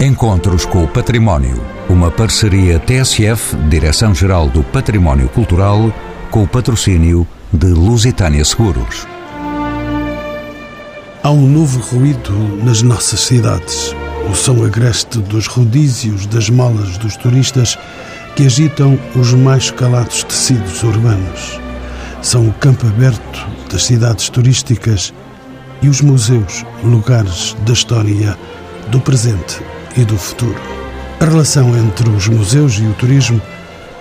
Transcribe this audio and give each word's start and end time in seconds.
Encontros 0.00 0.64
com 0.64 0.84
o 0.84 0.86
Património. 0.86 1.60
Uma 1.88 2.08
parceria 2.08 2.78
TSF, 2.78 3.56
Direção-Geral 3.68 4.48
do 4.48 4.62
Património 4.62 5.28
Cultural, 5.28 5.92
com 6.30 6.44
o 6.44 6.46
patrocínio 6.46 7.26
de 7.52 7.66
Lusitânia 7.66 8.44
Seguros. 8.44 9.08
Há 11.20 11.32
um 11.32 11.48
novo 11.48 11.80
ruído 11.80 12.30
nas 12.62 12.80
nossas 12.80 13.22
cidades. 13.22 13.92
O 14.30 14.36
som 14.36 14.64
agreste 14.64 15.18
dos 15.18 15.48
rodízios 15.48 16.26
das 16.26 16.48
malas 16.48 16.96
dos 16.98 17.16
turistas 17.16 17.76
que 18.36 18.46
agitam 18.46 18.96
os 19.16 19.34
mais 19.34 19.72
calados 19.72 20.22
tecidos 20.22 20.80
urbanos. 20.84 21.58
São 22.22 22.46
o 22.46 22.52
campo 22.52 22.86
aberto 22.86 23.48
das 23.68 23.82
cidades 23.82 24.28
turísticas 24.28 25.12
e 25.82 25.88
os 25.88 26.00
museus, 26.00 26.64
lugares 26.84 27.56
da 27.66 27.72
história, 27.72 28.38
do 28.92 29.00
presente 29.00 29.60
e 29.98 30.04
do 30.04 30.16
futuro. 30.16 30.60
A 31.20 31.24
relação 31.24 31.76
entre 31.76 32.08
os 32.08 32.28
museus 32.28 32.74
e 32.78 32.84
o 32.84 32.92
turismo 32.94 33.42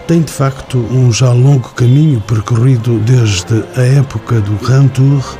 tem 0.08 0.22
de 0.22 0.32
facto 0.32 0.78
um 0.78 1.12
já 1.12 1.34
longo 1.34 1.70
caminho 1.70 2.22
percorrido 2.22 3.00
desde 3.00 3.64
a 3.76 3.82
época 3.82 4.40
do 4.40 4.54
Grand 4.66 4.88
Tour, 4.90 5.38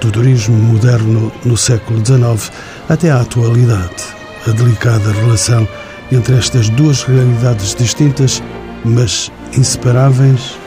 do 0.00 0.10
turismo 0.10 0.56
moderno 0.56 1.32
no 1.44 1.56
século 1.56 2.04
XIX, 2.04 2.52
até 2.88 3.10
à 3.10 3.20
atualidade. 3.20 4.02
A 4.46 4.50
delicada 4.50 5.12
relação 5.12 5.66
entre 6.10 6.36
estas 6.36 6.68
duas 6.70 7.04
realidades 7.04 7.74
distintas, 7.74 8.42
mas 8.84 9.30
inseparáveis, 9.56 10.58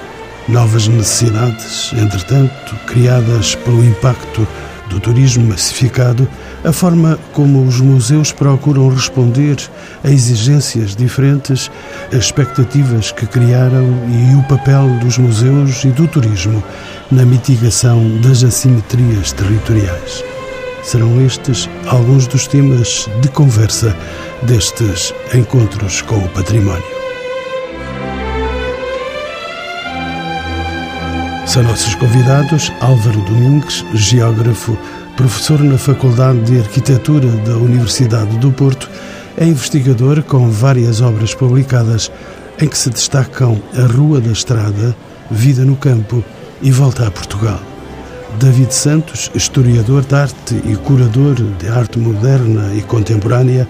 novas 0.47 0.87
necessidades, 0.87 1.91
entretanto, 1.93 2.75
criadas 2.87 3.55
pelo 3.55 3.83
impacto 3.83 4.47
do 4.89 4.99
turismo 4.99 5.47
massificado, 5.47 6.27
a 6.63 6.71
forma 6.71 7.19
como 7.33 7.63
os 7.63 7.81
museus 7.81 8.31
procuram 8.31 8.89
responder 8.89 9.57
a 10.03 10.09
exigências 10.09 10.95
diferentes, 10.95 11.69
as 12.11 12.25
expectativas 12.25 13.11
que 13.11 13.25
criaram 13.27 13.85
e 14.07 14.35
o 14.35 14.43
papel 14.43 14.87
dos 14.99 15.17
museus 15.17 15.83
e 15.83 15.89
do 15.89 16.07
turismo 16.07 16.63
na 17.11 17.25
mitigação 17.25 18.17
das 18.21 18.43
assimetrias 18.43 19.31
territoriais. 19.33 20.23
Serão 20.83 21.25
estes 21.25 21.69
alguns 21.87 22.27
dos 22.27 22.47
temas 22.47 23.09
de 23.21 23.29
conversa 23.29 23.95
destes 24.43 25.13
encontros 25.33 26.01
com 26.01 26.17
o 26.17 26.29
património. 26.29 27.03
São 31.45 31.61
nossos 31.61 31.93
convidados 31.95 32.71
Álvaro 32.81 33.21
Domingues, 33.21 33.85
geógrafo, 33.93 34.77
professor 35.15 35.61
na 35.61 35.77
Faculdade 35.77 36.39
de 36.41 36.59
Arquitetura 36.59 37.27
da 37.27 37.55
Universidade 37.57 38.37
do 38.37 38.51
Porto, 38.51 38.89
é 39.37 39.45
investigador 39.45 40.23
com 40.23 40.49
várias 40.49 41.01
obras 41.01 41.33
publicadas 41.35 42.11
em 42.59 42.67
que 42.67 42.77
se 42.77 42.89
destacam 42.89 43.61
A 43.77 43.85
Rua 43.91 44.19
da 44.19 44.31
Estrada, 44.31 44.95
Vida 45.29 45.63
no 45.65 45.75
Campo 45.75 46.23
e 46.61 46.71
Volta 46.71 47.07
a 47.07 47.11
Portugal. 47.11 47.59
David 48.39 48.73
Santos, 48.73 49.29
historiador 49.35 50.03
de 50.03 50.15
arte 50.15 50.61
e 50.65 50.75
curador 50.75 51.35
de 51.35 51.67
arte 51.67 51.99
moderna 51.99 52.73
e 52.75 52.81
contemporânea, 52.81 53.67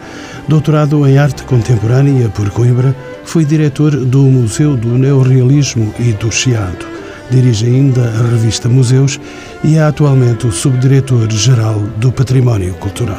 doutorado 0.48 1.06
em 1.06 1.18
arte 1.18 1.44
contemporânea 1.44 2.30
por 2.30 2.50
Coimbra, 2.50 2.96
foi 3.26 3.44
diretor 3.44 3.92
do 3.92 4.22
Museu 4.22 4.78
do 4.78 4.98
Neorrealismo 4.98 5.94
e 6.00 6.14
do 6.14 6.32
Chiado. 6.32 6.93
Dirige 7.34 7.66
ainda 7.66 8.04
a 8.04 8.30
revista 8.30 8.70
Museus 8.70 9.20
e 9.64 9.78
é 9.78 9.82
atualmente 9.82 10.46
o 10.46 10.52
subdiretor-geral 10.52 11.80
do 11.98 12.12
Património 12.12 12.76
Cultural. 12.76 13.18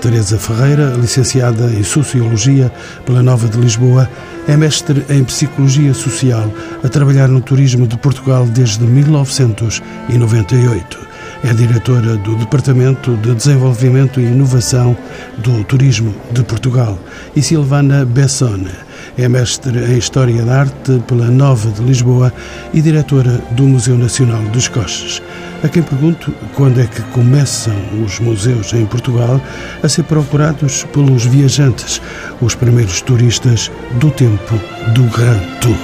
Teresa 0.00 0.38
Ferreira, 0.38 0.94
licenciada 0.96 1.64
em 1.72 1.82
Sociologia 1.82 2.70
pela 3.04 3.24
Nova 3.24 3.48
de 3.48 3.58
Lisboa, 3.58 4.08
é 4.46 4.56
mestre 4.56 5.04
em 5.10 5.24
Psicologia 5.24 5.92
Social, 5.92 6.48
a 6.84 6.88
trabalhar 6.88 7.26
no 7.26 7.40
turismo 7.40 7.88
de 7.88 7.98
Portugal 7.98 8.46
desde 8.46 8.84
1998. 8.84 10.98
É 11.42 11.52
diretora 11.52 12.16
do 12.16 12.36
Departamento 12.36 13.16
de 13.16 13.34
Desenvolvimento 13.34 14.20
e 14.20 14.26
Inovação 14.26 14.96
do 15.38 15.64
Turismo 15.64 16.14
de 16.30 16.44
Portugal. 16.44 16.96
E 17.34 17.42
Silvana 17.42 18.04
Bessone 18.04 18.85
é 19.18 19.28
mestre 19.28 19.78
em 19.78 19.96
História 19.96 20.42
da 20.42 20.60
Arte 20.60 21.02
pela 21.06 21.30
Nova 21.30 21.70
de 21.70 21.82
Lisboa 21.82 22.32
e 22.72 22.82
diretora 22.82 23.42
do 23.52 23.64
Museu 23.64 23.96
Nacional 23.96 24.42
dos 24.44 24.68
Coches. 24.68 25.22
A 25.62 25.68
quem 25.68 25.82
pergunto 25.82 26.32
quando 26.54 26.80
é 26.80 26.86
que 26.86 27.00
começam 27.12 27.74
os 28.04 28.20
museus 28.20 28.72
em 28.74 28.84
Portugal 28.84 29.40
a 29.82 29.88
ser 29.88 30.02
procurados 30.04 30.84
pelos 30.92 31.24
viajantes, 31.24 32.00
os 32.40 32.54
primeiros 32.54 33.00
turistas 33.00 33.70
do 33.98 34.10
tempo 34.10 34.54
do 34.94 35.04
Grand 35.04 35.40
Tour. 35.60 35.76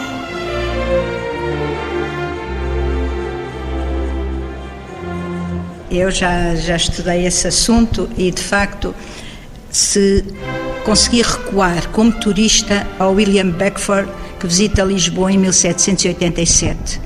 Eu 5.91 6.11
já, 6.11 6.55
já 6.55 6.77
estudei 6.77 7.27
esse 7.27 7.49
assunto 7.49 8.09
e, 8.17 8.31
de 8.31 8.43
facto, 8.43 8.95
se 9.71 10.25
consegui 10.85 11.23
recuar 11.23 11.89
como 11.89 12.13
turista 12.13 12.87
ao 12.99 13.15
William 13.15 13.51
Beckford, 13.51 14.09
que 14.39 14.47
visita 14.47 14.83
Lisboa 14.83 15.33
em 15.33 15.39
1787 15.39 17.01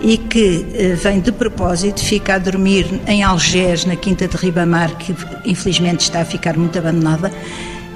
e 0.00 0.16
que 0.16 0.66
eh, 0.74 0.94
vem 0.94 1.20
de 1.20 1.30
propósito, 1.30 2.02
fica 2.02 2.34
a 2.34 2.38
dormir 2.38 2.86
em 3.06 3.22
Algés, 3.22 3.84
na 3.84 3.96
Quinta 3.96 4.26
de 4.26 4.36
Ribamar, 4.36 4.96
que 4.96 5.14
infelizmente 5.44 6.00
está 6.00 6.22
a 6.22 6.24
ficar 6.24 6.56
muito 6.56 6.78
abandonada, 6.78 7.30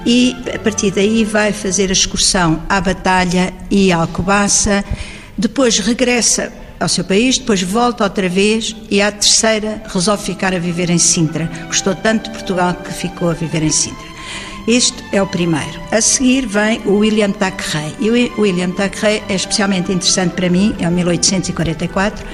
e 0.05 0.35
a 0.53 0.59
partir 0.59 0.91
daí 0.91 1.23
vai 1.23 1.51
fazer 1.51 1.89
a 1.89 1.93
excursão 1.93 2.61
à 2.69 2.79
Batalha 2.79 3.51
e 3.71 3.91
à 3.91 3.97
Alcobaça, 3.97 4.85
depois 5.35 5.79
regressa 5.79 6.53
ao 6.79 6.87
seu 6.87 7.03
país, 7.03 7.39
depois 7.39 7.63
volta 7.63 8.03
outra 8.03 8.29
vez 8.29 8.75
e 8.89 9.01
à 9.01 9.11
terceira 9.11 9.81
resolve 9.91 10.23
ficar 10.23 10.53
a 10.53 10.59
viver 10.59 10.91
em 10.91 10.99
Sintra. 10.99 11.49
Gostou 11.65 11.95
tanto 11.95 12.25
de 12.25 12.37
Portugal 12.37 12.75
que 12.75 12.93
ficou 12.93 13.31
a 13.31 13.33
viver 13.33 13.63
em 13.63 13.71
Sintra. 13.71 14.04
Este 14.67 15.03
é 15.11 15.21
o 15.21 15.27
primeiro. 15.27 15.79
A 15.91 16.01
seguir 16.01 16.47
vem 16.47 16.81
o 16.85 16.97
William 16.97 17.31
Thackeray. 17.31 17.95
E 17.99 18.09
o 18.09 18.41
William 18.41 18.71
Thackeray 18.71 19.21
é 19.29 19.35
especialmente 19.35 19.91
interessante 19.91 20.33
para 20.33 20.49
mim, 20.49 20.75
é 20.79 20.87
o 20.87 20.91
1844, 20.91 22.25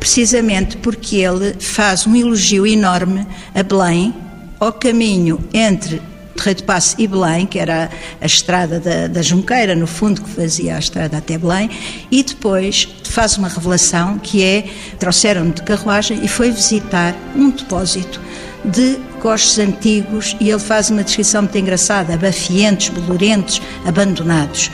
precisamente 0.00 0.76
porque 0.78 1.18
ele 1.18 1.54
faz 1.60 2.04
um 2.04 2.16
elogio 2.16 2.66
enorme 2.66 3.24
a 3.54 3.62
Belém, 3.62 4.12
ao 4.58 4.72
caminho 4.72 5.38
entre 5.54 6.02
Rei 6.36 6.54
de 6.54 6.64
Passo 6.64 6.96
e 6.98 7.06
Belém, 7.06 7.46
que 7.46 7.58
era 7.58 7.88
a 8.20 8.26
estrada 8.26 8.80
da, 8.80 9.06
da 9.06 9.22
Junqueira, 9.22 9.76
no 9.76 9.86
fundo, 9.86 10.22
que 10.22 10.30
fazia 10.30 10.74
a 10.74 10.78
estrada 10.80 11.16
até 11.18 11.38
Belém, 11.38 11.70
e 12.10 12.22
depois 12.24 12.88
faz 13.04 13.38
uma 13.38 13.48
revelação 13.48 14.18
que 14.18 14.42
é, 14.42 14.68
trouxeram-no 14.98 15.52
de 15.52 15.62
carruagem 15.62 16.24
e 16.24 16.26
foi 16.26 16.50
visitar 16.50 17.14
um 17.36 17.50
depósito 17.50 18.20
de 18.66 18.98
coches 19.20 19.58
antigos 19.58 20.36
e 20.40 20.50
ele 20.50 20.58
faz 20.58 20.90
uma 20.90 21.04
descrição 21.04 21.42
muito 21.42 21.56
engraçada, 21.56 22.14
abafientos, 22.14 22.88
bolorentos, 22.88 23.62
abandonados. 23.84 24.70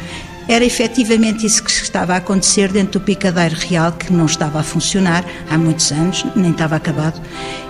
Era 0.48 0.64
efetivamente 0.64 1.46
isso 1.46 1.62
que 1.62 1.70
estava 1.70 2.14
a 2.14 2.16
acontecer 2.16 2.72
dentro 2.72 2.98
do 2.98 3.04
picadeiro 3.04 3.54
real, 3.54 3.92
que 3.92 4.12
não 4.12 4.26
estava 4.26 4.60
a 4.60 4.62
funcionar 4.62 5.24
há 5.48 5.56
muitos 5.56 5.92
anos, 5.92 6.24
nem 6.34 6.50
estava 6.50 6.76
acabado, 6.76 7.20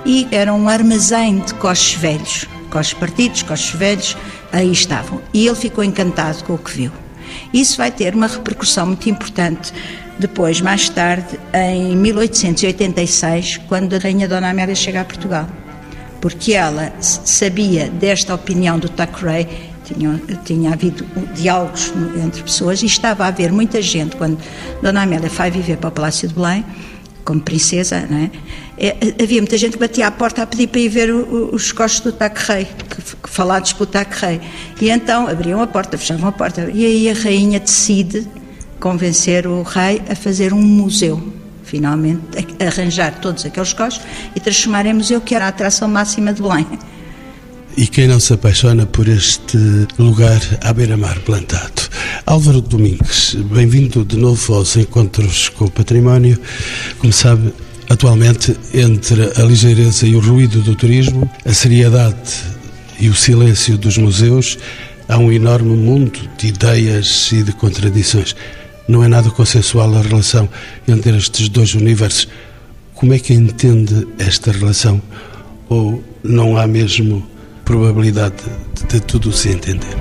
e 0.07 0.27
era 0.31 0.53
um 0.55 0.69
armazém 0.69 1.41
de 1.41 1.53
coches 1.55 1.95
velhos, 1.95 2.47
coches 2.71 2.95
partidos, 2.95 3.43
coches 3.43 3.75
velhos, 3.75 4.17
aí 4.51 4.73
estavam. 4.73 5.21
E 5.35 5.47
ele 5.47 5.57
ficou 5.57 5.85
encantado 5.85 6.43
com 6.45 6.55
o 6.55 6.59
que 6.59 6.71
viu. 6.71 6.93
Isso 7.53 7.77
vai 7.77 7.91
ter 7.91 8.15
uma 8.15 8.27
repercussão 8.27 8.87
muito 8.87 9.09
importante 9.09 9.73
depois, 10.19 10.61
mais 10.61 10.89
tarde, 10.89 11.39
em 11.53 11.97
1886, 11.97 13.61
quando 13.69 13.95
a 13.95 13.99
Rainha 13.99 14.29
Dona 14.29 14.51
Amélia 14.51 14.75
chega 14.75 15.01
a 15.01 15.05
Portugal 15.05 15.47
porque 16.23 16.53
ela 16.53 16.93
sabia 17.01 17.91
desta 17.91 18.33
opinião 18.33 18.79
do 18.79 18.89
Thackeray, 18.89 19.49
tinha, 19.85 20.23
tinha 20.45 20.73
havido 20.73 21.05
diálogos 21.35 21.93
entre 22.25 22.45
pessoas 22.45 22.81
e 22.81 22.87
estava 22.87 23.25
a 23.25 23.27
haver 23.27 23.51
muita 23.51 23.83
gente, 23.83 24.15
quando 24.15 24.39
Dona 24.81 25.03
Amélia 25.03 25.29
foi 25.29 25.51
viver 25.51 25.79
para 25.79 25.89
o 25.89 25.91
Palácio 25.91 26.29
de 26.29 26.35
Belém, 26.35 26.65
como 27.25 27.41
princesa, 27.41 28.07
não 28.09 28.19
é? 28.19 28.31
é 28.79 29.23
havia 29.23 29.41
muita 29.41 29.59
gente 29.59 29.73
que 29.73 29.81
batia 29.81 30.07
à 30.07 30.11
porta 30.13 30.43
a 30.43 30.47
pedir 30.47 30.69
para 30.69 30.81
ir 30.81 30.89
ver 30.89 31.11
os 31.13 31.73
costos 31.73 32.01
do 32.01 32.13
Thackeray, 32.13 32.69
falados 33.25 33.73
pelo 33.73 33.87
Thackeray. 33.87 34.41
E 34.81 34.91
então 34.91 35.27
abriam 35.27 35.61
a 35.61 35.67
porta, 35.67 35.99
fechavam 35.99 36.29
a 36.29 36.33
porta, 36.33 36.71
e 36.73 36.87
aí 36.87 37.11
a 37.11 37.15
rainha 37.15 37.59
decide 37.59 38.29
convencer 38.79 39.45
o 39.45 39.63
rei 39.63 40.01
a 40.09 40.15
fazer 40.15 40.53
um 40.53 40.63
museu 40.63 41.42
finalmente 41.73 42.21
arranjar 42.61 43.19
todos 43.23 43.47
aqueles 43.47 43.73
costos 43.73 44.05
e 44.37 44.41
transformar 44.41 44.85
em 44.85 44.93
museu, 44.93 45.23
que 45.23 45.35
era 45.35 45.47
a 45.47 45.49
atração 45.49 45.89
máxima 45.89 46.31
de 46.31 46.43
Belém. 46.43 46.67
E 47.75 47.87
quem 47.87 48.07
não 48.07 48.21
se 48.21 48.35
apaixona 48.35 48.85
por 48.85 49.09
este 49.09 49.57
lugar 49.99 50.43
à 50.61 50.71
beira-mar 50.75 51.19
plantado? 51.21 51.81
Álvaro 52.27 52.61
Domingues, 52.61 53.35
bem-vindo 53.51 54.05
de 54.05 54.19
novo 54.19 54.53
aos 54.53 54.77
Encontros 54.77 55.49
com 55.49 55.65
o 55.65 55.71
Património. 55.71 56.39
Como 56.99 57.11
sabe, 57.11 57.55
atualmente, 57.89 58.55
entre 58.75 59.33
a 59.41 59.43
ligeireza 59.43 60.07
e 60.07 60.15
o 60.15 60.21
ruído 60.21 60.61
do 60.61 60.77
turismo, 60.77 61.31
a 61.47 61.55
seriedade 61.55 62.35
e 63.01 63.09
o 63.09 63.15
silêncio 63.15 63.79
dos 63.79 63.97
museus, 63.97 64.59
há 65.09 65.17
um 65.17 65.33
enorme 65.33 65.75
mundo 65.75 66.21
de 66.37 66.49
ideias 66.49 67.33
e 67.33 67.43
de 67.43 67.53
contradições. 67.53 68.37
Não 68.93 69.03
é 69.03 69.09
nada 69.09 69.31
consensual 69.31 69.97
a 69.97 70.03
relação 70.03 70.47
entre 70.87 71.17
estes 71.17 71.49
dois 71.49 71.75
universos. 71.75 72.29
Como 72.95 73.15
é 73.15 73.19
que 73.19 73.33
entende 73.33 74.07
esta 74.19 74.53
relação? 74.53 75.01
Ou 75.67 76.05
não 76.23 76.59
há 76.59 76.67
mesmo 76.67 77.27
probabilidade 77.65 78.35
de 78.91 79.01
tudo 79.01 79.33
se 79.33 79.49
entender? 79.49 79.97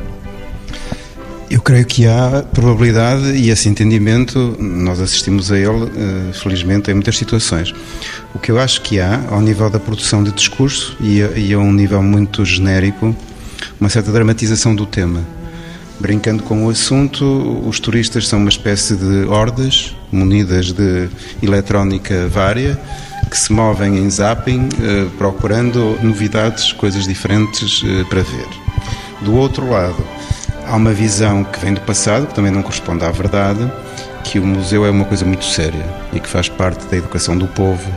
Eu 1.49 1.61
creio 1.61 1.85
que 1.85 2.05
há 2.05 2.43
probabilidade 2.51 3.31
e 3.31 3.49
esse 3.49 3.69
entendimento, 3.69 4.57
nós 4.59 4.99
assistimos 4.99 5.53
a 5.53 5.57
ele, 5.57 5.85
eh, 5.85 6.33
felizmente, 6.33 6.91
em 6.91 6.93
muitas 6.93 7.17
situações. 7.17 7.73
O 8.35 8.39
que 8.39 8.51
eu 8.51 8.59
acho 8.59 8.81
que 8.81 8.99
há, 8.99 9.23
ao 9.29 9.39
nível 9.39 9.69
da 9.69 9.79
produção 9.79 10.21
de 10.21 10.33
discurso 10.33 10.97
e 10.99 11.23
a, 11.23 11.27
e 11.27 11.53
a 11.53 11.59
um 11.59 11.71
nível 11.71 12.03
muito 12.03 12.43
genérico, 12.43 13.15
uma 13.79 13.87
certa 13.89 14.11
dramatização 14.11 14.75
do 14.75 14.85
tema. 14.85 15.25
Brincando 16.01 16.41
com 16.41 16.65
o 16.65 16.69
assunto, 16.71 17.61
os 17.63 17.79
turistas 17.79 18.27
são 18.27 18.39
uma 18.39 18.49
espécie 18.49 18.95
de 18.95 19.23
hordas 19.25 19.95
munidas 20.11 20.71
de 20.71 21.07
eletrónica 21.43 22.27
vária 22.27 22.75
que 23.29 23.37
se 23.37 23.53
movem 23.53 23.99
em 23.99 24.09
zapping 24.09 24.67
eh, 24.81 25.07
procurando 25.19 25.99
novidades, 26.01 26.73
coisas 26.73 27.05
diferentes 27.05 27.83
eh, 27.85 28.03
para 28.05 28.23
ver. 28.23 28.47
Do 29.21 29.35
outro 29.35 29.69
lado, 29.69 30.03
há 30.65 30.75
uma 30.75 30.91
visão 30.91 31.43
que 31.43 31.59
vem 31.59 31.75
do 31.75 31.81
passado, 31.81 32.25
que 32.25 32.33
também 32.33 32.51
não 32.51 32.63
corresponde 32.63 33.05
à 33.05 33.11
verdade, 33.11 33.71
que 34.23 34.39
o 34.39 34.45
museu 34.45 34.83
é 34.83 34.89
uma 34.89 35.05
coisa 35.05 35.23
muito 35.23 35.45
séria 35.45 35.85
e 36.11 36.19
que 36.19 36.27
faz 36.27 36.49
parte 36.49 36.83
da 36.87 36.97
educação 36.97 37.37
do 37.37 37.47
povo 37.47 37.91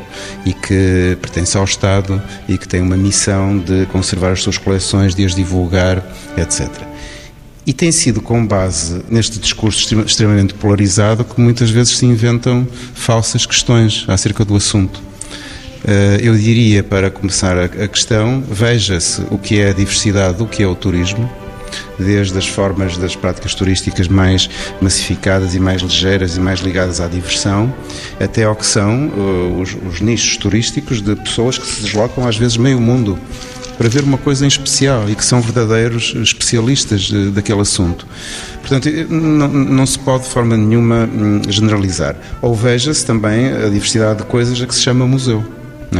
e 0.44 0.52
que 0.52 1.16
pertence 1.22 1.56
ao 1.56 1.64
Estado 1.64 2.22
e 2.46 2.58
que 2.58 2.68
tem 2.68 2.82
uma 2.82 2.98
missão 2.98 3.58
de 3.58 3.86
conservar 3.86 4.32
as 4.32 4.42
suas 4.42 4.58
coleções, 4.58 5.14
de 5.14 5.24
as 5.24 5.34
divulgar, 5.34 6.04
etc. 6.36 6.93
E 7.66 7.72
tem 7.72 7.90
sido 7.90 8.20
com 8.20 8.46
base 8.46 9.02
neste 9.08 9.38
discurso 9.38 10.02
extremamente 10.02 10.52
polarizado 10.54 11.24
que 11.24 11.40
muitas 11.40 11.70
vezes 11.70 11.96
se 11.96 12.04
inventam 12.04 12.66
falsas 12.94 13.46
questões 13.46 14.04
acerca 14.06 14.44
do 14.44 14.54
assunto. 14.54 15.00
Eh, 15.86 16.20
eu 16.22 16.36
diria, 16.36 16.82
para 16.82 17.10
começar 17.10 17.58
a 17.58 17.88
questão, 17.88 18.42
veja-se 18.50 19.22
o 19.30 19.38
que 19.38 19.60
é 19.60 19.70
a 19.70 19.72
diversidade, 19.72 20.42
o 20.42 20.46
que 20.46 20.62
é 20.62 20.66
o 20.66 20.74
turismo, 20.74 21.30
desde 21.98 22.36
as 22.36 22.46
formas 22.46 22.96
das 22.96 23.16
práticas 23.16 23.54
turísticas 23.54 24.08
mais 24.08 24.48
massificadas 24.80 25.54
e 25.54 25.60
mais 25.60 25.82
ligeiras 25.82 26.36
e 26.36 26.40
mais 26.40 26.60
ligadas 26.60 27.00
à 27.00 27.08
diversão, 27.08 27.72
até 28.20 28.44
ao 28.44 28.56
que 28.56 28.66
são 28.66 29.08
uh, 29.08 29.60
os, 29.60 29.76
os 29.86 30.00
nichos 30.00 30.36
turísticos 30.36 31.02
de 31.02 31.14
pessoas 31.16 31.58
que 31.58 31.66
se 31.66 31.82
deslocam 31.82 32.26
às 32.26 32.36
vezes 32.36 32.56
meio 32.56 32.80
mundo 32.80 33.18
para 33.76 33.88
ver 33.88 34.04
uma 34.04 34.18
coisa 34.18 34.44
em 34.44 34.48
especial 34.48 35.08
e 35.08 35.14
que 35.14 35.24
são 35.24 35.40
verdadeiros 35.40 36.14
especialistas 36.16 37.10
uh, 37.10 37.30
daquele 37.30 37.60
assunto. 37.60 38.06
Portanto, 38.60 38.88
não, 39.10 39.48
não, 39.48 39.86
se 39.86 39.98
pode 39.98 40.24
de 40.24 40.30
forma 40.30 40.56
nenhuma 40.56 41.08
hum, 41.12 41.42
generalizar. 41.48 42.16
Ou 42.40 42.54
veja-se 42.54 43.04
também 43.04 43.52
a 43.52 43.68
diversidade 43.68 44.20
de 44.20 44.24
coisas 44.24 44.60
a 44.60 44.66
que 44.66 44.74
se 44.74 44.80
chama 44.80 45.06
museu 45.06 45.44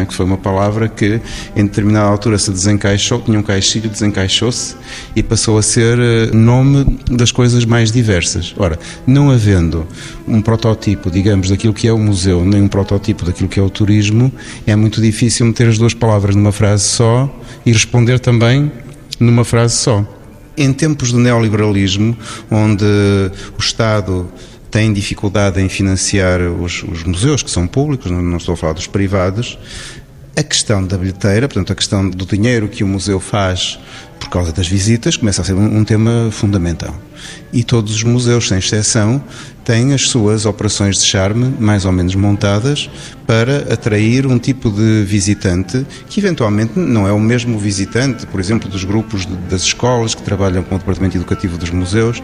é? 0.01 0.05
que 0.05 0.15
foi 0.15 0.25
uma 0.25 0.37
palavra 0.37 0.89
que 0.89 1.21
em 1.57 1.65
determinada 1.65 2.09
altura 2.09 2.39
se 2.39 2.51
desencaixou, 2.51 3.21
tinha 3.21 3.39
um 3.39 3.43
caixilho, 3.43 3.89
desencaixou-se 3.89 4.77
e 5.15 5.23
passou 5.23 5.59
a 5.59 5.63
ser 5.63 5.99
eh, 5.99 6.31
nome 6.35 6.99
das 7.11 7.31
coisas 7.33 7.65
mais 7.65 7.91
diversas. 7.91 8.55
Ora, 8.57 8.79
não 9.07 9.31
havendo 9.31 9.87
um 10.27 10.41
protótipo, 10.41 11.11
digamos, 11.11 11.51
daquilo 11.51 11.73
que 11.73 11.89
é 11.89 11.93
o 11.93 11.99
museu, 11.99 12.45
nem 12.45 12.63
um 12.63 12.69
protótipo 12.69 13.25
daquilo 13.25 13.49
que 13.49 13.59
é 13.59 13.63
o 13.63 13.71
turismo, 13.71 14.33
é 14.67 14.75
muito 14.77 15.01
difícil 15.01 15.47
meter 15.47 15.69
as 15.69 15.79
duas 15.79 15.95
palavras 15.95 16.35
numa 16.35 16.53
frase 16.53 16.85
só 16.85 17.33
e 17.65 17.73
responder 17.73 18.19
também 18.19 18.71
numa 19.19 19.45
frase 19.45 19.77
só. 19.77 20.05
Em 20.57 20.73
tempos 20.73 21.09
de 21.09 21.17
neoliberalismo, 21.17 22.17
onde 22.49 22.85
o 22.85 23.61
Estado 23.61 24.29
têm 24.75 24.93
dificuldade 24.93 25.61
em 25.61 25.69
financiar 25.69 26.41
os, 26.41 26.83
os 26.83 27.05
museus, 27.05 27.45
que 27.45 27.51
são 27.51 27.65
públicos, 27.65 28.11
não, 28.11 28.21
não 28.21 28.39
estou 28.39 28.55
a 28.55 28.57
falar 28.57 28.73
dos 28.73 28.89
privados, 28.89 29.57
a 30.37 30.43
questão 30.43 30.85
da 30.85 30.99
bilheteira, 30.99 31.47
portanto, 31.47 31.73
a 31.73 31.77
questão 31.77 32.11
do 32.11 32.27
dinheiro 32.27 32.67
que 32.67 32.83
o 32.83 32.89
museu 32.89 33.21
faz 33.21 33.79
por 34.25 34.31
causa 34.31 34.53
das 34.53 34.67
visitas, 34.67 35.19
começa 35.19 35.43
a 35.43 35.45
ser 35.45 35.53
um, 35.53 35.85
tema 35.85 36.31
fundamental. 36.31 36.95
E 37.53 37.63
todos 37.63 37.95
os 37.95 38.03
museus, 38.03 38.49
sem 38.49 38.59
exceção, 38.59 39.23
têm 39.65 39.95
as 39.95 40.09
suas 40.09 40.45
operações 40.45 40.99
de 40.99 41.05
charme 41.05 41.55
mais 41.59 41.85
ou 41.85 41.93
menos 41.93 42.15
montadas 42.15 42.91
para 43.27 43.73
atrair 43.73 44.27
um 44.27 44.39
tipo 44.39 44.71
de 44.71 45.05
visitante 45.05 45.87
que 46.09 46.21
eventualmente 46.21 46.79
não 46.79 47.09
é 47.09 47.13
o 47.13 47.19
mesmo 47.19 47.59
visitante, 47.59 48.27
por 48.27 48.39
exemplo, 48.39 48.69
dos 48.69 48.85
grupos 48.85 49.25
de, 49.25 49.35
das 49.49 49.63
escolas 49.63 50.15
que 50.15 50.23
trabalham 50.23 50.63
com 50.63 50.75
o 50.75 50.79
departamento 50.79 51.17
educativo 51.17 51.57
dos 51.57 51.71
museus, 51.71 52.23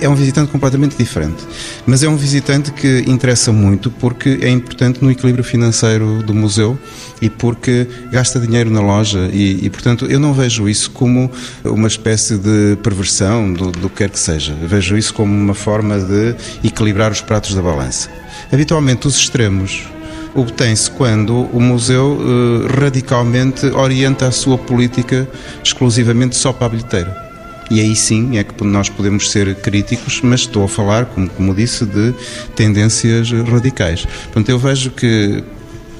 é 0.00 0.08
um 0.08 0.14
visitante 0.14 0.50
completamente 0.50 0.96
diferente. 0.96 1.44
Mas 1.86 2.02
é 2.02 2.08
um 2.08 2.16
visitante 2.16 2.72
que 2.72 3.04
interessa 3.06 3.52
muito 3.52 3.90
porque 3.90 4.38
é 4.40 4.48
importante 4.48 5.02
no 5.02 5.10
equilíbrio 5.10 5.44
financeiro 5.44 6.22
do 6.22 6.34
museu 6.34 6.78
e 7.20 7.28
porque 7.28 7.86
gasta 8.10 8.40
dinheiro 8.40 8.70
na 8.70 8.80
loja 8.80 9.28
e, 9.32 9.66
e 9.66 9.70
portanto, 9.70 10.06
eu 10.06 10.18
não 10.18 10.32
vejo 10.32 10.68
isso 10.68 10.90
como 10.92 11.21
uma 11.64 11.88
espécie 11.88 12.36
de 12.36 12.76
perversão 12.82 13.52
do, 13.52 13.70
do 13.70 13.88
que 13.88 13.96
quer 13.96 14.10
que 14.10 14.18
seja. 14.18 14.54
Vejo 14.62 14.96
isso 14.96 15.12
como 15.14 15.32
uma 15.32 15.54
forma 15.54 15.98
de 15.98 16.34
equilibrar 16.64 17.10
os 17.12 17.20
pratos 17.20 17.54
da 17.54 17.62
balança. 17.62 18.08
Habitualmente, 18.50 19.06
os 19.06 19.16
extremos 19.16 19.86
obtém-se 20.34 20.90
quando 20.90 21.42
o 21.52 21.60
museu 21.60 22.18
eh, 22.18 22.80
radicalmente 22.80 23.66
orienta 23.66 24.26
a 24.26 24.30
sua 24.30 24.56
política 24.56 25.28
exclusivamente 25.62 26.36
só 26.36 26.52
para 26.52 26.66
a 26.66 26.70
bilheteira. 26.70 27.32
E 27.70 27.80
aí 27.80 27.96
sim 27.96 28.36
é 28.36 28.44
que 28.44 28.64
nós 28.64 28.88
podemos 28.88 29.30
ser 29.30 29.54
críticos, 29.56 30.20
mas 30.22 30.40
estou 30.40 30.64
a 30.64 30.68
falar, 30.68 31.06
como, 31.06 31.28
como 31.30 31.54
disse, 31.54 31.86
de 31.86 32.14
tendências 32.54 33.30
radicais. 33.30 34.04
Portanto, 34.24 34.48
eu 34.50 34.58
vejo 34.58 34.90
que, 34.90 35.42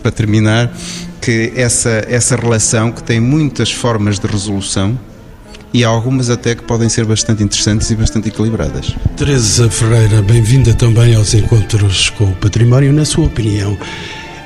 para 0.03 0.11
terminar, 0.11 0.71
que 1.21 1.53
essa, 1.57 2.05
essa 2.09 2.37
relação 2.37 2.93
que 2.93 3.03
tem 3.03 3.21
muitas 3.21 3.73
formas 3.73 4.19
de 4.19 4.27
resolução 4.27 4.99
e 5.73 5.85
há 5.85 5.89
algumas 5.89 6.29
até 6.31 6.55
que 6.55 6.63
podem 6.63 6.89
ser 6.89 7.05
bastante 7.05 7.43
interessantes 7.43 7.91
e 7.91 7.97
bastante 7.97 8.29
equilibradas. 8.29 8.95
Teresa 9.17 9.71
Ferreira, 9.71 10.21
bem-vinda 10.23 10.75
também 10.75 11.15
aos 11.15 11.33
Encontros 11.35 12.11
com 12.11 12.25
o 12.25 12.35
Património. 12.37 12.93
Na 12.93 13.05
sua 13.05 13.27
opinião, 13.27 13.77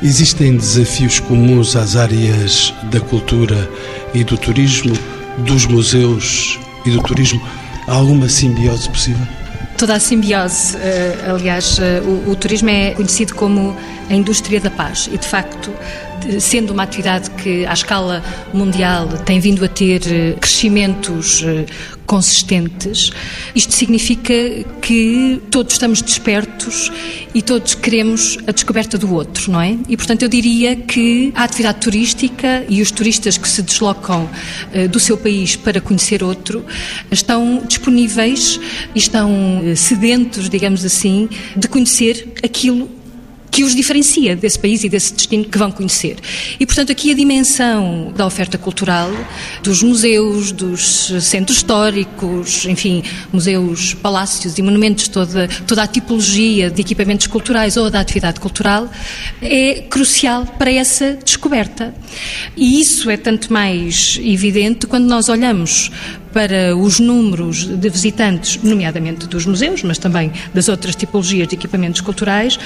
existem 0.02 0.56
desafios 0.56 1.19
comuns 1.19 1.75
às 1.75 1.96
áreas 1.96 2.73
da 2.90 3.00
cultura 3.00 3.69
e 4.14 4.23
do 4.23 4.37
turismo, 4.37 4.94
dos 5.38 5.67
museus 5.67 6.58
e 6.85 6.90
do 6.90 7.02
turismo? 7.02 7.42
Há 7.88 7.95
alguma 7.95 8.28
simbiose 8.28 8.88
possível? 8.88 9.26
Toda 9.76 9.95
a 9.95 10.00
simbiose, 10.00 10.75
eh, 10.78 11.28
aliás, 11.28 11.78
eh, 11.78 12.00
o, 12.00 12.30
o 12.30 12.37
turismo 12.37 12.71
é 12.71 12.92
conhecido 12.92 13.35
como 13.35 13.76
a 14.09 14.14
indústria 14.14 14.59
da 14.59 14.71
paz. 14.71 15.06
E, 15.12 15.18
de 15.18 15.26
facto, 15.26 15.71
sendo 16.40 16.73
uma 16.73 16.83
atividade 16.83 17.28
que, 17.30 17.66
à 17.66 17.75
escala 17.75 18.23
mundial, 18.54 19.06
tem 19.26 19.38
vindo 19.38 19.62
a 19.62 19.68
ter 19.68 20.00
eh, 20.06 20.33
crescimentos 20.40 21.45
consistentes, 22.06 23.10
isto 23.54 23.75
significa 23.75 24.32
que 24.80 25.40
todos 25.50 25.75
estamos 25.75 26.00
despertos 26.00 26.90
e 27.34 27.42
todos 27.42 27.75
queremos 27.75 28.38
a 28.46 28.52
descoberta 28.52 28.96
do 28.96 29.12
outro, 29.12 29.50
não 29.50 29.60
é? 29.60 29.76
E, 29.88 29.96
portanto, 29.96 30.22
eu 30.22 30.28
diria 30.28 30.76
que 30.76 31.32
a 31.34 31.44
atividade 31.44 31.80
turística 31.80 32.64
e 32.68 32.80
os 32.80 32.90
turistas 32.90 33.36
que 33.36 33.48
se 33.48 33.62
deslocam 33.62 34.28
eh, 34.72 34.88
do 34.88 35.00
seu 35.00 35.16
país 35.16 35.56
para 35.56 35.80
conhecer 35.80 36.22
outro 36.22 36.64
estão 37.10 37.62
disponíveis 37.66 38.58
estão 38.94 39.30
sedentos, 39.76 40.48
digamos 40.48 40.84
assim, 40.84 41.28
de 41.56 41.68
conhecer 41.68 42.32
aquilo 42.42 42.88
que 43.56 43.64
os 43.64 43.75
diferencia 43.75 44.36
desse 44.36 44.58
país 44.58 44.84
e 44.84 44.88
desse 44.90 45.14
destino 45.14 45.42
que 45.46 45.56
vão 45.56 45.70
conhecer. 45.70 46.18
E, 46.60 46.66
portanto, 46.66 46.92
aqui 46.92 47.10
a 47.10 47.14
dimensão 47.14 48.12
da 48.14 48.26
oferta 48.26 48.58
cultural, 48.58 49.10
dos 49.62 49.82
museus, 49.82 50.52
dos 50.52 51.10
centros 51.22 51.56
históricos, 51.56 52.66
enfim, 52.66 53.02
museus, 53.32 53.94
palácios 53.94 54.58
e 54.58 54.62
monumentos, 54.62 55.08
toda, 55.08 55.48
toda 55.66 55.84
a 55.84 55.86
tipologia 55.86 56.70
de 56.70 56.82
equipamentos 56.82 57.26
culturais 57.28 57.78
ou 57.78 57.88
da 57.88 57.98
atividade 57.98 58.40
cultural, 58.40 58.90
é 59.40 59.86
crucial 59.88 60.44
para 60.44 60.70
essa 60.70 61.14
descoberta. 61.25 61.94
E 62.58 62.78
isso 62.78 63.08
é 63.08 63.16
tanto 63.16 63.50
mais 63.50 64.20
evidente 64.22 64.86
quando 64.86 65.06
nós 65.06 65.30
olhamos 65.30 65.90
para 66.30 66.76
os 66.76 67.00
números 67.00 67.64
de 67.64 67.88
visitantes, 67.88 68.62
nomeadamente 68.62 69.26
dos 69.26 69.46
museus, 69.46 69.82
mas 69.82 69.96
também 69.96 70.30
das 70.52 70.68
outras 70.68 70.94
tipologias 70.94 71.48
de 71.48 71.54
equipamentos 71.54 72.02
culturais, 72.02 72.58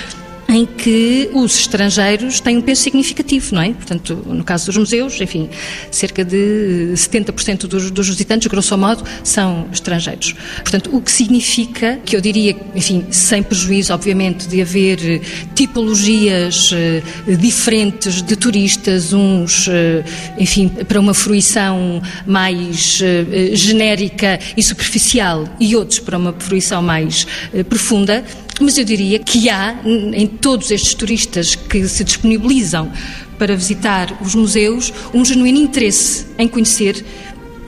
em 0.50 0.66
que 0.66 1.30
os 1.33 1.61
estrangeiros 1.61 2.40
têm 2.40 2.59
um 2.59 2.61
peso 2.61 2.83
significativo, 2.83 3.54
não 3.54 3.62
é? 3.62 3.73
Portanto, 3.73 4.21
no 4.26 4.42
caso 4.42 4.66
dos 4.66 4.76
museus, 4.76 5.21
enfim, 5.21 5.49
cerca 5.90 6.25
de 6.25 6.90
70% 6.95 7.66
dos, 7.66 7.90
dos 7.90 8.09
visitantes, 8.09 8.49
grosso 8.49 8.76
modo, 8.76 9.04
são 9.23 9.69
estrangeiros. 9.73 10.35
Portanto, 10.57 10.90
o 10.92 11.00
que 11.00 11.12
significa 11.12 12.00
que 12.04 12.16
eu 12.16 12.21
diria, 12.21 12.57
enfim, 12.75 13.07
sem 13.11 13.42
prejuízo, 13.42 13.95
obviamente, 13.95 14.49
de 14.49 14.61
haver 14.61 15.21
tipologias 15.54 16.71
eh, 16.73 17.02
diferentes 17.37 18.21
de 18.21 18.35
turistas, 18.35 19.12
uns, 19.12 19.69
eh, 19.69 20.02
enfim, 20.37 20.69
para 20.69 20.99
uma 20.99 21.14
fruição 21.14 22.02
mais 22.26 23.00
eh, 23.02 23.54
genérica 23.54 24.40
e 24.57 24.62
superficial 24.62 25.45
e 25.61 25.76
outros 25.76 26.00
para 26.00 26.19
uma 26.19 26.33
fruição 26.33 26.83
mais 26.83 27.26
profunda, 27.69 28.25
mas 28.61 28.79
eu 28.79 28.85
diria 28.85 29.19
que 29.19 29.49
há 29.49 29.81
em 29.85 30.26
todos 30.26 30.71
estes 30.71 30.95
turistas 30.95 31.55
que 31.55 31.88
se 31.88 32.05
disponibilizam 32.05 32.90
para 33.38 33.57
visitar 33.57 34.17
os 34.21 34.35
museus 34.35 34.93
um 35.14 35.25
genuíno 35.25 35.59
interesse 35.59 36.26
em 36.38 36.47
conhecer 36.47 37.05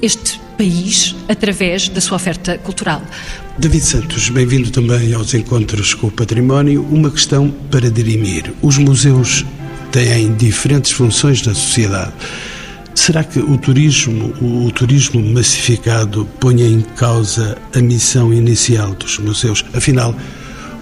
este 0.00 0.40
país 0.56 1.14
através 1.28 1.88
da 1.88 2.00
sua 2.00 2.16
oferta 2.16 2.58
cultural. 2.58 3.02
David 3.58 3.84
Santos, 3.84 4.28
bem-vindo 4.28 4.70
também 4.70 5.12
aos 5.14 5.34
Encontros 5.34 5.94
com 5.94 6.08
o 6.08 6.10
Património. 6.10 6.86
Uma 6.90 7.10
questão 7.10 7.50
para 7.70 7.90
dirimir. 7.90 8.52
Os 8.62 8.78
museus 8.78 9.44
têm 9.90 10.34
diferentes 10.34 10.92
funções 10.92 11.42
na 11.46 11.54
sociedade. 11.54 12.12
Será 12.94 13.24
que 13.24 13.38
o 13.38 13.56
turismo, 13.56 14.32
o, 14.40 14.70
turismo 14.70 15.22
massificado, 15.22 16.28
põe 16.38 16.62
em 16.62 16.80
causa 16.80 17.58
a 17.74 17.80
missão 17.80 18.32
inicial 18.32 18.94
dos 18.94 19.18
museus? 19.18 19.64
Afinal, 19.72 20.14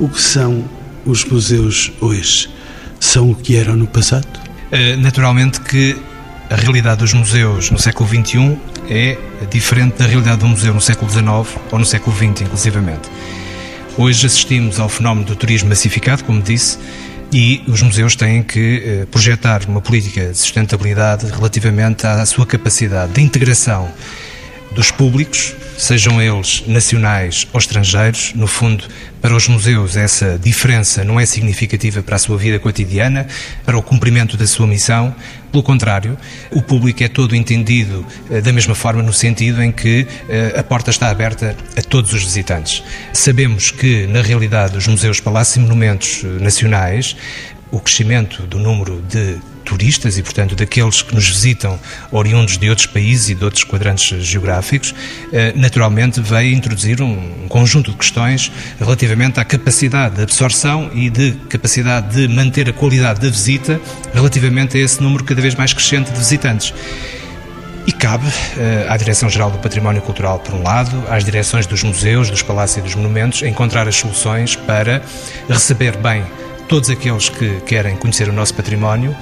o 0.00 0.09
que 0.09 0.21
são 0.21 0.64
os 1.04 1.25
museus 1.25 1.92
hoje? 2.00 2.49
São 2.99 3.30
o 3.30 3.35
que 3.35 3.57
eram 3.57 3.76
no 3.76 3.87
passado? 3.87 4.26
Eh, 4.73 4.97
naturalmente 4.97 5.61
que 5.61 5.97
a 6.49 6.57
realidade 6.57 7.00
dos 7.00 7.12
museus 7.12 7.71
no 7.71 7.78
século 7.78 8.09
XXI 8.09 8.59
é 8.88 9.19
diferente 9.50 9.99
da 9.99 10.07
realidade 10.07 10.38
do 10.38 10.49
museu 10.49 10.73
no 10.75 10.80
século 10.80 11.11
XIX 11.11 11.61
ou 11.71 11.78
no 11.78 11.85
século 11.85 12.16
XX, 12.16 12.42
inclusivamente. 12.42 13.09
Hoje 13.97 14.26
assistimos 14.26 14.80
ao 14.80 14.88
fenómeno 14.88 15.26
do 15.26 15.37
turismo 15.37 15.69
massificado, 15.69 16.25
como 16.25 16.40
disse, 16.40 16.78
e 17.33 17.62
os 17.69 17.83
museus 17.83 18.16
têm 18.16 18.42
que 18.42 18.83
eh, 18.85 19.07
projetar 19.11 19.62
uma 19.69 19.83
política 19.83 20.28
de 20.28 20.38
sustentabilidade 20.38 21.26
relativamente 21.26 22.07
à 22.07 22.25
sua 22.25 22.47
capacidade 22.47 23.12
de 23.12 23.21
integração 23.21 23.88
dos 24.73 24.90
públicos, 24.90 25.54
sejam 25.81 26.21
eles 26.21 26.63
nacionais 26.67 27.47
ou 27.53 27.59
estrangeiros. 27.59 28.33
No 28.35 28.47
fundo, 28.47 28.85
para 29.21 29.35
os 29.35 29.49
museus, 29.49 29.97
essa 29.97 30.39
diferença 30.39 31.03
não 31.03 31.19
é 31.19 31.25
significativa 31.25 32.03
para 32.03 32.17
a 32.17 32.19
sua 32.19 32.37
vida 32.37 32.59
cotidiana, 32.59 33.27
para 33.65 33.79
o 33.79 33.83
cumprimento 33.83 34.37
da 34.37 34.47
sua 34.47 34.67
missão. 34.67 35.15
Pelo 35.51 35.63
contrário, 35.63 36.17
o 36.53 36.63
público 36.63 37.03
é 37.03 37.09
todo 37.09 37.35
entendido 37.35 38.07
eh, 38.31 38.41
da 38.41 38.53
mesma 38.53 38.75
forma, 38.75 39.03
no 39.03 39.13
sentido 39.13 39.63
em 39.63 39.73
que 39.73 40.07
eh, 40.29 40.55
a 40.57 40.63
porta 40.63 40.91
está 40.91 41.09
aberta 41.09 41.57
a 41.77 41.83
todos 41.83 42.13
os 42.13 42.23
visitantes. 42.23 42.85
Sabemos 43.13 43.71
que, 43.71 44.07
na 44.07 44.23
realidade, 44.23 44.77
os 44.77 44.87
museus, 44.87 45.19
palácios 45.19 45.57
e 45.57 45.61
monumentos 45.61 46.23
eh, 46.23 46.27
nacionais 46.43 47.17
o 47.73 47.79
crescimento 47.79 48.43
do 48.43 48.59
número 48.59 49.01
de 49.09 49.39
turistas 49.71 50.19
e, 50.19 50.23
portanto, 50.23 50.57
daqueles 50.57 51.00
que 51.00 51.15
nos 51.15 51.29
visitam 51.29 51.79
oriundos 52.11 52.59
de 52.59 52.69
outros 52.69 52.89
países 52.89 53.29
e 53.29 53.35
de 53.37 53.45
outros 53.45 53.62
quadrantes 53.62 54.25
geográficos, 54.25 54.93
eh, 55.33 55.53
naturalmente 55.55 56.21
veio 56.21 56.53
introduzir 56.53 57.00
um 57.00 57.47
conjunto 57.49 57.93
de 57.93 57.97
questões 57.97 58.50
relativamente 58.81 59.39
à 59.39 59.45
capacidade 59.45 60.17
de 60.17 60.23
absorção 60.23 60.91
e 60.93 61.09
de 61.09 61.33
capacidade 61.49 62.17
de 62.17 62.27
manter 62.27 62.69
a 62.69 62.73
qualidade 62.73 63.21
da 63.21 63.29
visita 63.29 63.81
relativamente 64.12 64.77
a 64.77 64.81
esse 64.81 65.00
número 65.00 65.23
cada 65.23 65.41
vez 65.41 65.55
mais 65.55 65.73
crescente 65.73 66.11
de 66.11 66.19
visitantes. 66.19 66.75
E 67.87 67.93
cabe 67.93 68.27
uh, 68.27 68.91
à 68.91 68.97
Direção-Geral 68.97 69.53
do 69.53 69.59
Património 69.59 70.03
Cultural, 70.03 70.41
por 70.41 70.55
um 70.55 70.62
lado, 70.62 71.03
às 71.09 71.25
direções 71.25 71.67
dos 71.67 71.83
museus, 71.83 72.29
dos 72.29 72.43
palácios 72.43 72.79
e 72.79 72.81
dos 72.83 72.95
monumentos, 72.95 73.43
encontrar 73.43 73.87
as 73.89 73.97
soluções 73.97 74.57
para 74.57 75.00
receber 75.49 75.97
bem 75.97 76.25
todos 76.71 76.89
aqueles 76.89 77.29
que 77.29 77.61
querem 77.62 77.97
conhecer 77.97 78.29
o 78.29 78.33
nosso 78.33 78.55
património 78.55 79.12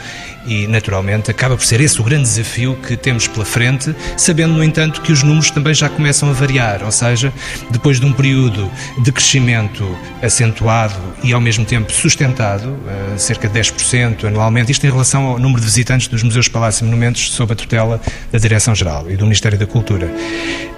e, 0.48 0.66
naturalmente, 0.66 1.30
acaba 1.30 1.56
por 1.56 1.64
ser 1.64 1.80
esse 1.80 2.00
o 2.00 2.04
grande 2.04 2.22
desafio 2.22 2.74
que 2.76 2.96
temos 2.96 3.28
pela 3.28 3.44
frente, 3.44 3.94
sabendo, 4.16 4.54
no 4.54 4.64
entanto, 4.64 5.02
que 5.02 5.12
os 5.12 5.22
números 5.22 5.50
também 5.50 5.74
já 5.74 5.88
começam 5.88 6.30
a 6.30 6.32
variar, 6.32 6.82
ou 6.82 6.90
seja, 6.90 7.32
depois 7.70 8.00
de 8.00 8.06
um 8.06 8.12
período 8.12 8.70
de 9.02 9.12
crescimento 9.12 9.86
acentuado 10.22 10.96
e, 11.22 11.34
ao 11.34 11.40
mesmo 11.40 11.64
tempo, 11.64 11.92
sustentado, 11.92 12.68
uh, 12.68 13.18
cerca 13.18 13.46
de 13.46 13.60
10% 13.60 14.24
anualmente, 14.24 14.72
isto 14.72 14.86
em 14.86 14.90
relação 14.90 15.26
ao 15.26 15.38
número 15.38 15.60
de 15.60 15.66
visitantes 15.66 16.08
dos 16.08 16.22
museus, 16.22 16.48
palácios 16.48 16.80
e 16.80 16.84
monumentos 16.84 17.30
sob 17.30 17.52
a 17.52 17.56
tutela 17.56 18.00
da 18.32 18.38
Direção-Geral 18.38 19.10
e 19.10 19.16
do 19.16 19.24
Ministério 19.24 19.58
da 19.58 19.66
Cultura. 19.66 20.10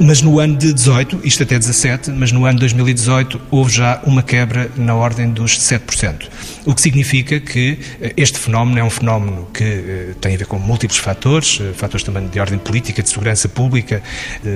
Mas 0.00 0.20
no 0.20 0.40
ano 0.40 0.56
de 0.56 0.72
18, 0.72 1.20
isto 1.22 1.44
até 1.44 1.58
17, 1.58 2.10
mas 2.10 2.32
no 2.32 2.44
ano 2.44 2.54
de 2.54 2.60
2018 2.60 3.40
houve 3.50 3.72
já 3.72 4.00
uma 4.04 4.22
quebra 4.22 4.68
na 4.76 4.94
ordem 4.94 5.30
dos 5.30 5.58
7%, 5.58 6.28
o 6.66 6.74
que 6.74 6.80
significa 6.80 7.38
que 7.38 7.78
uh, 8.00 8.10
este 8.16 8.38
fenómeno 8.38 8.80
é 8.80 8.84
um 8.84 8.90
fenómeno 8.90 9.46
que 9.54 9.59
uh, 9.62 10.14
tem 10.16 10.34
a 10.34 10.38
ver 10.38 10.46
com 10.46 10.58
múltiplos 10.58 10.98
fatores, 10.98 11.60
uh, 11.60 11.72
fatores 11.74 12.04
também 12.04 12.26
de 12.28 12.40
ordem 12.40 12.58
política, 12.58 13.02
de 13.02 13.08
segurança 13.08 13.48
pública, 13.48 14.02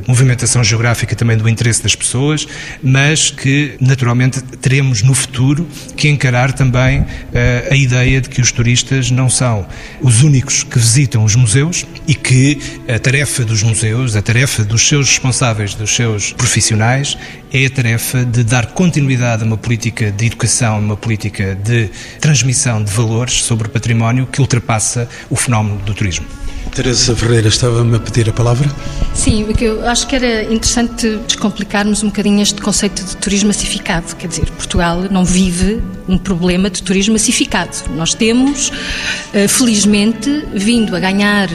movimentação 0.07 0.63
geográfica 0.63 1.15
também 1.15 1.37
do 1.37 1.49
interesse 1.49 1.83
das 1.83 1.95
pessoas, 1.95 2.47
mas 2.83 3.31
que 3.31 3.77
naturalmente 3.81 4.41
teremos 4.43 5.03
no 5.03 5.15
futuro 5.15 5.67
que 5.97 6.09
encarar 6.09 6.53
também 6.53 7.01
uh, 7.01 7.07
a 7.71 7.77
ideia 7.77 8.21
de 8.21 8.29
que 8.29 8.41
os 8.41 8.53
turistas 8.53 9.11
não 9.11 9.29
são 9.29 9.67
os 10.01 10.23
únicos 10.23 10.63
que 10.63 10.79
visitam 10.79 11.25
os 11.25 11.35
museus 11.35 11.85
e 12.07 12.15
que 12.15 12.59
a 12.89 12.99
tarefa 12.99 13.45
dos 13.45 13.63
museus, 13.63 14.17
a 14.17 14.23
tarefa 14.23 14.65
dos 14.65 14.87
seus 14.87 15.09
responsáveis, 15.09 15.75
dos 15.75 15.95
seus 15.95 16.33
profissionais, 16.33 17.17
é 17.53 17.67
a 17.67 17.71
tarefa 17.71 18.25
de 18.25 18.43
dar 18.43 18.67
continuidade 18.67 19.45
a 19.45 19.47
uma 19.47 19.57
política 19.57 20.11
de 20.11 20.27
educação, 20.27 20.79
uma 20.81 20.97
política 20.97 21.55
de 21.55 21.89
transmissão 22.21 22.83
de 22.83 22.91
valores 22.91 23.45
sobre 23.45 23.69
o 23.69 23.71
património 23.71 24.27
que 24.27 24.41
ultrapassa 24.41 24.94
o 25.31 25.37
fenómeno 25.37 25.77
do 25.79 25.95
turismo. 25.95 26.27
Teresa 26.75 27.15
Ferreira 27.15 27.47
estava-me 27.47 27.97
a 27.97 28.01
pedir 28.01 28.29
a 28.29 28.33
palavra? 28.33 28.69
Sim, 29.15 29.47
eu 29.61 29.87
acho 29.89 30.09
que 30.09 30.17
era 30.17 30.43
interessante 30.53 31.19
descomplicarmos 31.25 32.03
um 32.03 32.09
bocadinho 32.09 32.43
este 32.43 32.61
conceito 32.61 33.05
de 33.05 33.17
turismo 33.17 33.47
massificado. 33.47 34.17
Quer 34.17 34.27
dizer, 34.27 34.51
Portugal 34.51 35.05
não 35.09 35.25
vive 35.25 35.81
um 36.09 36.19
problema 36.19 36.69
de 36.69 36.83
turismo 36.83 37.13
massificado. 37.13 37.71
Nós 37.97 38.13
temos, 38.13 38.73
eh, 39.33 39.47
felizmente, 39.47 40.45
vindo 40.53 40.97
a 40.97 41.01
ganhar 41.01 41.49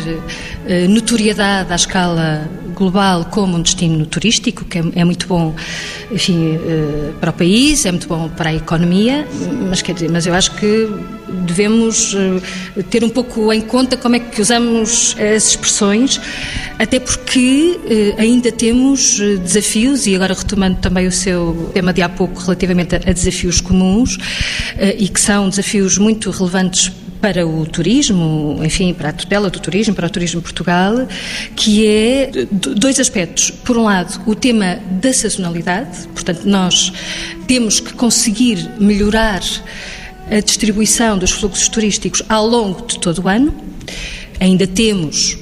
eh, 0.65 0.87
notoriedade 0.87 1.71
à 1.71 1.75
escala 1.75 2.49
global 2.73 3.25
como 3.25 3.57
um 3.57 3.61
destino 3.61 4.05
turístico, 4.05 4.63
que 4.63 4.79
é, 4.79 4.83
é 4.95 5.03
muito 5.03 5.27
bom, 5.27 5.53
enfim, 6.09 6.55
eh, 6.55 7.11
para 7.19 7.29
o 7.31 7.33
país, 7.33 7.85
é 7.85 7.91
muito 7.91 8.07
bom 8.07 8.29
para 8.29 8.51
a 8.51 8.55
economia, 8.55 9.27
mas 9.69 9.81
quer 9.81 9.93
dizer, 9.93 10.09
mas 10.09 10.25
eu 10.25 10.33
acho 10.33 10.51
que 10.55 10.89
devemos 11.45 12.15
ter 12.89 13.03
um 13.03 13.09
pouco 13.09 13.51
em 13.53 13.61
conta 13.61 13.97
como 13.97 14.15
é 14.15 14.19
que 14.19 14.41
usamos 14.41 15.08
as 15.13 15.49
expressões, 15.49 16.19
até 16.77 16.99
porque 16.99 17.79
eh, 17.85 18.15
ainda 18.17 18.51
temos 18.51 19.19
desafios, 19.19 20.07
e 20.07 20.15
agora 20.15 20.33
retomando 20.33 20.79
também 20.79 21.07
o 21.07 21.11
seu 21.11 21.71
tema 21.73 21.93
de 21.93 22.01
há 22.01 22.09
pouco 22.09 22.39
relativamente 22.41 22.95
a 22.95 22.99
desafios 22.99 23.61
comuns, 23.61 24.17
e 24.97 25.07
que 25.07 25.19
são 25.19 25.49
desafios 25.49 25.97
muito 25.97 26.29
relevantes 26.31 26.91
para 27.21 27.45
o 27.45 27.65
turismo, 27.65 28.59
enfim, 28.63 28.93
para 28.93 29.09
a 29.09 29.13
tutela 29.13 29.49
do 29.49 29.59
turismo, 29.59 29.93
para 29.93 30.07
o 30.07 30.09
turismo 30.09 30.41
Portugal, 30.41 31.07
que 31.55 31.85
é 31.85 32.31
dois 32.51 32.99
aspectos. 32.99 33.51
Por 33.51 33.77
um 33.77 33.83
lado, 33.83 34.21
o 34.25 34.35
tema 34.35 34.79
da 35.01 35.11
sazonalidade, 35.11 36.07
portanto, 36.13 36.45
nós 36.45 36.93
temos 37.47 37.79
que 37.79 37.93
conseguir 37.93 38.69
melhorar 38.79 39.41
a 40.31 40.39
distribuição 40.39 41.17
dos 41.17 41.31
fluxos 41.31 41.67
turísticos 41.67 42.21
ao 42.29 42.47
longo 42.47 42.85
de 42.85 42.99
todo 42.99 43.23
o 43.23 43.27
ano. 43.27 43.53
Ainda 44.39 44.65
temos 44.65 45.37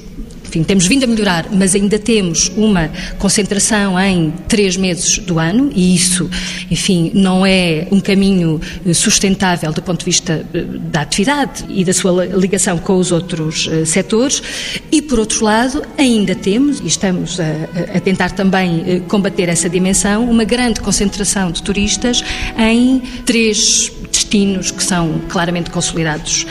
enfim, 0.48 0.62
temos 0.62 0.86
vindo 0.86 1.04
a 1.04 1.06
melhorar, 1.06 1.46
mas 1.52 1.74
ainda 1.74 1.98
temos 1.98 2.50
uma 2.56 2.90
concentração 3.18 4.00
em 4.00 4.32
três 4.48 4.78
meses 4.78 5.18
do 5.18 5.38
ano 5.38 5.70
e 5.74 5.94
isso, 5.94 6.28
enfim, 6.70 7.10
não 7.12 7.44
é 7.44 7.86
um 7.90 8.00
caminho 8.00 8.58
eh, 8.86 8.94
sustentável 8.94 9.70
do 9.72 9.82
ponto 9.82 9.98
de 9.98 10.06
vista 10.06 10.46
eh, 10.54 10.64
da 10.90 11.02
atividade 11.02 11.66
e 11.68 11.84
da 11.84 11.92
sua 11.92 12.24
ligação 12.24 12.78
com 12.78 12.96
os 12.96 13.12
outros 13.12 13.66
uh, 13.66 13.84
setores. 13.84 14.42
E, 14.90 15.02
por 15.02 15.18
outro 15.18 15.44
lado, 15.44 15.82
ainda 15.98 16.34
temos, 16.34 16.80
e 16.80 16.86
estamos 16.86 17.38
a, 17.38 17.96
a 17.96 18.00
tentar 18.00 18.30
também 18.30 19.02
combater 19.06 19.50
essa 19.50 19.68
dimensão, 19.68 20.28
uma 20.28 20.44
grande 20.44 20.80
concentração 20.80 21.52
de 21.52 21.62
turistas 21.62 22.24
em 22.56 23.02
três 23.26 23.92
destinos 24.28 24.70
que 24.70 24.84
são 24.84 25.20
claramente 25.28 25.70
consolidados 25.70 26.46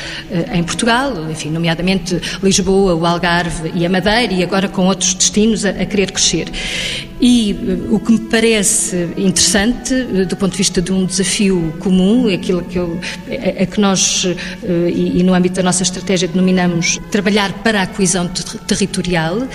em 0.52 0.64
Portugal, 0.64 1.30
enfim, 1.30 1.50
nomeadamente 1.50 2.20
Lisboa, 2.42 2.96
o 2.96 3.06
Algarve 3.06 3.72
e 3.76 3.86
a 3.86 3.90
Madeira, 3.90 4.34
e 4.34 4.44
agora 4.44 4.68
com 4.68 4.88
outros 4.88 5.14
destinos 5.14 5.64
a, 5.64 5.70
a 5.70 5.86
querer 5.86 6.12
crescer. 6.12 6.48
E 7.20 7.56
o 7.90 8.00
que 8.00 8.12
me 8.12 8.20
parece 8.20 9.10
interessante, 9.18 9.94
do 10.26 10.36
ponto 10.36 10.52
de 10.52 10.58
vista 10.58 10.82
de 10.82 10.92
um 10.92 11.06
desafio 11.06 11.74
comum, 11.80 12.32
aquilo 12.32 12.64
que, 12.64 12.78
eu, 12.78 13.00
é, 13.28 13.64
é 13.64 13.66
que 13.66 13.80
nós, 13.80 14.26
e, 14.64 15.20
e 15.20 15.24
no 15.24 15.34
âmbito 15.34 15.56
da 15.56 15.64
nossa 15.64 15.84
estratégia, 15.84 16.28
denominamos 16.28 17.00
trabalhar 17.12 17.52
para 17.64 17.82
a 17.82 17.88
coesão 17.88 18.28
territorial, 18.68 19.48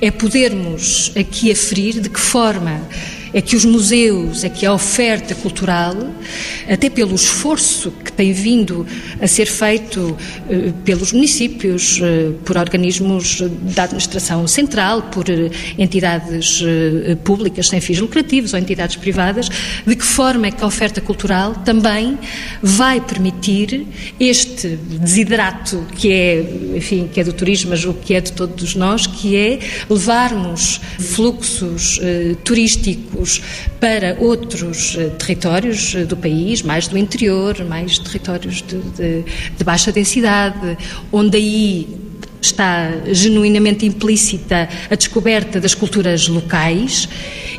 é 0.00 0.10
podermos 0.10 1.12
aqui 1.18 1.50
aferir 1.50 2.00
de 2.00 2.10
que 2.10 2.20
forma 2.20 2.82
é 3.32 3.40
que 3.40 3.56
os 3.56 3.64
museus, 3.64 4.44
é 4.44 4.48
que 4.48 4.64
a 4.64 4.72
oferta 4.72 5.34
cultural, 5.34 5.94
até 6.68 6.88
pelo 6.88 7.14
esforço 7.14 7.90
que 8.04 8.12
tem 8.12 8.32
vindo 8.32 8.86
a 9.20 9.26
ser 9.26 9.46
feito 9.46 10.16
eh, 10.48 10.72
pelos 10.84 11.12
municípios, 11.12 12.00
eh, 12.02 12.32
por 12.44 12.56
organismos 12.56 13.42
da 13.74 13.84
administração 13.84 14.46
central, 14.46 15.02
por 15.02 15.28
eh, 15.28 15.50
entidades 15.78 16.62
públicas 17.24 17.68
sem 17.68 17.80
fins 17.80 17.98
lucrativos 17.98 18.52
ou 18.52 18.58
entidades 18.58 18.96
privadas, 18.96 19.48
de 19.86 19.96
que 19.96 20.04
forma 20.04 20.46
é 20.46 20.50
que 20.50 20.62
a 20.62 20.66
oferta 20.66 21.00
cultural 21.00 21.54
também 21.64 22.18
vai 22.62 23.00
permitir 23.00 23.86
este 24.18 24.68
desidrato 24.68 25.86
que 25.96 26.12
é, 26.12 26.76
enfim, 26.76 27.08
que 27.12 27.20
é 27.20 27.24
do 27.24 27.32
turismo, 27.32 27.70
mas 27.70 27.84
o 27.84 27.92
que 27.92 28.14
é 28.14 28.20
de 28.20 28.32
todos 28.32 28.74
nós, 28.74 29.06
que 29.06 29.36
é 29.36 29.58
levarmos 29.88 30.80
fluxos 30.98 32.00
turísticos 32.44 33.15
para 33.80 34.16
outros 34.20 34.96
eh, 34.98 35.10
territórios 35.18 35.94
eh, 35.94 36.04
do 36.04 36.16
país, 36.16 36.62
mais 36.62 36.88
do 36.88 36.98
interior, 36.98 37.64
mais 37.64 37.98
territórios 37.98 38.62
de, 38.62 38.78
de, 38.78 39.24
de 39.56 39.64
baixa 39.64 39.90
densidade, 39.92 40.76
onde 41.12 41.36
aí 41.36 41.88
está 42.40 42.92
genuinamente 43.12 43.86
implícita 43.86 44.68
a 44.90 44.94
descoberta 44.94 45.60
das 45.60 45.74
culturas 45.74 46.28
locais 46.28 47.08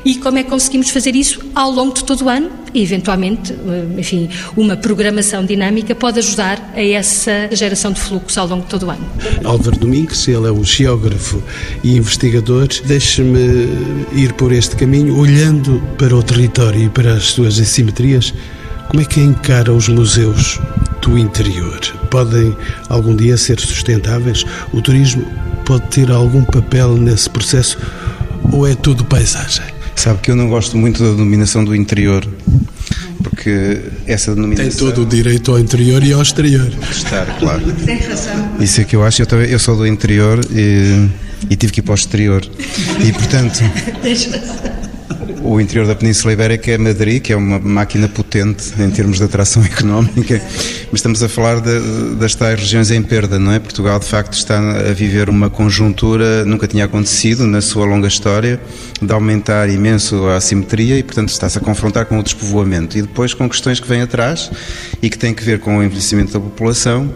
e 0.08 0.16
como 0.16 0.38
é 0.38 0.44
que 0.44 0.50
conseguimos 0.50 0.90
fazer 0.90 1.18
isso 1.18 1.42
ao 1.54 1.70
longo 1.70 1.94
de 1.94 2.02
todo 2.06 2.24
o 2.24 2.30
ano 2.30 2.50
e, 2.74 2.82
eventualmente, 2.82 3.52
eh, 3.52 4.00
enfim, 4.00 4.30
uma 4.56 4.78
programação 4.78 5.46
dinâmica 5.46 5.94
pode 5.94 6.20
ajudar 6.20 6.72
a 6.74 6.82
essa 6.82 7.50
geração 7.52 7.92
de 7.92 8.00
fluxo 8.00 8.40
ao 8.40 8.48
longo 8.48 8.64
de 8.64 8.70
todo 8.70 8.86
o 8.86 8.90
ano. 8.90 9.06
Álvaro 9.44 9.78
Domingues, 9.78 10.26
ele 10.30 10.48
é 10.48 10.52
o 10.52 10.64
geógrafo 10.64 11.44
e 11.84 11.98
investigador. 11.98 12.70
Deixe-me 12.86 13.68
ir 14.14 14.32
por 14.32 14.54
este 14.54 14.78
caminho, 14.78 15.18
olhando 15.18 15.84
para 15.98 16.16
o 16.16 16.24
território 16.24 16.86
e 16.86 16.88
para 16.88 17.16
as 17.16 17.26
suas 17.26 17.60
assimetrias. 17.60 18.34
Como 18.88 19.02
é 19.02 19.06
que 19.06 19.20
encara 19.20 19.74
os 19.74 19.90
museus 19.90 20.58
do 21.02 21.18
interior? 21.18 21.82
Podem 22.10 22.56
algum 22.88 23.14
dia 23.14 23.36
ser 23.36 23.60
sustentáveis? 23.60 24.46
O 24.72 24.82
turismo 24.82 25.26
pode 25.66 25.86
ter 25.88 26.10
algum 26.10 26.46
papel 26.46 26.96
nesse 26.96 27.30
processo 27.30 27.78
ou 28.54 28.66
é 28.66 28.74
tudo 28.74 29.04
paisagem? 29.04 29.76
Sabe 29.98 30.20
que 30.22 30.30
eu 30.30 30.36
não 30.36 30.48
gosto 30.48 30.77
muito 30.77 31.04
da 31.04 31.10
denominação 31.10 31.66
do 31.66 31.75
interior, 31.75 32.25
porque 33.24 33.82
essa 34.06 34.34
denominação... 34.34 34.70
Tem 34.70 34.77
todo 34.77 35.01
o 35.01 35.06
direito 35.06 35.51
ao 35.51 35.60
interior 35.60 36.04
e 36.04 36.13
ao 36.13 36.22
exterior. 36.22 36.72
Estar, 36.89 37.25
claro. 37.39 37.63
Tem 37.84 37.98
razão. 37.98 38.56
Isso 38.60 38.80
é 38.80 38.84
que 38.84 38.96
eu 38.96 39.04
acho, 39.04 39.24
eu, 39.24 39.25
também, 39.25 39.50
eu 39.50 39.58
sou 39.58 39.75
do 39.75 39.88
interior 39.88 40.39
e, 40.51 41.10
e 41.50 41.56
tive 41.56 41.74
que 41.74 41.80
ir 41.80 41.84
para 41.84 41.94
o 41.94 41.96
exterior. 41.96 42.48
E, 43.04 43.12
portanto... 43.12 43.60
o 45.48 45.62
interior 45.62 45.88
da 45.88 45.96
Península 45.96 46.34
Ibérica 46.34 46.72
é 46.72 46.77
Madrid, 46.77 47.22
que 47.22 47.32
é 47.32 47.36
uma 47.36 47.58
máquina 47.58 48.10
potente 48.10 48.74
em 48.82 48.92
termos 48.92 49.18
de 49.18 49.24
atração 49.24 49.63
económica, 49.66 50.42
mas 50.92 51.00
estamos 51.00 51.24
a 51.24 51.30
falar 51.30 51.62
de, 51.62 52.16
das 52.16 52.36
tais 52.36 52.60
regiões 52.60 52.92
em 52.92 53.01
perda, 53.01 53.39
não 53.39 53.54
é? 53.54 53.60
Portugal, 53.60 53.98
de 53.98 54.06
facto, 54.06 54.34
está 54.34 54.60
a 54.60 54.92
viver 54.92 55.30
uma 55.30 55.50
conjuntura, 55.50 56.44
nunca 56.44 56.68
tinha 56.68 56.84
acontecido 56.84 57.48
na 57.48 57.62
sua 57.62 57.86
longa 57.86 58.10
história, 58.10 58.60
de 59.01 59.13
aumentar 59.13 59.70
imenso 59.70 60.27
a 60.27 60.36
assimetria 60.36 60.98
e, 60.98 61.04
portanto, 61.04 61.30
está-se 61.30 61.58
a 61.58 61.62
confrontar 61.62 62.06
com 62.08 62.20
o 62.20 62.24
despovoamento 62.24 62.98
e 62.98 63.01
depois 63.01 63.34
com 63.34 63.48
questões 63.50 63.80
que 63.80 63.88
vêm 63.88 64.01
atrás 64.01 64.51
e 65.01 65.10
que 65.10 65.18
têm 65.18 65.34
que 65.34 65.44
ver 65.44 65.60
com 65.60 65.77
o 65.77 65.84
envelhecimento 65.84 66.34
da 66.34 66.39
população 66.42 67.10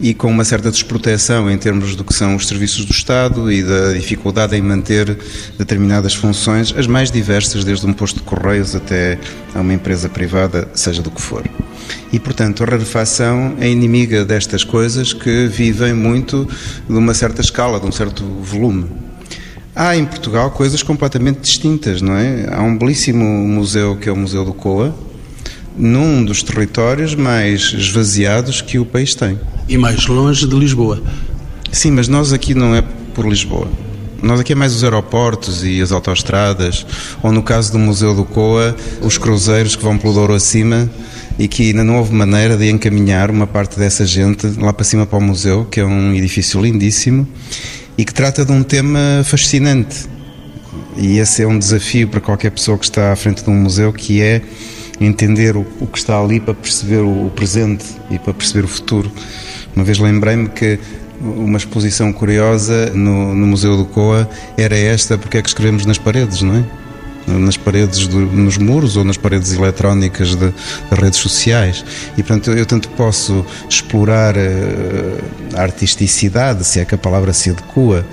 e 0.00 0.12
com 0.14 0.28
uma 0.28 0.44
certa 0.44 0.70
desproteção 0.70 1.50
em 1.50 1.56
termos 1.56 1.94
do 1.94 2.04
que 2.04 2.12
são 2.12 2.34
os 2.34 2.48
serviços 2.48 2.84
do 2.84 2.92
Estado 2.92 3.50
e 3.52 3.62
da 3.62 3.92
dificuldade 3.92 4.56
em 4.56 4.62
manter 4.62 5.16
determinadas 5.58 6.14
funções, 6.14 6.74
as 6.76 6.86
mais 6.86 7.10
diversas, 7.10 7.64
desde 7.64 7.86
um 7.86 7.92
posto 7.92 8.16
de 8.16 8.22
correios 8.22 8.74
até 8.74 9.18
a 9.54 9.60
uma 9.60 9.72
empresa 9.72 10.08
privada, 10.08 10.68
seja 10.74 11.02
do 11.02 11.10
que 11.10 11.20
for. 11.20 11.44
E, 12.12 12.18
portanto, 12.18 12.62
a 12.62 12.66
rarefação 12.66 13.56
é 13.58 13.68
inimiga 13.68 14.24
destas 14.24 14.64
coisas 14.64 15.12
que 15.12 15.46
vivem 15.46 15.94
muito 15.94 16.48
de 16.88 16.96
uma 16.96 17.14
certa 17.14 17.40
escala, 17.40 17.80
de 17.80 17.86
um 17.86 17.92
certo 17.92 18.24
volume. 18.24 18.86
Há 19.74 19.96
em 19.96 20.04
Portugal 20.04 20.50
coisas 20.50 20.82
completamente 20.82 21.40
distintas, 21.40 22.02
não 22.02 22.14
é? 22.14 22.46
Há 22.50 22.60
um 22.60 22.76
belíssimo 22.76 23.24
museu 23.24 23.96
que 23.96 24.08
é 24.08 24.12
o 24.12 24.16
Museu 24.16 24.44
do 24.44 24.52
Coa, 24.52 24.94
num 25.76 26.22
dos 26.22 26.42
territórios 26.42 27.14
mais 27.14 27.72
esvaziados 27.72 28.60
que 28.60 28.78
o 28.78 28.84
país 28.84 29.14
tem. 29.14 29.38
E 29.68 29.78
mais 29.78 30.06
longe 30.06 30.46
de 30.46 30.54
Lisboa. 30.56 31.02
Sim, 31.70 31.92
mas 31.92 32.08
nós 32.08 32.32
aqui 32.32 32.54
não 32.54 32.74
é 32.74 32.82
por 33.14 33.26
Lisboa. 33.26 33.68
Nós 34.22 34.38
aqui 34.38 34.52
é 34.52 34.54
mais 34.54 34.72
os 34.74 34.84
aeroportos 34.84 35.64
e 35.64 35.80
as 35.80 35.90
autoestradas, 35.90 36.86
ou 37.22 37.32
no 37.32 37.42
caso 37.42 37.72
do 37.72 37.78
Museu 37.78 38.14
do 38.14 38.24
Coa, 38.24 38.76
os 39.00 39.18
cruzeiros 39.18 39.74
que 39.74 39.82
vão 39.82 39.98
pelo 39.98 40.14
Douro 40.14 40.34
acima 40.34 40.88
e 41.38 41.48
que 41.48 41.68
ainda 41.68 41.82
não 41.82 41.96
houve 41.96 42.14
maneira 42.14 42.56
de 42.56 42.70
encaminhar 42.70 43.30
uma 43.30 43.46
parte 43.46 43.78
dessa 43.78 44.06
gente 44.06 44.46
lá 44.60 44.72
para 44.72 44.84
cima 44.84 45.06
para 45.06 45.18
o 45.18 45.22
museu, 45.22 45.64
que 45.64 45.80
é 45.80 45.84
um 45.84 46.14
edifício 46.14 46.60
lindíssimo 46.60 47.26
e 47.98 48.04
que 48.04 48.14
trata 48.14 48.44
de 48.44 48.52
um 48.52 48.62
tema 48.62 49.22
fascinante. 49.24 50.06
E 50.96 51.18
esse 51.18 51.42
é 51.42 51.46
um 51.46 51.58
desafio 51.58 52.06
para 52.06 52.20
qualquer 52.20 52.50
pessoa 52.50 52.78
que 52.78 52.84
está 52.84 53.12
à 53.12 53.16
frente 53.16 53.42
de 53.42 53.50
um 53.50 53.54
museu, 53.54 53.92
que 53.92 54.20
é 54.20 54.42
entender 55.00 55.56
o, 55.56 55.64
que 55.64 55.98
está 55.98 56.20
ali 56.20 56.38
para 56.38 56.54
perceber 56.54 57.00
o 57.00 57.30
presente 57.34 57.84
e 58.10 58.18
para 58.18 58.32
perceber 58.32 58.64
o 58.64 58.68
futuro. 58.68 59.10
Uma 59.74 59.84
vez 59.84 59.98
lembrei-me 59.98 60.48
que 60.48 60.78
uma 61.20 61.56
exposição 61.56 62.12
curiosa 62.12 62.90
no, 62.90 63.34
no, 63.34 63.46
Museu 63.46 63.76
do 63.76 63.84
Coa 63.84 64.28
era 64.56 64.76
esta, 64.76 65.16
porque 65.16 65.38
é 65.38 65.42
que 65.42 65.48
escrevemos 65.48 65.86
nas 65.86 65.98
paredes, 65.98 66.42
não 66.42 66.56
é? 66.56 66.64
Nas 67.26 67.56
paredes, 67.56 68.08
do, 68.08 68.18
nos 68.18 68.58
muros 68.58 68.96
ou 68.96 69.04
nas 69.04 69.16
paredes 69.16 69.52
eletrónicas 69.52 70.34
de, 70.34 70.50
de 70.50 71.00
redes 71.00 71.20
sociais. 71.20 71.84
E, 72.18 72.22
portanto, 72.22 72.50
eu, 72.50 72.66
tanto 72.66 72.88
posso 72.90 73.46
explorar 73.68 74.34
uh, 74.36 74.40
a 75.54 75.62
artisticidade, 75.62 76.64
se 76.64 76.80
é 76.80 76.84
que 76.84 76.96
a 76.96 76.98
palavra 76.98 77.32
se 77.32 77.50
adequa, 77.50 78.04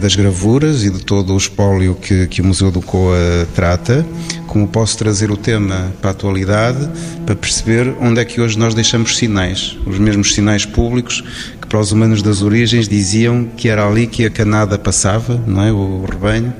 das 0.00 0.14
gravuras 0.14 0.84
e 0.84 0.90
de 0.90 1.02
todo 1.02 1.32
o 1.32 1.36
espólio 1.36 1.94
que, 1.94 2.26
que 2.26 2.42
o 2.42 2.44
Museu 2.44 2.70
do 2.70 2.82
Coa 2.82 3.16
trata, 3.54 4.06
como 4.46 4.68
posso 4.68 4.98
trazer 4.98 5.30
o 5.30 5.36
tema 5.36 5.92
para 6.00 6.10
a 6.10 6.12
atualidade, 6.12 6.88
para 7.24 7.34
perceber 7.34 7.94
onde 8.00 8.20
é 8.20 8.24
que 8.24 8.40
hoje 8.40 8.58
nós 8.58 8.74
deixamos 8.74 9.16
sinais, 9.16 9.78
os 9.86 9.98
mesmos 9.98 10.34
sinais 10.34 10.66
públicos 10.66 11.24
que 11.60 11.66
para 11.66 11.80
os 11.80 11.90
humanos 11.90 12.22
das 12.22 12.42
origens 12.42 12.86
diziam 12.86 13.46
que 13.56 13.68
era 13.68 13.86
ali 13.86 14.06
que 14.06 14.26
a 14.26 14.30
canada 14.30 14.78
passava, 14.78 15.42
não 15.46 15.62
é, 15.62 15.72
o 15.72 16.04
rebanho, 16.04 16.52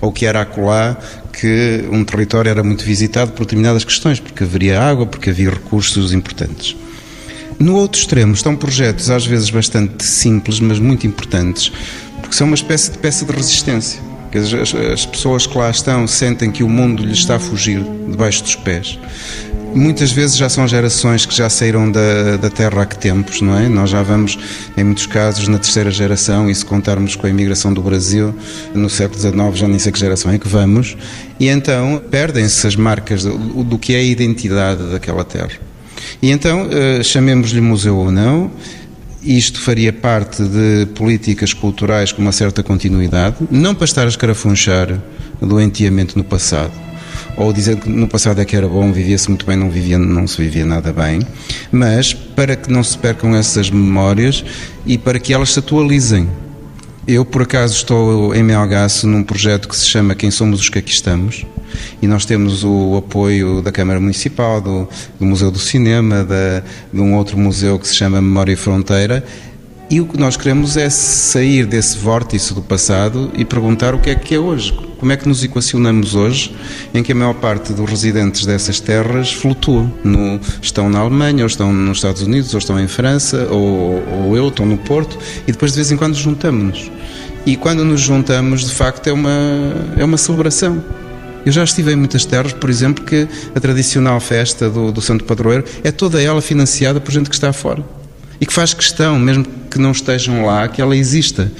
ou 0.00 0.12
que 0.12 0.26
era 0.26 0.42
acolá 0.42 0.96
que 1.32 1.84
um 1.90 2.04
território 2.04 2.50
era 2.50 2.62
muito 2.62 2.84
visitado 2.84 3.32
por 3.32 3.44
determinadas 3.44 3.84
questões, 3.84 4.20
porque 4.20 4.42
haveria 4.42 4.82
água, 4.82 5.06
porque 5.06 5.30
havia 5.30 5.50
recursos 5.50 6.12
importantes. 6.12 6.76
No 7.58 7.74
outro 7.76 8.00
extremo 8.00 8.34
estão 8.34 8.54
projetos 8.54 9.10
às 9.10 9.26
vezes 9.26 9.50
bastante 9.50 10.04
simples, 10.04 10.60
mas 10.60 10.78
muito 10.78 11.06
importantes, 11.06 11.72
porque 12.28 12.36
são 12.36 12.46
uma 12.46 12.54
espécie 12.54 12.92
de 12.92 12.98
peça 12.98 13.24
de 13.24 13.32
resistência. 13.32 14.00
As, 14.34 14.74
as 14.74 15.06
pessoas 15.06 15.46
que 15.46 15.56
lá 15.56 15.70
estão 15.70 16.06
sentem 16.06 16.50
que 16.50 16.62
o 16.62 16.68
mundo 16.68 17.02
lhes 17.02 17.20
está 17.20 17.36
a 17.36 17.38
fugir 17.38 17.82
debaixo 18.06 18.42
dos 18.42 18.54
pés. 18.54 18.98
Muitas 19.74 20.12
vezes 20.12 20.36
já 20.36 20.50
são 20.50 20.68
gerações 20.68 21.24
que 21.24 21.34
já 21.34 21.48
saíram 21.48 21.90
da, 21.90 22.36
da 22.36 22.50
terra 22.50 22.82
há 22.82 22.86
que 22.86 22.98
tempos, 22.98 23.40
não 23.40 23.56
é? 23.56 23.66
Nós 23.66 23.88
já 23.88 24.02
vamos, 24.02 24.38
em 24.76 24.84
muitos 24.84 25.06
casos, 25.06 25.48
na 25.48 25.58
terceira 25.58 25.90
geração, 25.90 26.50
e 26.50 26.54
se 26.54 26.66
contarmos 26.66 27.16
com 27.16 27.26
a 27.26 27.30
imigração 27.30 27.72
do 27.72 27.80
Brasil 27.80 28.34
no 28.74 28.90
século 28.90 29.18
XIX, 29.18 29.34
já 29.54 29.66
nem 29.66 29.78
sei 29.78 29.90
que 29.90 29.98
geração 29.98 30.30
é 30.30 30.38
que 30.38 30.48
vamos, 30.48 30.98
e 31.40 31.48
então 31.48 32.02
perdem-se 32.10 32.66
as 32.66 32.76
marcas 32.76 33.22
do, 33.22 33.64
do 33.64 33.78
que 33.78 33.94
é 33.94 33.98
a 33.98 34.02
identidade 34.02 34.82
daquela 34.90 35.24
terra. 35.24 35.52
E 36.20 36.30
então, 36.30 36.66
uh, 36.66 37.02
chamemos-lhe 37.02 37.60
museu 37.60 37.96
ou 37.96 38.10
não, 38.10 38.50
isto 39.36 39.60
faria 39.60 39.92
parte 39.92 40.42
de 40.42 40.86
políticas 40.94 41.52
culturais 41.52 42.12
com 42.12 42.22
uma 42.22 42.32
certa 42.32 42.62
continuidade, 42.62 43.36
não 43.50 43.74
para 43.74 43.84
estar 43.84 44.04
a 44.04 44.08
escarafunchar 44.08 44.98
doentiamente 45.38 46.16
no 46.16 46.24
passado, 46.24 46.72
ou 47.36 47.52
dizer 47.52 47.76
que 47.76 47.90
no 47.90 48.08
passado 48.08 48.40
é 48.40 48.44
que 48.46 48.56
era 48.56 48.66
bom, 48.66 48.90
vivia-se 48.90 49.28
muito 49.28 49.44
bem, 49.44 49.54
não, 49.54 49.68
vivia, 49.68 49.98
não 49.98 50.26
se 50.26 50.40
vivia 50.40 50.64
nada 50.64 50.94
bem, 50.94 51.20
mas 51.70 52.14
para 52.14 52.56
que 52.56 52.72
não 52.72 52.82
se 52.82 52.96
percam 52.96 53.36
essas 53.36 53.68
memórias 53.70 54.42
e 54.86 54.96
para 54.96 55.18
que 55.18 55.34
elas 55.34 55.52
se 55.52 55.58
atualizem. 55.58 56.26
Eu, 57.06 57.24
por 57.24 57.42
acaso, 57.42 57.74
estou 57.74 58.34
em 58.34 58.42
Melgaço 58.42 59.06
num 59.06 59.22
projeto 59.22 59.68
que 59.68 59.76
se 59.76 59.86
chama 59.86 60.14
Quem 60.14 60.30
Somos 60.30 60.60
os 60.60 60.68
que 60.68 60.78
Aqui 60.78 60.92
Estamos, 60.92 61.44
E 62.00 62.06
nós 62.06 62.24
temos 62.24 62.64
o 62.64 62.96
apoio 62.96 63.62
da 63.62 63.72
Câmara 63.72 64.00
Municipal, 64.00 64.60
do, 64.60 64.88
do 65.18 65.26
Museu 65.26 65.50
do 65.50 65.58
Cinema, 65.58 66.24
da, 66.24 66.62
de 66.92 67.00
um 67.00 67.14
outro 67.14 67.38
museu 67.38 67.78
que 67.78 67.88
se 67.88 67.94
chama 67.94 68.20
Memória 68.20 68.52
e 68.52 68.56
Fronteira, 68.56 69.24
e 69.90 70.02
o 70.02 70.06
que 70.06 70.18
nós 70.18 70.36
queremos 70.36 70.76
é 70.76 70.90
sair 70.90 71.64
desse 71.64 71.96
vórtice 71.96 72.52
do 72.52 72.60
passado 72.60 73.30
e 73.34 73.42
perguntar 73.42 73.94
o 73.94 73.98
que 73.98 74.10
é 74.10 74.14
que 74.14 74.34
é 74.34 74.38
hoje. 74.38 74.70
Como 74.98 75.10
é 75.10 75.16
que 75.16 75.26
nos 75.26 75.42
equacionamos 75.42 76.14
hoje, 76.14 76.54
em 76.92 77.02
que 77.02 77.12
a 77.12 77.14
maior 77.14 77.32
parte 77.32 77.72
dos 77.72 77.88
residentes 77.88 78.44
dessas 78.44 78.80
terras 78.80 79.32
flutuam? 79.32 79.90
No, 80.04 80.38
estão 80.60 80.90
na 80.90 80.98
Alemanha, 80.98 81.42
ou 81.42 81.46
estão 81.46 81.72
nos 81.72 81.98
Estados 81.98 82.20
Unidos, 82.20 82.52
ou 82.52 82.58
estão 82.58 82.78
em 82.78 82.86
França, 82.86 83.48
ou, 83.50 84.02
ou 84.12 84.36
eu, 84.36 84.48
estou 84.48 84.66
no 84.66 84.76
Porto, 84.76 85.18
e 85.46 85.52
depois 85.52 85.72
de 85.72 85.76
vez 85.76 85.90
em 85.90 85.96
quando 85.96 86.14
juntamos-nos. 86.14 86.90
E 87.46 87.56
quando 87.56 87.82
nos 87.82 88.02
juntamos, 88.02 88.68
de 88.68 88.74
facto, 88.74 89.06
é 89.06 89.12
uma, 89.12 89.72
é 89.96 90.04
uma 90.04 90.18
celebração. 90.18 90.84
Eu 91.44 91.52
já 91.52 91.64
estive 91.64 91.92
em 91.92 91.96
muitas 91.96 92.24
terras, 92.24 92.52
por 92.52 92.68
exemplo, 92.68 93.04
que 93.04 93.26
a 93.54 93.60
tradicional 93.60 94.20
festa 94.20 94.68
do, 94.68 94.92
do 94.92 95.00
Santo 95.00 95.24
Padroeiro 95.24 95.64
é 95.82 95.90
toda 95.90 96.20
ela 96.22 96.42
financiada 96.42 97.00
por 97.00 97.10
gente 97.10 97.28
que 97.28 97.34
está 97.34 97.52
fora 97.52 97.84
e 98.40 98.46
que 98.46 98.52
faz 98.52 98.72
questão, 98.72 99.18
mesmo 99.18 99.44
que 99.68 99.78
não 99.78 99.90
estejam 99.90 100.46
lá, 100.46 100.68
que 100.68 100.80
ela 100.80 100.96
exista. 100.96 101.50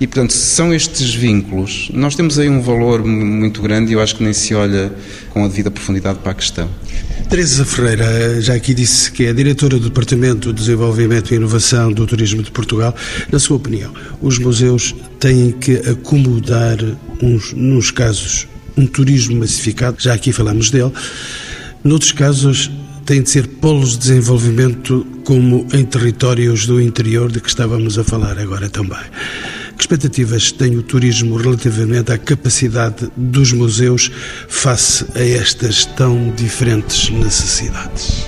E, 0.00 0.06
portanto, 0.06 0.32
são 0.32 0.72
estes 0.72 1.12
vínculos. 1.14 1.90
Nós 1.92 2.14
temos 2.14 2.38
aí 2.38 2.48
um 2.48 2.62
valor 2.62 3.04
muito 3.04 3.60
grande 3.60 3.90
e 3.90 3.94
eu 3.94 4.00
acho 4.00 4.16
que 4.16 4.22
nem 4.22 4.32
se 4.32 4.54
olha 4.54 4.92
com 5.30 5.44
a 5.44 5.48
devida 5.48 5.70
profundidade 5.70 6.18
para 6.20 6.32
a 6.32 6.34
questão. 6.34 6.68
Teresa 7.28 7.64
Ferreira, 7.64 8.40
já 8.40 8.54
aqui 8.54 8.72
disse 8.72 9.10
que 9.10 9.26
é 9.26 9.32
diretora 9.32 9.78
do 9.78 9.88
Departamento 9.88 10.52
de 10.52 10.60
Desenvolvimento 10.60 11.32
e 11.32 11.36
Inovação 11.36 11.92
do 11.92 12.06
Turismo 12.06 12.42
de 12.42 12.50
Portugal. 12.50 12.94
Na 13.30 13.38
sua 13.38 13.56
opinião, 13.56 13.92
os 14.22 14.38
museus 14.38 14.94
têm 15.18 15.50
que 15.52 15.76
acomodar, 15.90 16.78
uns, 17.20 17.52
nos 17.52 17.90
casos, 17.90 18.46
um 18.78 18.86
turismo 18.86 19.36
massificado, 19.36 19.96
já 19.98 20.14
aqui 20.14 20.32
falamos 20.32 20.70
dele, 20.70 20.92
noutros 21.82 22.12
casos, 22.12 22.70
têm 23.04 23.22
de 23.22 23.30
ser 23.30 23.46
polos 23.46 23.92
de 23.92 23.98
desenvolvimento 23.98 25.04
como 25.24 25.66
em 25.72 25.84
territórios 25.84 26.66
do 26.66 26.80
interior 26.80 27.30
de 27.30 27.40
que 27.40 27.48
estávamos 27.48 27.98
a 27.98 28.04
falar 28.04 28.38
agora 28.38 28.68
também. 28.68 28.98
Que 29.76 29.82
expectativas 29.82 30.52
tem 30.52 30.76
o 30.76 30.82
turismo 30.82 31.36
relativamente 31.36 32.12
à 32.12 32.18
capacidade 32.18 33.10
dos 33.16 33.52
museus 33.52 34.10
face 34.48 35.04
a 35.14 35.22
estas 35.22 35.84
tão 35.84 36.30
diferentes 36.36 37.10
necessidades? 37.10 38.26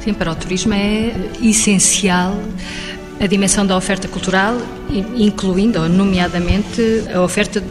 Sim, 0.00 0.14
para 0.14 0.30
o 0.30 0.34
turismo 0.36 0.74
é 0.74 1.12
essencial 1.42 2.40
a 3.18 3.26
dimensão 3.26 3.66
da 3.66 3.76
oferta 3.76 4.06
cultural, 4.06 4.60
incluindo, 4.90 5.88
nomeadamente, 5.88 7.04
a 7.12 7.20
oferta 7.22 7.62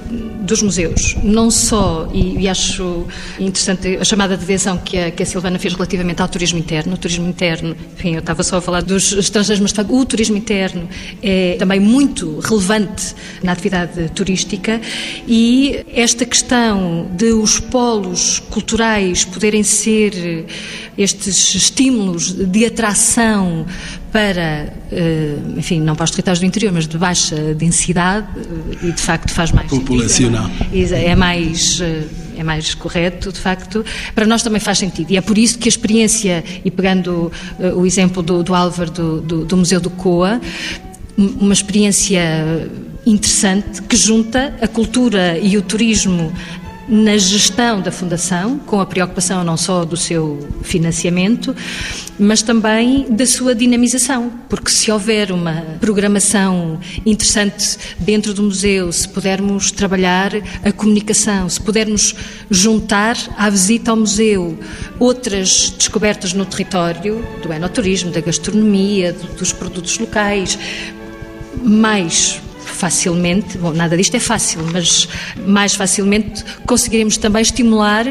dos 0.45 0.61
museus. 0.61 1.15
Não 1.23 1.49
só, 1.49 2.07
e, 2.13 2.41
e, 2.41 2.47
acho 2.47 3.05
interessante 3.39 3.97
a 3.99 4.03
chamada 4.03 4.37
de 4.37 4.43
atenção 4.43 4.77
que 4.77 4.97
a, 4.97 5.11
que 5.11 5.23
a 5.23 5.25
Silvana 5.25 5.57
fez 5.57 5.73
relativamente 5.73 6.21
ao 6.21 6.27
turismo 6.27 6.59
interno. 6.59 6.93
O 6.93 6.97
turismo 6.97 7.27
interno, 7.27 7.75
enfim, 7.97 8.13
eu 8.13 8.19
estava 8.19 8.43
só 8.43 8.57
a 8.57 8.61
falar 8.61 8.83
dos 8.83 9.11
estrangeiros, 9.11 9.59
mas 9.59 9.73
o 9.89 10.05
turismo 10.05 10.37
interno 10.37 10.87
é 11.21 11.55
também 11.57 11.79
muito 11.79 12.39
relevante 12.39 13.15
na 13.43 13.51
atividade 13.51 14.09
turística 14.09 14.79
e 15.27 15.83
esta 15.93 16.25
questão 16.25 17.09
de 17.15 17.31
os 17.31 17.59
polos 17.59 18.39
culturais 18.39 19.25
poderem 19.25 19.63
ser 19.63 20.45
estes 20.97 21.55
estímulos 21.55 22.31
de 22.31 22.65
atração 22.65 23.65
para, 24.11 24.73
eh, 24.93 25.35
enfim, 25.57 25.81
não 25.81 25.93
para 25.93 26.05
os 26.05 26.11
territórios 26.11 26.39
do 26.39 26.45
interior, 26.45 26.71
mas 26.71 26.87
de 26.87 26.97
baixa 27.05 27.53
densidade 27.53 28.27
eh, 28.35 28.87
e 28.87 28.91
de 28.91 29.01
facto 29.01 29.31
faz 29.31 29.51
mais 29.51 29.69
populacional. 29.69 30.49
Sentido, 30.49 30.93
é, 30.93 31.05
é 31.05 31.15
mais 31.15 31.79
eh, 31.79 32.03
é 32.37 32.43
mais 32.43 32.73
correto, 32.73 33.31
de 33.31 33.39
facto, 33.39 33.85
para 34.13 34.25
nós 34.25 34.43
também 34.43 34.59
faz 34.59 34.79
sentido. 34.79 35.11
E 35.11 35.15
é 35.15 35.21
por 35.21 35.37
isso 35.37 35.57
que 35.57 35.69
a 35.69 35.71
experiência, 35.71 36.43
e 36.65 36.69
pegando 36.69 37.31
uh, 37.57 37.79
o 37.79 37.85
exemplo 37.85 38.21
do, 38.21 38.43
do 38.43 38.53
Álvaro 38.53 38.91
do, 38.91 39.21
do, 39.21 39.45
do, 39.45 39.55
Museu 39.55 39.79
do 39.79 39.89
Coa, 39.89 40.41
uma 41.17 41.53
experiência 41.53 42.21
interessante 43.05 43.81
que 43.83 43.95
junta 43.95 44.53
a 44.61 44.67
cultura 44.67 45.39
e 45.39 45.57
o 45.57 45.61
turismo 45.61 46.33
na 46.87 47.17
gestão 47.17 47.81
da 47.81 47.91
Fundação, 47.91 48.59
com 48.59 48.79
a 48.79 48.85
preocupação 48.85 49.43
não 49.43 49.57
só 49.57 49.83
do 49.83 49.97
seu 49.97 50.47
financiamento, 50.61 51.55
mas 52.19 52.41
também 52.41 53.07
da 53.09 53.25
sua 53.25 53.55
dinamização, 53.55 54.31
porque 54.47 54.69
se 54.69 54.91
houver 54.91 55.31
uma 55.31 55.63
programação 55.79 56.79
interessante 57.05 57.77
dentro 57.99 58.33
do 58.33 58.43
museu, 58.43 58.91
se 58.91 59.07
pudermos 59.07 59.71
trabalhar 59.71 60.31
a 60.63 60.71
comunicação, 60.71 61.49
se 61.49 61.59
pudermos 61.59 62.15
juntar 62.49 63.17
à 63.37 63.49
visita 63.49 63.91
ao 63.91 63.97
museu 63.97 64.57
outras 64.99 65.73
descobertas 65.77 66.33
no 66.33 66.45
território, 66.45 67.25
do 67.41 67.51
enoturismo, 67.51 68.11
da 68.11 68.21
gastronomia, 68.21 69.13
dos 69.37 69.51
produtos 69.51 69.97
locais, 69.97 70.57
mais 71.63 72.41
facilmente, 72.65 73.57
bom, 73.57 73.71
nada 73.71 73.95
disto 73.95 74.15
é 74.15 74.19
fácil, 74.19 74.61
mas 74.71 75.07
mais 75.45 75.75
facilmente 75.75 76.43
conseguiremos 76.65 77.17
também 77.17 77.41
estimular 77.41 78.05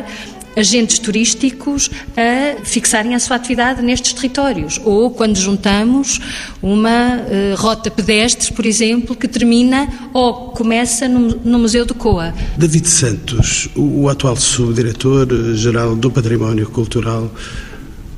agentes 0.56 0.98
turísticos 0.98 1.90
a 2.16 2.64
fixarem 2.64 3.14
a 3.14 3.18
sua 3.18 3.36
atividade 3.36 3.82
nestes 3.82 4.12
territórios. 4.12 4.80
Ou 4.84 5.10
quando 5.10 5.36
juntamos 5.36 6.20
uma 6.62 7.16
uh, 7.16 7.56
rota 7.56 7.90
pedestre, 7.90 8.52
por 8.52 8.64
exemplo, 8.64 9.16
que 9.16 9.28
termina 9.28 9.88
ou 10.12 10.50
começa 10.50 11.08
no, 11.08 11.36
no 11.44 11.58
Museu 11.58 11.84
do 11.84 11.94
Coa. 11.94 12.32
David 12.56 12.88
Santos, 12.88 13.68
o, 13.74 14.02
o 14.02 14.08
atual 14.08 14.36
subdiretor-geral 14.36 15.96
do 15.96 16.10
Património 16.10 16.68
Cultural, 16.68 17.30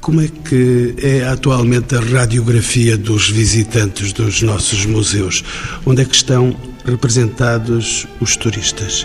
como 0.07 0.21
é 0.21 0.29
que 0.29 0.95
é 1.03 1.27
atualmente 1.27 1.97
a 1.97 2.01
radiografia 2.01 2.97
dos 2.97 3.29
visitantes 3.29 4.13
dos 4.13 4.41
nossos 4.41 4.87
museus? 4.87 5.43
Onde 5.85 6.03
é 6.03 6.05
que 6.05 6.15
estão 6.15 6.57
representados 6.85 8.07
os 8.21 8.37
turistas? 8.37 9.05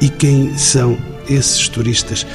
E 0.00 0.08
quem 0.08 0.58
são 0.58 0.98
esses 1.28 1.68
turistas? 1.68 2.26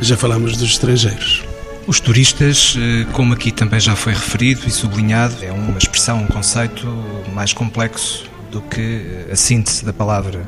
Já 0.00 0.16
falamos 0.16 0.56
dos 0.58 0.70
estrangeiros. 0.70 1.42
Os 1.88 1.98
turistas, 1.98 2.76
eh, 2.78 3.04
como 3.14 3.34
aqui 3.34 3.50
também 3.50 3.80
já 3.80 3.96
foi 3.96 4.12
referido 4.12 4.60
e 4.68 4.70
sublinhado, 4.70 5.34
é 5.42 5.50
uma 5.50 5.76
expressão, 5.76 6.22
um 6.22 6.28
conceito 6.28 6.86
mais 7.34 7.52
complexo 7.52 8.30
do 8.52 8.62
que 8.62 9.26
a 9.28 9.34
síntese 9.34 9.84
da 9.84 9.92
palavra 9.92 10.46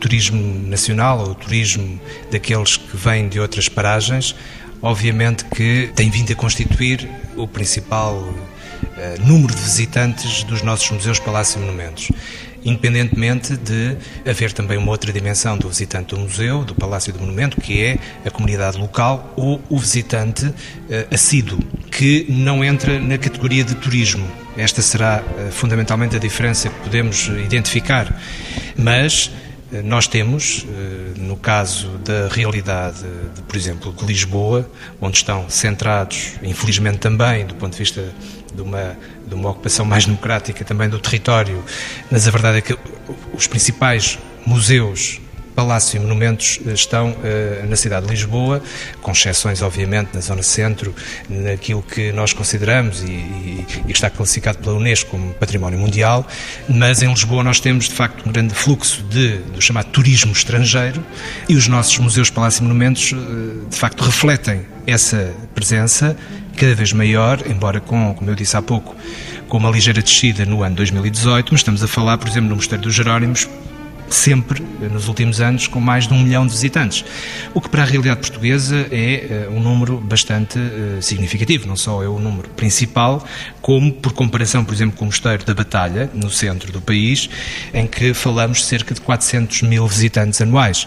turismo 0.00 0.66
nacional 0.66 1.20
ou 1.20 1.34
turismo 1.34 2.00
daqueles 2.30 2.78
que 2.78 2.96
vêm 2.96 3.28
de 3.28 3.38
outras 3.38 3.68
paragens 3.68 4.34
obviamente 4.82 5.44
que 5.44 5.90
tem 5.94 6.10
vindo 6.10 6.32
a 6.32 6.36
constituir 6.36 7.08
o 7.36 7.46
principal 7.46 8.14
uh, 8.16 9.26
número 9.26 9.54
de 9.54 9.60
visitantes 9.60 10.42
dos 10.44 10.62
nossos 10.62 10.90
museus, 10.90 11.18
palácios 11.18 11.56
e 11.56 11.58
monumentos. 11.58 12.10
Independentemente 12.64 13.56
de 13.56 13.96
haver 14.28 14.52
também 14.52 14.76
uma 14.76 14.90
outra 14.90 15.12
dimensão 15.12 15.56
do 15.56 15.68
visitante 15.68 16.14
do 16.14 16.20
museu, 16.20 16.64
do 16.64 16.74
palácio 16.74 17.12
do 17.12 17.20
monumento, 17.20 17.60
que 17.60 17.80
é 17.80 17.98
a 18.24 18.30
comunidade 18.30 18.76
local 18.76 19.32
ou 19.36 19.62
o 19.68 19.78
visitante 19.78 20.46
uh, 20.46 20.54
assíduo, 21.12 21.58
que 21.90 22.26
não 22.28 22.64
entra 22.64 22.98
na 22.98 23.18
categoria 23.18 23.62
de 23.62 23.74
turismo. 23.76 24.26
Esta 24.56 24.82
será 24.82 25.22
uh, 25.22 25.52
fundamentalmente 25.52 26.16
a 26.16 26.18
diferença 26.18 26.68
que 26.68 26.80
podemos 26.80 27.28
identificar. 27.28 28.20
Mas 28.76 29.30
eh, 29.32 29.45
nós 29.84 30.06
temos, 30.06 30.64
eh, 30.68 31.18
no 31.18 31.36
caso 31.36 31.88
da 31.98 32.28
realidade, 32.28 33.02
de, 33.34 33.42
por 33.42 33.56
exemplo, 33.56 33.92
de 33.92 34.04
Lisboa, 34.04 34.68
onde 35.00 35.16
estão 35.16 35.50
centrados, 35.50 36.34
infelizmente 36.42 36.98
também, 36.98 37.44
do 37.44 37.54
ponto 37.54 37.72
de 37.72 37.78
vista 37.78 38.14
de 38.54 38.62
uma, 38.62 38.96
de 39.26 39.34
uma 39.34 39.50
ocupação 39.50 39.84
mais 39.84 40.06
democrática 40.06 40.64
também 40.64 40.88
do 40.88 40.98
território, 40.98 41.62
mas 42.10 42.28
a 42.28 42.30
verdade 42.30 42.58
é 42.58 42.60
que 42.60 42.78
os 43.34 43.46
principais 43.46 44.18
museus 44.46 45.20
Palácio 45.56 45.96
e 45.96 46.00
monumentos 46.00 46.60
eh, 46.66 46.72
estão 46.72 47.12
uh, 47.12 47.66
na 47.66 47.76
cidade 47.76 48.04
de 48.04 48.12
Lisboa, 48.12 48.62
com 49.00 49.10
exceções, 49.10 49.62
obviamente, 49.62 50.10
na 50.12 50.20
zona 50.20 50.42
centro, 50.42 50.94
naquilo 51.30 51.82
que 51.82 52.12
nós 52.12 52.34
consideramos 52.34 53.02
e, 53.02 53.06
e, 53.06 53.66
e, 53.78 53.84
que 53.84 53.92
está 53.92 54.10
classificado 54.10 54.58
pela 54.58 54.76
Unesco 54.76 55.12
como 55.12 55.32
património 55.32 55.78
mundial, 55.78 56.26
mas 56.68 57.02
em 57.02 57.08
Lisboa 57.08 57.42
nós 57.42 57.58
temos, 57.58 57.86
de 57.86 57.94
facto, 57.94 58.28
um 58.28 58.32
grande 58.32 58.54
fluxo 58.54 59.02
de, 59.04 59.38
do 59.38 59.62
chamado 59.62 59.86
turismo 59.86 60.32
estrangeiro 60.32 61.02
e 61.48 61.54
os 61.54 61.66
nossos 61.68 61.96
museus, 61.98 62.28
palácios 62.28 62.60
e 62.60 62.62
monumentos, 62.62 63.12
uh, 63.12 63.66
de 63.70 63.76
facto, 63.76 64.04
refletem 64.04 64.66
essa 64.86 65.32
presença 65.54 66.14
cada 66.54 66.74
vez 66.74 66.92
maior, 66.92 67.42
embora 67.46 67.80
com, 67.80 68.14
como 68.14 68.30
eu 68.30 68.34
disse 68.34 68.56
há 68.58 68.62
pouco, 68.62 68.94
com 69.48 69.56
uma 69.56 69.70
ligeira 69.70 70.02
descida 70.02 70.44
no 70.44 70.62
ano 70.62 70.76
2018, 70.76 71.48
mas 71.52 71.60
estamos 71.60 71.82
a 71.82 71.88
falar, 71.88 72.18
por 72.18 72.28
exemplo, 72.28 72.50
no 72.50 72.56
Mosteiro 72.56 72.82
dos 72.82 72.94
Jerónimos, 72.94 73.48
sempre, 74.08 74.62
nos 74.90 75.08
últimos 75.08 75.40
anos, 75.40 75.66
com 75.66 75.80
mais 75.80 76.06
de 76.06 76.14
um 76.14 76.22
milhão 76.22 76.46
de 76.46 76.52
visitantes. 76.52 77.04
O 77.54 77.60
que 77.60 77.68
para 77.68 77.82
a 77.82 77.86
realidade 77.86 78.20
portuguesa 78.20 78.86
é 78.90 79.48
uh, 79.48 79.52
um 79.52 79.60
número 79.60 79.98
bastante 79.98 80.58
uh, 80.58 81.02
significativo. 81.02 81.66
Não 81.66 81.76
só 81.76 82.02
é 82.02 82.08
o 82.08 82.18
número 82.18 82.48
principal, 82.50 83.24
como, 83.60 83.92
por 83.92 84.12
comparação, 84.12 84.64
por 84.64 84.74
exemplo, 84.74 84.96
com 84.96 85.04
o 85.04 85.06
Mosteiro 85.06 85.44
da 85.44 85.54
Batalha, 85.54 86.10
no 86.14 86.30
centro 86.30 86.72
do 86.72 86.80
país, 86.80 87.28
em 87.72 87.86
que 87.86 88.14
falamos 88.14 88.64
cerca 88.64 88.94
de 88.94 89.00
400 89.00 89.62
mil 89.62 89.86
visitantes 89.86 90.40
anuais. 90.40 90.86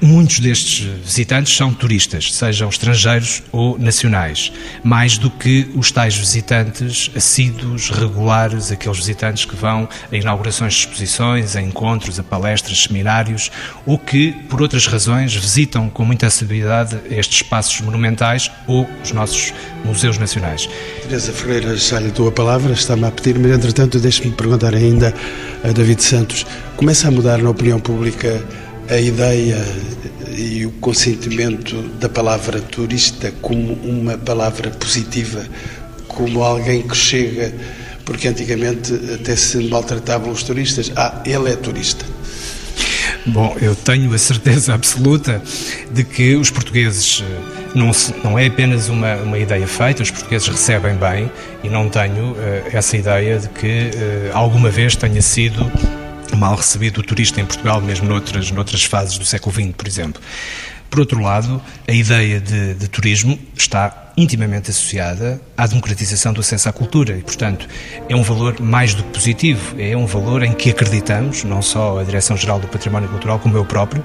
Muitos 0.00 0.38
destes 0.38 0.86
visitantes 1.04 1.56
são 1.56 1.74
turistas, 1.74 2.32
sejam 2.32 2.68
estrangeiros 2.68 3.42
ou 3.50 3.76
nacionais, 3.76 4.52
mais 4.84 5.18
do 5.18 5.28
que 5.28 5.68
os 5.74 5.90
tais 5.90 6.16
visitantes 6.16 7.10
assíduos, 7.16 7.90
regulares, 7.90 8.70
aqueles 8.70 8.96
visitantes 8.96 9.44
que 9.44 9.56
vão 9.56 9.88
a 10.10 10.16
inaugurações 10.16 10.74
de 10.74 10.80
exposições, 10.80 11.56
a 11.56 11.60
encontros, 11.60 12.16
a 12.20 12.22
palestras, 12.22 12.84
seminários, 12.84 13.50
ou 13.84 13.98
que, 13.98 14.30
por 14.48 14.62
outras 14.62 14.86
razões, 14.86 15.34
visitam 15.34 15.90
com 15.90 16.04
muita 16.04 16.28
assiduidade 16.28 16.96
estes 17.10 17.38
espaços 17.42 17.80
monumentais 17.80 18.52
ou 18.68 18.88
os 19.02 19.10
nossos 19.10 19.52
museus 19.84 20.16
nacionais. 20.16 20.68
Teresa 21.02 21.32
Ferreira, 21.32 21.76
já 21.76 21.98
lhe 21.98 22.12
dou 22.12 22.28
a 22.28 22.32
palavra, 22.32 22.72
está-me 22.72 23.04
a 23.04 23.10
pedir, 23.10 23.36
mas 23.36 23.50
entretanto 23.50 23.98
deixe-me 23.98 24.30
perguntar 24.30 24.76
ainda 24.76 25.12
a 25.64 25.72
David 25.72 26.04
Santos, 26.04 26.46
começa 26.76 27.08
a 27.08 27.10
mudar 27.10 27.38
na 27.38 27.50
opinião 27.50 27.80
pública 27.80 28.40
a 28.88 28.98
ideia 28.98 29.62
e 30.36 30.64
o 30.64 30.70
consentimento 30.72 31.82
da 32.00 32.08
palavra 32.08 32.60
turista 32.60 33.32
como 33.42 33.74
uma 33.74 34.16
palavra 34.16 34.70
positiva, 34.70 35.44
como 36.06 36.42
alguém 36.42 36.82
que 36.82 36.96
chega, 36.96 37.52
porque 38.04 38.28
antigamente 38.28 38.94
até 39.14 39.36
se 39.36 39.58
maltratavam 39.68 40.30
os 40.30 40.42
turistas. 40.42 40.90
Ah, 40.96 41.22
ele 41.26 41.50
é 41.50 41.56
turista. 41.56 42.04
Bom, 43.26 43.54
eu 43.60 43.74
tenho 43.74 44.12
a 44.14 44.18
certeza 44.18 44.72
absoluta 44.72 45.42
de 45.90 46.02
que 46.02 46.34
os 46.36 46.50
portugueses 46.50 47.22
eh, 47.22 47.58
não, 47.74 47.90
não 48.24 48.38
é 48.38 48.46
apenas 48.46 48.88
uma, 48.88 49.16
uma 49.16 49.38
ideia 49.38 49.66
feita, 49.66 50.02
os 50.02 50.10
portugueses 50.10 50.48
recebem 50.48 50.94
bem 50.94 51.30
e 51.62 51.68
não 51.68 51.90
tenho 51.90 52.32
uh, 52.32 52.36
essa 52.72 52.96
ideia 52.96 53.38
de 53.38 53.48
que 53.50 53.66
uh, 53.66 54.30
alguma 54.32 54.70
vez 54.70 54.96
tenha 54.96 55.20
sido 55.20 55.70
mal 56.38 56.54
recebido 56.54 57.00
o 57.00 57.02
turista 57.02 57.40
em 57.40 57.46
Portugal, 57.46 57.80
mesmo 57.80 58.08
noutras, 58.08 58.50
noutras 58.50 58.84
fases 58.84 59.18
do 59.18 59.24
século 59.24 59.54
XX, 59.54 59.74
por 59.76 59.86
exemplo. 59.86 60.22
Por 60.88 61.00
outro 61.00 61.20
lado, 61.20 61.60
a 61.86 61.92
ideia 61.92 62.40
de, 62.40 62.74
de 62.74 62.88
turismo 62.88 63.38
está 63.56 64.07
intimamente 64.18 64.68
associada 64.70 65.40
à 65.56 65.64
democratização 65.64 66.32
do 66.32 66.40
acesso 66.40 66.68
à 66.68 66.72
cultura 66.72 67.16
e, 67.16 67.22
portanto, 67.22 67.68
é 68.08 68.16
um 68.16 68.22
valor 68.22 68.60
mais 68.60 68.92
do 68.92 69.04
que 69.04 69.10
positivo, 69.10 69.80
é 69.80 69.96
um 69.96 70.06
valor 70.06 70.42
em 70.42 70.52
que 70.52 70.70
acreditamos, 70.70 71.44
não 71.44 71.62
só 71.62 72.00
a 72.00 72.02
Direção-Geral 72.02 72.58
do 72.58 72.66
Património 72.66 73.08
Cultural, 73.08 73.38
como 73.38 73.56
eu 73.56 73.64
próprio, 73.64 74.04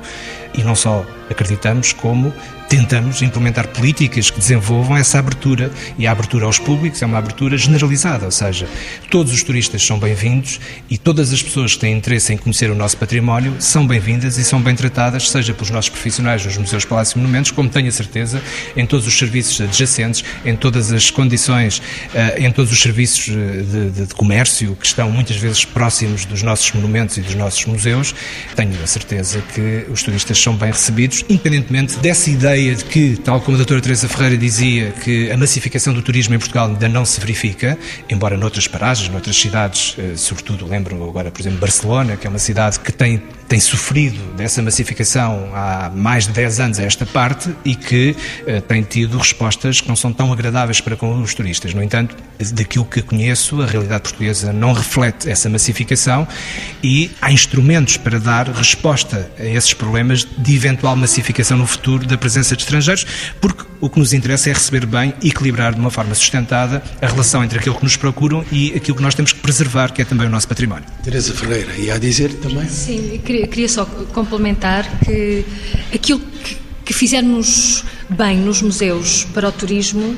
e 0.54 0.62
não 0.62 0.76
só 0.76 1.04
acreditamos, 1.32 1.94
como 1.94 2.32
tentamos 2.70 3.22
implementar 3.22 3.68
políticas 3.68 4.32
que 4.32 4.40
desenvolvam 4.40 4.98
essa 4.98 5.20
abertura. 5.20 5.72
E 5.98 6.08
a 6.08 6.12
abertura 6.12 6.46
aos 6.46 6.58
públicos 6.58 7.02
é 7.02 7.06
uma 7.06 7.20
abertura 7.20 7.58
generalizada, 7.58 8.26
ou 8.26 8.32
seja, 8.32 8.68
todos 9.12 9.32
os 9.32 9.44
turistas 9.44 9.86
são 9.86 10.00
bem-vindos 10.00 10.60
e 10.90 10.98
todas 10.98 11.32
as 11.32 11.42
pessoas 11.42 11.74
que 11.74 11.82
têm 11.82 11.96
interesse 11.96 12.34
em 12.34 12.38
conhecer 12.38 12.72
o 12.72 12.76
nosso 12.76 12.98
património 12.98 13.56
são 13.60 13.86
bem-vindas 13.86 14.38
e 14.38 14.44
são 14.44 14.60
bem 14.60 14.76
tratadas, 14.76 15.30
seja 15.30 15.54
pelos 15.54 15.70
nossos 15.70 15.90
profissionais 15.90 16.46
nos 16.46 16.58
Museus, 16.58 16.86
Palácios 16.86 17.16
e 17.16 17.20
Monumentos, 17.20 17.52
como 17.52 17.70
tenho 17.70 17.90
a 17.90 17.92
certeza, 17.92 18.42
em 18.76 18.86
todos 18.86 19.06
os 19.06 19.18
serviços 19.18 19.62
adjacentes, 19.62 20.03
em 20.46 20.56
todas 20.56 20.92
as 20.92 21.10
condições, 21.12 21.82
eh, 22.14 22.46
em 22.46 22.52
todos 22.52 22.72
os 22.72 22.80
serviços 22.80 23.30
eh, 23.30 23.62
de, 23.62 23.90
de, 23.92 24.06
de 24.08 24.14
comércio 24.14 24.76
que 24.76 24.86
estão 24.86 25.10
muitas 25.12 25.38
vezes 25.38 25.66
próximos 25.66 26.26
dos 26.26 26.42
nossos 26.44 26.72
monumentos 26.74 27.18
e 27.18 27.22
dos 27.22 27.36
nossos 27.36 27.66
museus. 27.66 28.14
Tenho 28.56 28.74
a 28.84 28.88
certeza 28.88 29.42
que 29.54 29.86
os 29.90 30.04
turistas 30.04 30.38
são 30.38 30.56
bem 30.56 30.72
recebidos, 30.72 31.24
independentemente 31.30 31.98
dessa 31.98 32.30
ideia 32.30 32.76
de 32.76 32.86
que, 32.86 33.18
tal 33.18 33.40
como 33.42 33.56
a 33.56 33.58
doutora 33.58 33.82
Teresa 33.82 34.08
Ferreira 34.08 34.38
dizia, 34.38 34.92
que 35.04 35.32
a 35.32 35.38
massificação 35.38 35.94
do 35.94 36.02
turismo 36.02 36.36
em 36.36 36.40
Portugal 36.40 36.68
ainda 36.68 36.90
não 36.90 37.06
se 37.06 37.20
verifica, 37.20 37.78
embora 38.10 38.38
noutras 38.38 38.68
paragens, 38.68 39.10
noutras 39.10 39.36
cidades, 39.36 39.96
eh, 39.98 40.14
sobretudo 40.16 40.66
lembro 40.66 41.02
agora, 41.08 41.32
por 41.32 41.42
exemplo, 41.42 41.60
Barcelona, 41.60 42.18
que 42.18 42.28
é 42.28 42.30
uma 42.30 42.40
cidade 42.40 42.80
que 42.80 42.92
tem, 42.92 43.22
tem 43.48 43.60
sofrido 43.60 44.20
dessa 44.36 44.62
massificação 44.62 45.50
há 45.54 45.92
mais 45.94 46.28
de 46.28 46.34
10 46.34 46.60
anos 46.60 46.80
a 46.80 46.84
esta 46.84 47.06
parte 47.06 47.54
e 47.64 47.76
que 47.76 48.16
tem 48.68 48.82
tido 48.84 49.18
respostas 49.18 49.82
que 49.82 49.88
não 49.94 49.96
são 49.96 50.12
tão 50.12 50.34
agradáveis 50.34 50.82
para 50.82 50.96
com 50.96 51.22
os 51.22 51.36
turistas. 51.36 51.74
No 51.74 51.84
entanto, 51.84 52.16
daquilo 52.54 52.84
que 52.84 53.02
conheço, 53.04 53.62
a 53.62 53.66
realidade 53.68 54.02
portuguesa 54.02 54.52
não 54.52 54.74
reflete 54.74 55.30
essa 55.30 55.48
massificação 55.48 56.28
e 56.84 57.12
há 57.22 57.32
instrumentos 57.32 57.96
para 57.98 58.20
dar 58.20 58.50
resposta 58.50 59.32
a 59.38 59.46
esses 59.46 59.74
problemas 59.74 60.28
de 60.38 60.56
eventual 60.56 60.96
massificação 60.96 61.58
no 61.58 61.68
futuro 61.68 62.08
da 62.08 62.18
presença 62.18 62.56
de 62.56 62.64
estrangeiros, 62.64 63.06
porque 63.40 63.64
o 63.80 63.88
que 63.88 64.00
nos 64.00 64.14
interessa 64.14 64.50
é 64.50 64.54
receber 64.54 64.88
bem 64.88 65.14
e 65.22 65.30
equilibrar 65.30 65.76
de 65.76 65.80
uma 65.80 65.92
forma 65.92 66.16
sustentada 66.16 66.82
a 67.00 67.06
relação 67.06 67.44
entre 67.44 67.60
aquilo 67.60 67.76
que 67.76 67.84
nos 67.84 67.96
procuram 67.96 68.44
e 68.52 68.74
aquilo 68.76 68.98
que 68.98 69.04
nós 69.04 69.14
temos 69.14 69.32
que 69.32 69.40
preservar, 69.42 69.92
que 69.94 70.02
é 70.02 70.06
também 70.06 70.26
o 70.26 70.30
nosso 70.30 70.48
património. 70.48 70.86
Teresa 71.04 71.36
Ferreira, 71.36 71.78
e 71.78 71.92
a 71.92 72.00
dizer 72.00 72.34
também? 72.36 72.68
Sim, 72.68 73.22
queria, 73.24 73.46
queria 73.46 73.70
só 73.70 73.86
complementar 73.86 74.90
que 75.06 75.46
aquilo 75.94 76.20
que, 76.20 76.58
que 76.84 76.94
fizermos 76.94 77.84
bem 78.10 78.38
nos 78.38 78.62
museus 78.62 79.26
para 79.34 79.48
o 79.48 79.52
turismo 79.52 80.18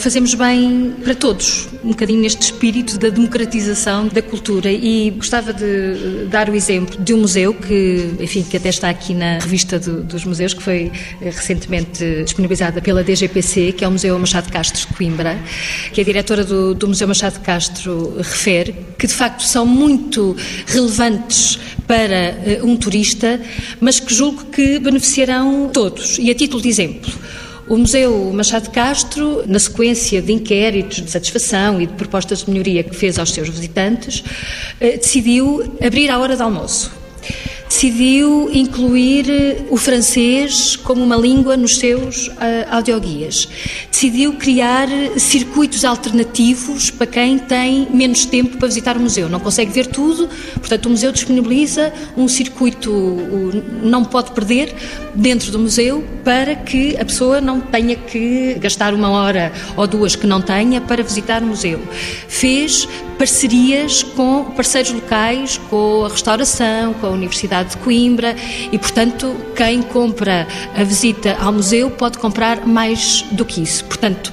fazemos 0.00 0.34
bem 0.34 0.94
para 1.04 1.14
todos, 1.14 1.68
um 1.84 1.90
bocadinho 1.90 2.20
neste 2.20 2.42
espírito 2.42 2.98
da 2.98 3.10
democratização 3.10 4.08
da 4.08 4.22
cultura. 4.22 4.72
E 4.72 5.10
gostava 5.10 5.52
de 5.52 6.26
dar 6.30 6.48
o 6.48 6.54
exemplo 6.54 6.98
de 7.02 7.12
um 7.12 7.18
museu 7.18 7.52
que, 7.52 8.10
enfim, 8.18 8.42
que 8.42 8.56
até 8.56 8.70
está 8.70 8.88
aqui 8.88 9.14
na 9.14 9.38
revista 9.38 9.78
do, 9.78 10.02
dos 10.02 10.24
museus, 10.24 10.54
que 10.54 10.62
foi 10.62 10.90
eh, 11.20 11.30
recentemente 11.30 12.22
disponibilizada 12.24 12.80
pela 12.80 13.04
DGPC, 13.04 13.72
que 13.72 13.84
é 13.84 13.88
o 13.88 13.90
Museu 13.90 14.18
Machado 14.18 14.50
Castro 14.50 14.80
de 14.80 14.94
Coimbra, 14.94 15.38
que 15.92 16.00
a 16.00 16.04
diretora 16.04 16.44
do, 16.44 16.74
do 16.74 16.88
Museu 16.88 17.06
Machado 17.06 17.38
Castro 17.40 18.16
refere, 18.18 18.74
que 18.98 19.06
de 19.06 19.14
facto 19.14 19.42
são 19.42 19.66
muito 19.66 20.34
relevantes 20.66 21.58
para 21.86 22.62
uh, 22.62 22.66
um 22.66 22.76
turista, 22.76 23.40
mas 23.80 24.00
que 24.00 24.14
julgo 24.14 24.46
que 24.46 24.78
beneficiarão 24.78 25.68
todos. 25.72 26.18
E 26.18 26.30
a 26.30 26.34
título 26.34 26.62
de 26.62 26.68
exemplo, 26.68 27.12
o 27.70 27.78
Museu 27.78 28.32
Machado 28.34 28.64
de 28.64 28.70
Castro, 28.70 29.44
na 29.46 29.60
sequência 29.60 30.20
de 30.20 30.32
inquéritos 30.32 31.02
de 31.02 31.08
satisfação 31.08 31.80
e 31.80 31.86
de 31.86 31.92
propostas 31.92 32.44
de 32.44 32.50
melhoria 32.50 32.82
que 32.82 32.96
fez 32.96 33.16
aos 33.16 33.32
seus 33.32 33.48
visitantes, 33.48 34.24
eh, 34.80 34.96
decidiu 34.96 35.78
abrir 35.80 36.10
a 36.10 36.18
hora 36.18 36.34
de 36.34 36.42
almoço 36.42 36.90
decidiu 37.70 38.50
incluir 38.52 39.30
eh, 39.30 39.62
o 39.70 39.76
francês 39.76 40.74
como 40.74 41.04
uma 41.04 41.14
língua 41.14 41.56
nos 41.56 41.78
seus 41.78 42.26
uh, 42.26 42.32
audioguias. 42.68 43.48
Decidiu 43.88 44.32
criar 44.32 44.88
circuitos 45.16 45.84
alternativos 45.84 46.90
para 46.90 47.06
quem 47.06 47.38
tem 47.38 47.86
menos 47.92 48.24
tempo 48.24 48.58
para 48.58 48.66
visitar 48.66 48.96
o 48.96 49.00
museu. 49.00 49.28
Não 49.28 49.38
consegue 49.38 49.70
ver 49.70 49.86
tudo, 49.86 50.28
portanto, 50.54 50.86
o 50.86 50.90
museu 50.90 51.12
disponibiliza 51.12 51.92
um 52.16 52.26
circuito 52.26 52.90
não 53.82 54.04
pode 54.04 54.32
perder 54.32 54.74
dentro 55.14 55.52
do 55.52 55.58
museu 55.60 56.04
para 56.24 56.56
que 56.56 56.96
a 56.96 57.04
pessoa 57.04 57.40
não 57.40 57.60
tenha 57.60 57.94
que 57.94 58.54
gastar 58.54 58.92
uma 58.92 59.10
hora 59.10 59.52
ou 59.76 59.86
duas 59.86 60.16
que 60.16 60.26
não 60.26 60.42
tenha 60.42 60.80
para 60.80 61.04
visitar 61.04 61.40
o 61.40 61.46
museu. 61.46 61.80
Fez 62.26 62.88
parcerias 63.20 64.02
com 64.02 64.44
parceiros 64.56 64.92
locais, 64.92 65.58
com 65.68 66.06
a 66.06 66.08
restauração, 66.08 66.94
com 66.94 67.06
a 67.06 67.10
Universidade 67.10 67.59
de 67.62 67.76
Coimbra 67.78 68.36
e, 68.70 68.78
portanto, 68.78 69.34
quem 69.54 69.82
compra 69.82 70.46
a 70.76 70.84
visita 70.84 71.36
ao 71.40 71.52
museu 71.52 71.90
pode 71.90 72.18
comprar 72.18 72.66
mais 72.66 73.22
do 73.32 73.44
que 73.44 73.62
isso. 73.62 73.84
Portanto, 73.84 74.32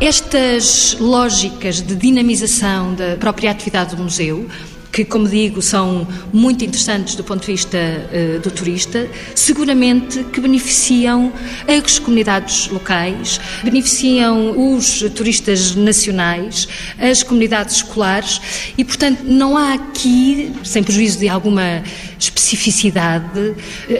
estas 0.00 0.96
lógicas 0.98 1.80
de 1.80 1.94
dinamização 1.94 2.94
da 2.94 3.16
própria 3.16 3.50
atividade 3.50 3.94
do 3.96 4.02
museu 4.02 4.48
que, 4.94 5.04
como 5.04 5.28
digo, 5.28 5.60
são 5.60 6.06
muito 6.32 6.64
interessantes 6.64 7.16
do 7.16 7.24
ponto 7.24 7.40
de 7.40 7.50
vista 7.50 7.76
uh, 7.76 8.38
do 8.38 8.48
turista, 8.48 9.08
seguramente 9.34 10.22
que 10.32 10.40
beneficiam 10.40 11.32
as 11.66 11.98
comunidades 11.98 12.68
locais, 12.68 13.40
beneficiam 13.64 14.76
os 14.76 15.00
turistas 15.16 15.74
nacionais, 15.74 16.68
as 16.96 17.24
comunidades 17.24 17.76
escolares 17.76 18.40
e, 18.78 18.84
portanto, 18.84 19.24
não 19.24 19.56
há 19.56 19.74
aqui, 19.74 20.52
sem 20.62 20.80
prejuízo 20.80 21.18
de 21.18 21.28
alguma 21.28 21.82
especificidade, 22.18 23.54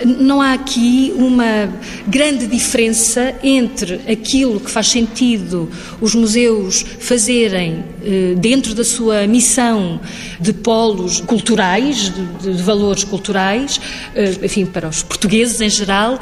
não 0.05 0.41
há 0.41 0.53
aqui 0.53 1.13
uma 1.17 1.69
grande 2.07 2.47
diferença 2.47 3.35
entre 3.43 4.01
aquilo 4.11 4.61
que 4.61 4.71
faz 4.71 4.89
sentido 4.89 5.71
os 6.01 6.15
museus 6.15 6.85
fazerem 7.01 7.85
eh, 8.03 8.35
dentro 8.37 8.75
da 8.75 8.85
sua 8.85 9.27
missão 9.27 10.01
de 10.41 10.53
polos 10.53 11.21
culturais, 11.21 12.13
de, 12.41 12.55
de 12.57 12.63
valores 12.63 13.05
culturais, 13.05 13.81
eh, 14.15 14.35
enfim, 14.43 14.67
para 14.67 14.89
os 14.89 15.03
portugueses 15.03 15.61
em 15.61 15.71
geral, 15.71 16.19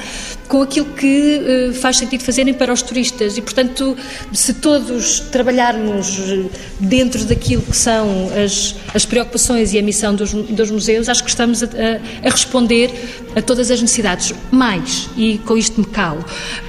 com 0.48 0.62
aquilo 0.62 0.86
que 0.86 1.72
faz 1.80 1.96
sentido 1.96 2.22
fazerem 2.22 2.52
para 2.52 2.72
os 2.72 2.82
turistas. 2.82 3.36
E, 3.36 3.42
portanto, 3.42 3.96
se 4.32 4.54
todos 4.54 5.20
trabalharmos 5.20 6.18
dentro 6.78 7.24
daquilo 7.24 7.62
que 7.62 7.76
são 7.76 8.30
as, 8.44 8.74
as 8.94 9.04
preocupações 9.04 9.72
e 9.72 9.78
a 9.78 9.82
missão 9.82 10.14
dos, 10.14 10.32
dos 10.32 10.70
museus, 10.70 11.08
acho 11.08 11.22
que 11.22 11.30
estamos 11.30 11.62
a, 11.62 11.66
a, 11.66 12.30
responder 12.30 12.90
a 13.34 13.42
todas 13.42 13.70
as 13.70 13.80
necessidades. 13.80 14.34
Mais, 14.50 15.08
e 15.16 15.38
com 15.38 15.56
isto 15.56 15.80
me 15.80 15.86
calo, 15.86 16.24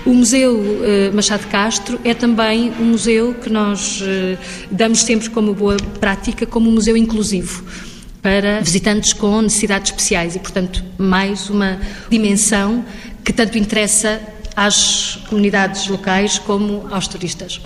o 0.06 0.14
Museu 0.14 0.56
uh, 0.56 1.14
Machado 1.14 1.48
Castro 1.48 2.00
é 2.04 2.14
também 2.14 2.72
um 2.80 2.86
museu 2.86 3.34
que 3.34 3.50
nós 3.50 4.02
uh, 4.02 4.38
damos 4.72 5.02
sempre 5.04 5.30
como 5.30 5.54
boa 5.54 5.78
prática, 6.00 6.46
como 6.46 6.70
um 6.70 6.74
museu 6.74 6.96
inclusivo 6.96 7.64
para 8.22 8.62
visitantes 8.62 9.12
com 9.12 9.42
necessidades 9.42 9.92
especiais 9.92 10.36
e, 10.38 10.40
portanto, 10.40 10.82
mais 10.98 11.50
uma 11.50 11.78
dimensão 12.10 12.86
que 13.24 13.32
tanto 13.32 13.58
interessa 13.58 14.22
às 14.56 15.20
comunidades 15.30 15.88
locais 15.88 16.38
como 16.38 16.88
aos 16.92 17.08
turistas. 17.08 17.62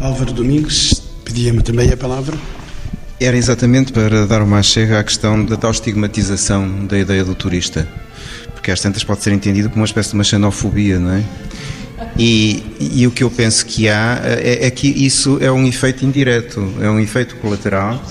Álvaro 0.00 0.32
Domingos, 0.32 1.02
pedia-me 1.24 1.62
também 1.62 1.90
a 1.90 1.96
palavra. 1.96 2.36
Era 3.18 3.36
exatamente 3.36 3.92
para 3.92 4.26
dar 4.26 4.42
uma 4.42 4.62
chega 4.62 5.00
à 5.00 5.04
questão 5.04 5.42
da 5.42 5.56
tal 5.56 5.70
estigmatização 5.70 6.86
da 6.86 6.98
ideia 6.98 7.24
do 7.24 7.34
turista, 7.34 7.88
porque 8.52 8.70
às 8.70 8.80
tantas 8.80 9.02
pode 9.04 9.22
ser 9.22 9.32
entendido 9.32 9.70
como 9.70 9.80
uma 9.80 9.86
espécie 9.86 10.10
de 10.10 10.14
uma 10.16 10.24
xenofobia, 10.24 10.98
não 10.98 11.12
é? 11.12 11.24
E, 12.18 12.62
e, 12.78 13.06
o 13.06 13.10
que 13.10 13.22
eu 13.22 13.30
penso 13.30 13.64
que 13.64 13.88
há 13.88 14.20
é, 14.22 14.66
é, 14.66 14.70
que 14.70 14.86
isso 14.86 15.38
é 15.40 15.50
um 15.50 15.66
efeito 15.66 16.04
indireto, 16.04 16.74
é 16.80 16.88
um 16.88 16.98
efeito 16.98 17.36
colateral 17.36 18.02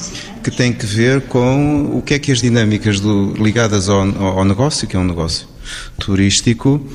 que 0.43 0.51
tem 0.51 0.71
que 0.71 0.85
ver 0.85 1.21
com 1.21 1.91
o 1.95 2.01
que 2.03 2.15
é 2.15 2.19
que 2.19 2.31
as 2.31 2.39
dinâmicas 2.39 2.99
do, 2.99 3.33
ligadas 3.33 3.89
ao, 3.89 4.01
ao 4.21 4.45
negócio, 4.45 4.87
que 4.87 4.95
é 4.95 4.99
um 4.99 5.03
negócio 5.03 5.47
turístico, 5.99 6.85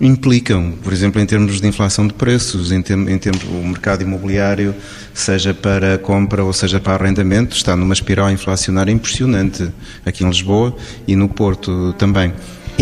implicam, 0.00 0.72
por 0.82 0.92
exemplo, 0.92 1.20
em 1.20 1.26
termos 1.26 1.60
de 1.60 1.66
inflação 1.66 2.06
de 2.06 2.14
preços, 2.14 2.72
em, 2.72 2.80
termos, 2.80 3.10
em 3.10 3.18
termos 3.18 3.42
o 3.44 3.66
mercado 3.66 4.02
imobiliário, 4.02 4.74
seja 5.12 5.52
para 5.52 5.98
compra 5.98 6.42
ou 6.42 6.52
seja 6.52 6.80
para 6.80 6.94
arrendamento, 6.94 7.54
está 7.54 7.76
numa 7.76 7.92
espiral 7.92 8.30
inflacionária 8.30 8.90
impressionante 8.90 9.68
aqui 10.04 10.24
em 10.24 10.28
Lisboa 10.28 10.74
e 11.06 11.14
no 11.14 11.28
Porto 11.28 11.92
também 11.98 12.32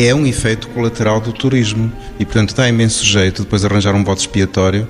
é 0.06 0.14
um 0.14 0.26
efeito 0.26 0.68
colateral 0.68 1.20
do 1.20 1.32
turismo 1.32 1.92
e, 2.18 2.24
portanto, 2.24 2.54
dá 2.54 2.68
imenso 2.68 3.04
jeito 3.04 3.42
depois 3.42 3.64
arranjar 3.64 3.94
um 3.94 4.02
bote 4.02 4.20
expiatório 4.20 4.86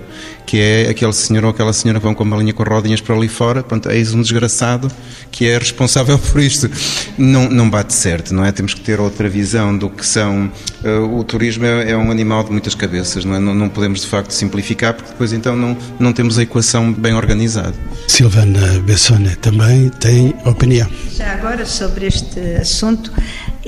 que 0.49 0.59
é 0.59 0.89
aquele 0.89 1.13
senhor 1.13 1.45
ou 1.45 1.51
aquela 1.51 1.75
senhora 1.75 2.01
que 2.01 2.07
vão 2.07 2.15
com 2.15 2.25
uma 2.25 2.35
linha 2.39 2.55
com 2.55 2.63
rodinhas 2.63 3.03
para 3.03 3.15
ali 3.15 3.29
fora, 3.29 3.63
pronto, 3.63 3.91
eis 3.91 4.15
um 4.15 4.23
desgraçado 4.23 4.91
que 5.31 5.47
é 5.47 5.59
responsável 5.59 6.17
por 6.33 6.41
isto. 6.41 6.71
Não, 7.19 7.51
não 7.51 7.69
bate 7.69 7.93
certo, 7.93 8.33
não 8.33 8.43
é? 8.43 8.51
Temos 8.51 8.73
que 8.73 8.81
ter 8.81 8.99
outra 8.99 9.29
visão 9.29 9.77
do 9.77 9.91
que 9.91 10.07
são. 10.07 10.51
Uh, 10.83 11.19
o 11.19 11.23
turismo 11.23 11.67
é, 11.67 11.91
é, 11.91 11.97
um 11.97 12.11
animal 12.11 12.43
de 12.45 12.51
muitas 12.51 12.75
cabeças, 12.75 13.27
não 13.27 13.35
é? 13.35 13.39
Não, 13.39 13.55
não, 13.55 13.69
podemos 13.69 14.01
de 14.01 14.07
facto 14.07 14.31
simplificar, 14.31 14.95
porque 14.95 15.11
depois 15.11 15.35
então 15.35 15.55
não, 15.55 15.77
não 15.99 16.15
temos 16.15 16.39
a 16.39 16.43
equação 16.43 16.95
bem 16.95 17.13
organizada. 17.13 17.75
Silvana 18.07 18.81
Bessone 18.87 19.37
também 19.37 19.91
tem 20.01 20.35
opinião. 20.47 20.89
Já 21.15 21.35
agora 21.35 21.67
sobre 21.67 22.07
este 22.07 22.41
assunto, 22.59 23.13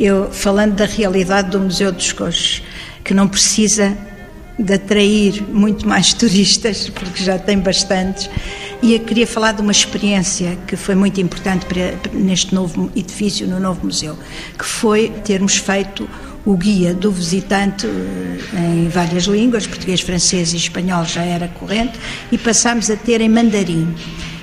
eu 0.00 0.30
falando 0.32 0.76
da 0.76 0.86
realidade 0.86 1.50
do 1.50 1.60
Museu 1.60 1.92
dos 1.92 2.10
Coxos, 2.12 2.62
que 3.04 3.12
não 3.12 3.28
precisa 3.28 3.94
de 4.58 4.74
atrair 4.74 5.42
muito 5.42 5.86
mais 5.86 6.12
turistas, 6.14 6.88
porque 6.88 7.22
já 7.22 7.38
tem 7.38 7.58
bastantes. 7.58 8.30
E 8.82 8.94
eu 8.94 9.00
queria 9.00 9.26
falar 9.26 9.52
de 9.52 9.60
uma 9.60 9.72
experiência 9.72 10.56
que 10.66 10.74
foi 10.74 10.94
muito 10.94 11.20
importante 11.20 11.66
para, 11.66 11.94
neste 12.14 12.54
novo 12.54 12.90
edifício, 12.96 13.46
no 13.46 13.60
novo 13.60 13.84
museu, 13.84 14.18
que 14.58 14.64
foi 14.64 15.10
termos 15.22 15.56
feito 15.56 16.08
o 16.46 16.56
guia 16.56 16.94
do 16.94 17.12
visitante 17.12 17.86
eh, 17.86 18.86
em 18.86 18.88
várias 18.88 19.24
línguas, 19.24 19.66
português, 19.66 20.00
francês 20.00 20.54
e 20.54 20.56
espanhol 20.56 21.04
já 21.04 21.22
era 21.22 21.48
corrente, 21.48 21.98
e 22.32 22.38
passámos 22.38 22.90
a 22.90 22.96
ter 22.96 23.20
em 23.20 23.28
mandarim. 23.28 23.94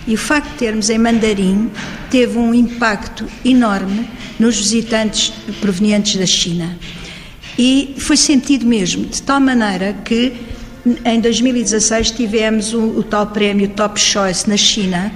E 0.08 0.16
o 0.16 0.18
facto 0.18 0.52
de 0.52 0.58
termos 0.58 0.90
em 0.90 0.98
mandarim 0.98 1.70
teve 2.10 2.38
um 2.38 2.54
impacto 2.54 3.26
enorme 3.44 4.10
nos 4.40 4.58
visitantes 4.58 5.34
provenientes 5.60 6.16
da 6.16 6.26
China. 6.26 6.78
E 7.60 7.96
foi 7.98 8.16
sentido 8.16 8.66
mesmo, 8.66 9.06
de 9.06 9.22
tal 9.22 9.40
maneira 9.40 9.94
que 10.06 10.34
em 11.04 11.20
2016 11.20 12.12
tivemos 12.12 12.74
o, 12.74 12.80
o 12.80 13.04
tal 13.04 13.28
prémio 13.28 13.68
Top 13.70 14.00
Choice 14.00 14.48
na 14.48 14.56
China, 14.56 15.12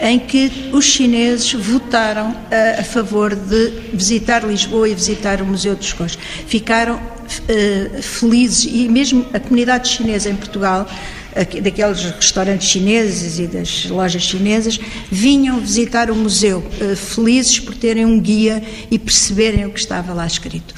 em 0.00 0.18
que 0.18 0.70
os 0.72 0.84
chineses 0.84 1.52
votaram 1.52 2.36
a, 2.50 2.80
a, 2.80 2.84
favor 2.84 3.34
de 3.34 3.72
visitar 3.92 4.44
Lisboa 4.44 4.88
e 4.88 4.94
visitar 4.94 5.40
o 5.40 5.46
Museu 5.46 5.74
dos 5.74 5.92
Coches. 5.92 6.18
Ficaram 6.46 6.96
uh, 6.96 8.02
felizes 8.02 8.66
e 8.70 8.88
mesmo 8.88 9.24
a 9.32 9.38
comunidade 9.38 9.88
chinesa 9.88 10.28
em 10.28 10.36
Portugal 10.36 10.86
daqueles 11.34 12.02
restaurantes 12.02 12.68
chineses 12.68 13.38
e 13.38 13.46
das 13.46 13.86
lojas 13.86 14.22
chinesas, 14.22 14.78
vinham 15.10 15.58
visitar 15.60 16.10
o 16.10 16.14
museu, 16.14 16.58
uh, 16.80 16.96
felizes 16.96 17.58
por 17.58 17.74
terem 17.74 18.04
um 18.04 18.20
guia 18.20 18.62
e 18.90 18.98
perceberem 18.98 19.66
o 19.66 19.70
que 19.70 19.80
estava 19.80 20.12
lá 20.14 20.26
escrito. 20.26 20.74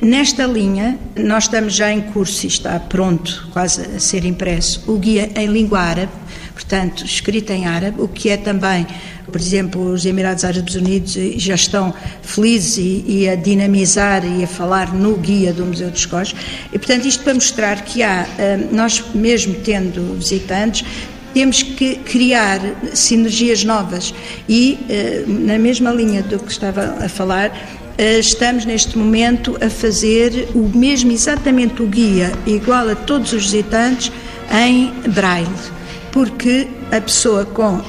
Nesta 0.00 0.46
linha, 0.46 0.98
nós 1.14 1.44
estamos 1.44 1.74
já 1.74 1.92
em 1.92 2.00
curso 2.00 2.46
e 2.46 2.48
está 2.48 2.80
pronto, 2.80 3.48
quase 3.52 3.82
a 3.82 4.00
ser 4.00 4.24
impresso, 4.24 4.82
o 4.86 4.98
guia 4.98 5.30
em 5.36 5.46
língua 5.46 5.78
árabe, 5.78 6.12
portanto, 6.60 7.04
escrito 7.06 7.50
em 7.52 7.66
árabe, 7.66 8.02
o 8.02 8.06
que 8.06 8.28
é 8.28 8.36
também, 8.36 8.86
por 9.26 9.40
exemplo, 9.40 9.92
os 9.92 10.04
Emirados 10.04 10.44
Árabes 10.44 10.74
Unidos 10.74 11.14
já 11.36 11.54
estão 11.54 11.94
felizes 12.22 12.76
e, 12.76 13.04
e 13.06 13.28
a 13.28 13.34
dinamizar 13.34 14.22
e 14.26 14.44
a 14.44 14.46
falar 14.46 14.92
no 14.92 15.16
guia 15.16 15.54
do 15.54 15.64
Museu 15.64 15.90
dos 15.90 16.04
Cós. 16.04 16.34
E, 16.70 16.78
portanto, 16.78 17.06
isto 17.06 17.24
para 17.24 17.32
mostrar 17.32 17.82
que 17.82 18.02
há, 18.02 18.26
eh, 18.38 18.58
nós 18.70 19.02
mesmo 19.14 19.54
tendo 19.54 20.16
visitantes, 20.18 20.84
temos 21.32 21.62
que 21.62 21.96
criar 21.96 22.60
sinergias 22.92 23.64
novas 23.64 24.12
e, 24.48 24.78
eh, 24.88 25.24
na 25.26 25.58
mesma 25.58 25.90
linha 25.90 26.22
do 26.22 26.38
que 26.38 26.52
estava 26.52 26.98
a 27.02 27.08
falar, 27.08 27.56
eh, 27.96 28.18
estamos 28.18 28.66
neste 28.66 28.98
momento 28.98 29.56
a 29.64 29.70
fazer 29.70 30.48
o 30.54 30.68
mesmo, 30.76 31.10
exatamente 31.10 31.82
o 31.82 31.86
guia, 31.86 32.32
igual 32.46 32.90
a 32.90 32.94
todos 32.94 33.32
os 33.32 33.44
visitantes, 33.44 34.12
em 34.52 34.92
braille, 35.08 35.79
porque 36.12 36.68
a 36.90 37.00
pessoa 37.00 37.44
com 37.44 37.76
uh, 37.76 37.82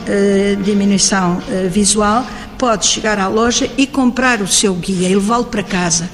diminuição 0.63 1.37
uh, 1.37 1.69
visual 1.69 2.25
pode 2.57 2.85
chegar 2.85 3.19
à 3.19 3.27
loja 3.27 3.69
e 3.77 3.87
comprar 3.87 4.41
o 4.41 4.47
seu 4.47 4.75
guia 4.75 5.09
e 5.09 5.15
levá-lo 5.15 5.45
para 5.45 5.63
casa. 5.63 6.09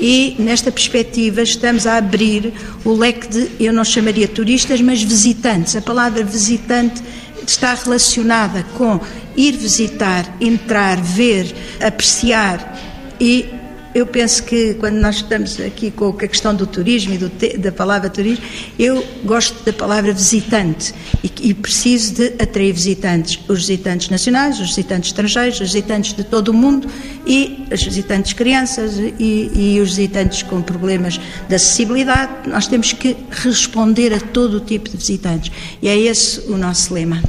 E 0.00 0.34
nesta 0.38 0.72
perspectiva 0.72 1.42
estamos 1.42 1.86
a 1.86 1.98
abrir 1.98 2.54
o 2.84 2.94
leque 2.94 3.28
de, 3.28 3.50
eu 3.60 3.72
não 3.72 3.84
chamaria 3.84 4.26
turistas, 4.26 4.80
mas 4.80 5.02
visitantes. 5.02 5.76
A 5.76 5.82
palavra 5.82 6.24
visitante 6.24 7.02
está 7.46 7.74
relacionada 7.74 8.64
com 8.78 8.98
ir 9.36 9.52
visitar, 9.52 10.24
entrar, 10.40 10.96
ver, 11.00 11.54
apreciar 11.80 12.78
e 13.20 13.59
eu 13.94 14.06
penso 14.06 14.42
que 14.44 14.74
quando 14.74 14.96
nós 14.96 15.16
estamos 15.16 15.58
aqui 15.60 15.90
com 15.90 16.08
a 16.08 16.16
questão 16.16 16.54
do 16.54 16.66
turismo 16.66 17.14
e 17.14 17.18
do, 17.18 17.30
da 17.58 17.72
palavra 17.72 18.08
turismo, 18.08 18.44
eu 18.78 19.04
gosto 19.24 19.64
da 19.64 19.72
palavra 19.72 20.12
visitante 20.12 20.94
e, 21.24 21.50
e, 21.50 21.54
preciso 21.54 22.14
de 22.14 22.42
atrair 22.42 22.72
visitantes, 22.72 23.38
os 23.48 23.66
visitantes 23.66 24.08
nacionais, 24.08 24.60
os 24.60 24.68
visitantes 24.68 25.10
estrangeiros, 25.10 25.60
os 25.60 25.72
visitantes 25.72 26.12
de 26.12 26.24
todo 26.24 26.48
o 26.48 26.54
mundo 26.54 26.88
e 27.26 27.66
os 27.72 27.82
visitantes 27.82 28.32
crianças 28.32 28.96
e, 28.96 29.50
e 29.54 29.80
os 29.80 29.90
visitantes 29.90 30.42
com 30.42 30.62
problemas 30.62 31.20
de 31.48 31.54
acessibilidade. 31.54 32.48
Nós 32.48 32.66
temos 32.66 32.92
que 32.92 33.16
responder 33.30 34.14
a 34.14 34.20
todo 34.20 34.58
o 34.58 34.60
tipo 34.60 34.88
de 34.88 34.96
visitantes 34.96 35.50
e 35.82 35.88
é 35.88 35.98
esse 35.98 36.40
o 36.50 36.56
nosso 36.56 36.94
lema. 36.94 37.20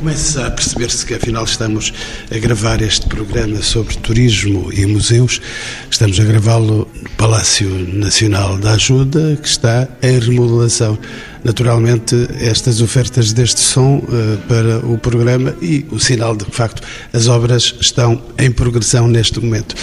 Começa 0.00 0.46
a 0.46 0.50
perceber-se 0.50 1.04
que 1.04 1.12
afinal 1.12 1.44
estamos 1.44 1.92
a 2.34 2.38
gravar 2.38 2.80
este 2.80 3.06
programa 3.06 3.60
sobre 3.60 3.98
turismo 3.98 4.72
e 4.72 4.86
museus. 4.86 5.42
Estamos 5.90 6.18
a 6.18 6.24
gravá-lo 6.24 6.88
no 7.02 7.10
Palácio 7.18 7.68
Nacional 7.68 8.56
da 8.56 8.72
Ajuda, 8.72 9.36
que 9.36 9.46
está 9.46 9.86
em 10.02 10.18
remodelação. 10.18 10.98
Naturalmente, 11.44 12.16
estas 12.40 12.80
ofertas 12.80 13.34
deste 13.34 13.60
som 13.60 13.98
uh, 13.98 14.38
para 14.48 14.78
o 14.86 14.96
programa 14.96 15.54
e 15.60 15.84
o 15.90 15.98
sinal 15.98 16.34
de 16.34 16.46
que, 16.46 16.50
de 16.50 16.56
facto, 16.56 16.82
as 17.12 17.28
obras 17.28 17.74
estão 17.78 18.22
em 18.38 18.50
progressão 18.50 19.06
neste 19.06 19.38
momento. 19.38 19.74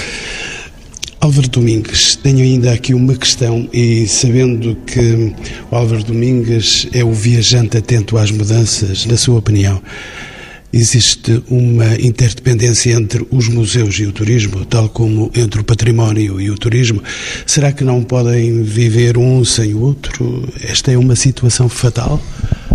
Álvaro 1.28 1.50
Domingues, 1.50 2.16
tenho 2.16 2.40
ainda 2.40 2.72
aqui 2.72 2.94
uma 2.94 3.14
questão 3.14 3.68
e 3.74 4.08
sabendo 4.08 4.78
que 4.86 5.36
o 5.70 5.76
Álvaro 5.76 6.02
Domingues 6.02 6.88
é 6.94 7.04
o 7.04 7.12
viajante 7.12 7.78
atento 7.78 8.18
às 8.18 8.32
mudanças, 8.32 9.06
na 9.06 9.18
sua 9.18 9.38
opinião, 9.38 9.82
existe 10.72 11.44
uma 11.50 11.96
interdependência 11.96 12.94
entre 12.94 13.28
os 13.30 13.50
museus 13.50 13.96
e 13.96 14.06
o 14.06 14.14
turismo, 14.14 14.64
tal 14.64 14.88
como 14.88 15.30
entre 15.36 15.60
o 15.60 15.66
património 15.66 16.40
e 16.40 16.50
o 16.50 16.58
turismo. 16.58 17.04
Será 17.46 17.74
que 17.74 17.84
não 17.84 18.04
podem 18.04 18.64
viver 18.64 19.18
um 19.18 19.44
sem 19.44 19.74
o 19.74 19.82
outro? 19.82 20.48
Esta 20.64 20.94
é 20.94 20.98
uma 20.98 21.18
situação 21.18 21.68
fatal? 21.68 22.22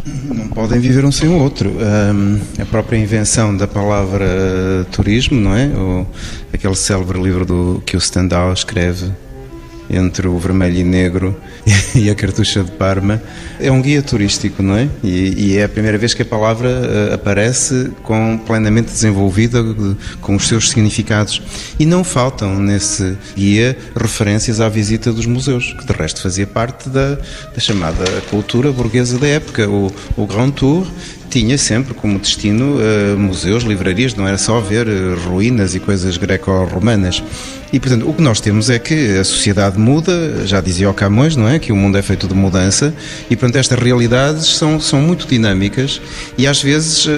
Não 0.04 0.48
podem 0.48 0.80
viver 0.80 1.04
um 1.04 1.12
sem 1.12 1.28
o 1.28 1.38
outro. 1.38 1.70
Um, 1.70 2.40
a 2.60 2.64
própria 2.66 2.96
invenção 2.96 3.56
da 3.56 3.68
palavra 3.68 4.24
uh, 4.24 4.84
turismo, 4.86 5.40
não 5.40 5.54
é? 5.54 5.66
O, 5.68 6.06
aquele 6.52 6.74
célebre 6.74 7.22
livro 7.22 7.44
do, 7.44 7.82
que 7.86 7.96
o 7.96 8.00
Stendhal 8.00 8.52
escreve 8.52 9.12
entre 9.92 10.26
o 10.26 10.38
vermelho 10.38 10.78
e 10.78 10.85
negro 10.85 11.37
e 11.94 12.11
a 12.11 12.14
cartucha 12.14 12.64
de 12.64 12.70
Parma. 12.72 13.22
É 13.61 13.70
um 13.70 13.81
guia 13.81 14.02
turístico, 14.02 14.62
não 14.62 14.76
é? 14.76 14.88
E, 15.05 15.35
e 15.37 15.57
é 15.59 15.64
a 15.64 15.68
primeira 15.68 15.98
vez 15.98 16.14
que 16.14 16.22
a 16.22 16.24
palavra 16.24 16.68
uh, 16.68 17.14
aparece 17.14 17.92
com 18.02 18.38
plenamente 18.38 18.90
desenvolvida, 18.90 19.62
com 20.20 20.35
os 20.35 20.48
seus 20.48 20.70
significados. 20.70 21.42
E 21.78 21.85
não 21.85 22.02
faltam 22.02 22.59
nesse 22.59 23.16
guia 23.37 23.76
referências 23.94 24.61
à 24.61 24.68
visita 24.68 25.12
dos 25.12 25.26
museus, 25.26 25.72
que 25.72 25.87
de 25.87 25.92
resto 25.92 26.22
fazia 26.22 26.46
parte 26.46 26.88
da, 26.88 27.14
da 27.14 27.61
chamada 27.61 28.05
cultura 28.31 28.72
burguesa 28.72 29.18
da 29.18 29.26
época. 29.26 29.68
O, 29.68 29.92
o 30.16 30.26
Grand 30.26 30.50
Tour 30.50 30.87
tinha 31.33 31.57
sempre 31.57 31.95
como 31.95 32.18
destino 32.18 32.77
uh, 32.77 33.18
museus, 33.18 33.64
livrarias, 33.64 34.14
não 34.14 34.29
era 34.29 34.37
só 34.37 34.61
ver 34.61 34.87
uh, 34.87 35.18
ruínas 35.30 35.74
e 35.74 35.80
coisas 35.80 36.18
greco-romanas. 36.18 37.22
E, 37.72 37.80
portanto, 37.80 38.07
o 38.07 38.12
que 38.12 38.20
nós 38.20 38.39
temos 38.39 38.68
é 38.68 38.78
que 38.78 39.16
a 39.16 39.24
sociedade 39.24 39.78
muda, 39.78 40.47
já 40.47 40.61
dizia 40.61 40.91
o 40.91 40.93
Camões, 40.93 41.35
não 41.35 41.49
é? 41.49 41.59
Que 41.59 41.72
o 41.72 41.76
mundo 41.76 41.97
é 41.97 42.03
feito 42.03 42.28
de 42.28 42.35
mudança 42.35 42.95
e, 43.30 43.35
portanto, 43.35 43.57
estas 43.57 43.78
realidades 43.78 44.45
são, 44.45 44.78
são 44.78 45.01
muito 45.01 45.26
dinâmicas 45.26 45.99
e, 46.37 46.47
às 46.47 46.62
vezes, 46.62 47.09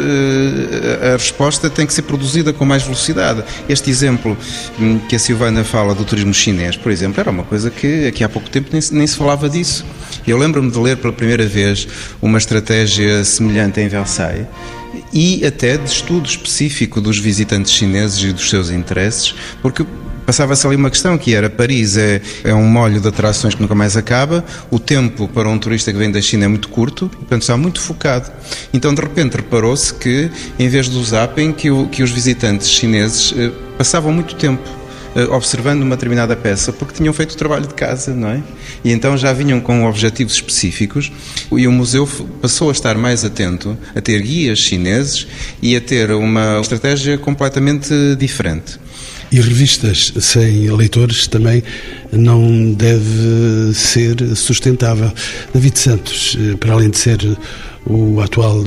a 1.03 1.17
resposta 1.17 1.69
tem 1.69 1.85
que 1.85 1.93
ser 1.93 2.03
produzida 2.03 2.53
com 2.53 2.65
mais 2.65 2.85
velocidade. 2.85 3.43
Este 3.69 3.91
exemplo 3.91 4.39
hum, 4.79 5.01
que 5.09 5.17
a 5.17 5.19
Silvana 5.19 5.65
fala 5.65 5.93
do 5.93 6.05
turismo 6.05 6.33
chinês, 6.33 6.77
por 6.77 6.93
exemplo, 6.93 7.21
era 7.21 7.33
uma 7.33 7.43
coisa 7.43 7.69
que 7.69 8.07
aqui 8.07 8.23
há 8.23 8.29
pouco 8.29 8.49
tempo 8.49 8.69
nem, 8.73 8.81
nem 8.93 9.07
se 9.09 9.17
falava 9.17 9.49
disso. 9.49 9.85
Eu 10.27 10.39
lembro-me 10.39 10.71
de 10.71 10.79
ler 10.79 10.97
pela 10.97 11.12
primeira 11.12 11.47
vez 11.47 11.87
uma 12.23 12.39
estratégia 12.39 13.25
semelhante 13.25 13.81
em 13.81 13.89
e 15.13 15.45
até 15.45 15.77
de 15.77 15.89
estudo 15.89 16.27
específico 16.27 17.01
dos 17.01 17.19
visitantes 17.19 17.73
chineses 17.73 18.23
e 18.23 18.33
dos 18.33 18.49
seus 18.49 18.71
interesses, 18.71 19.35
porque 19.61 19.85
passava-se 20.25 20.67
ali 20.67 20.77
uma 20.77 20.91
questão 20.91 21.19
que 21.19 21.35
era 21.35 21.51
Paris 21.51 21.97
é, 21.97 22.21
é 22.43 22.55
um 22.55 22.65
molho 22.65 23.01
de 23.01 23.09
atrações 23.09 23.55
que 23.55 23.61
nunca 23.61 23.75
mais 23.75 23.97
acaba, 23.97 24.45
o 24.71 24.79
tempo 24.79 25.29
para 25.29 25.49
um 25.49 25.59
turista 25.59 25.93
que 25.93 25.99
vem 25.99 26.11
da 26.11 26.21
China 26.21 26.47
é 26.47 26.49
muito 26.49 26.69
curto, 26.69 27.09
portanto 27.09 27.43
está 27.43 27.57
muito 27.57 27.81
focado. 27.81 28.31
Então 28.73 28.95
de 28.95 29.01
repente 29.01 29.37
reparou-se 29.37 29.93
que 29.95 30.31
em 30.59 30.69
vez 30.69 30.89
do 30.89 31.03
zapping 31.03 31.53
que, 31.53 31.71
o, 31.71 31.87
que 31.89 32.03
os 32.03 32.11
visitantes 32.11 32.69
chineses 32.69 33.35
eh, 33.37 33.51
passavam 33.77 34.13
muito 34.13 34.35
tempo 34.35 34.84
observando 35.31 35.83
uma 35.83 35.97
determinada 35.97 36.35
peça 36.35 36.73
porque 36.73 36.95
tinham 36.95 37.12
feito 37.12 37.33
o 37.33 37.37
trabalho 37.37 37.67
de 37.67 37.75
casa, 37.75 38.15
não 38.15 38.29
é? 38.29 38.43
E 38.85 38.93
então 38.93 39.17
já 39.17 39.33
vinham 39.33 39.61
com 39.61 39.87
objetivos 39.87 40.35
específicos 40.35 41.12
e 41.53 41.67
o 41.67 41.73
museu 41.73 42.09
passou 42.41 42.69
a 42.69 42.73
estar 42.73 42.97
mais 42.97 43.25
atento, 43.25 43.77
a 43.95 44.01
ter 44.01 44.21
guias 44.23 44.59
chineses 44.59 45.27
e 45.62 45.77
a 45.77 45.81
ter 45.81 46.11
uma 46.11 46.61
estratégia 46.61 47.17
completamente 47.19 47.93
diferente. 48.19 48.79
E 49.33 49.41
revistas 49.41 50.12
sem 50.21 50.71
leitores 50.71 51.27
também 51.27 51.62
não 52.12 52.73
deve 52.73 53.73
ser 53.75 54.37
sustentável. 54.37 55.11
David 55.53 55.79
Santos, 55.79 56.39
eh, 56.39 56.57
para 56.57 56.75
além 56.75 56.91
de 56.91 56.99
ser 56.99 57.19
o 57.87 58.20
atual 58.20 58.64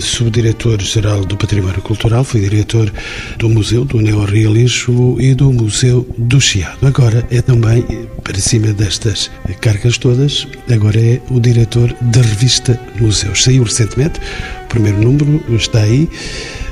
subdiretor-geral 0.00 1.24
do 1.24 1.36
Património 1.36 1.80
Cultural, 1.80 2.22
foi 2.22 2.40
diretor 2.40 2.92
do 3.38 3.48
Museu 3.48 3.84
do 3.84 4.00
Neorrealismo 4.00 5.16
e 5.20 5.34
do 5.34 5.52
Museu 5.52 6.06
do 6.18 6.40
Chiado. 6.40 6.86
Agora 6.86 7.26
é 7.30 7.40
também, 7.40 7.82
para 8.22 8.38
cima 8.38 8.72
destas 8.72 9.30
cargas 9.60 9.96
todas, 9.96 10.46
agora 10.70 11.00
é 11.00 11.20
o 11.30 11.40
diretor 11.40 11.94
da 12.00 12.20
revista 12.20 12.78
Museus. 13.00 13.42
Saiu 13.42 13.62
recentemente, 13.62 14.20
o 14.64 14.68
primeiro 14.68 15.00
número 15.00 15.42
está 15.54 15.80
aí, 15.80 16.08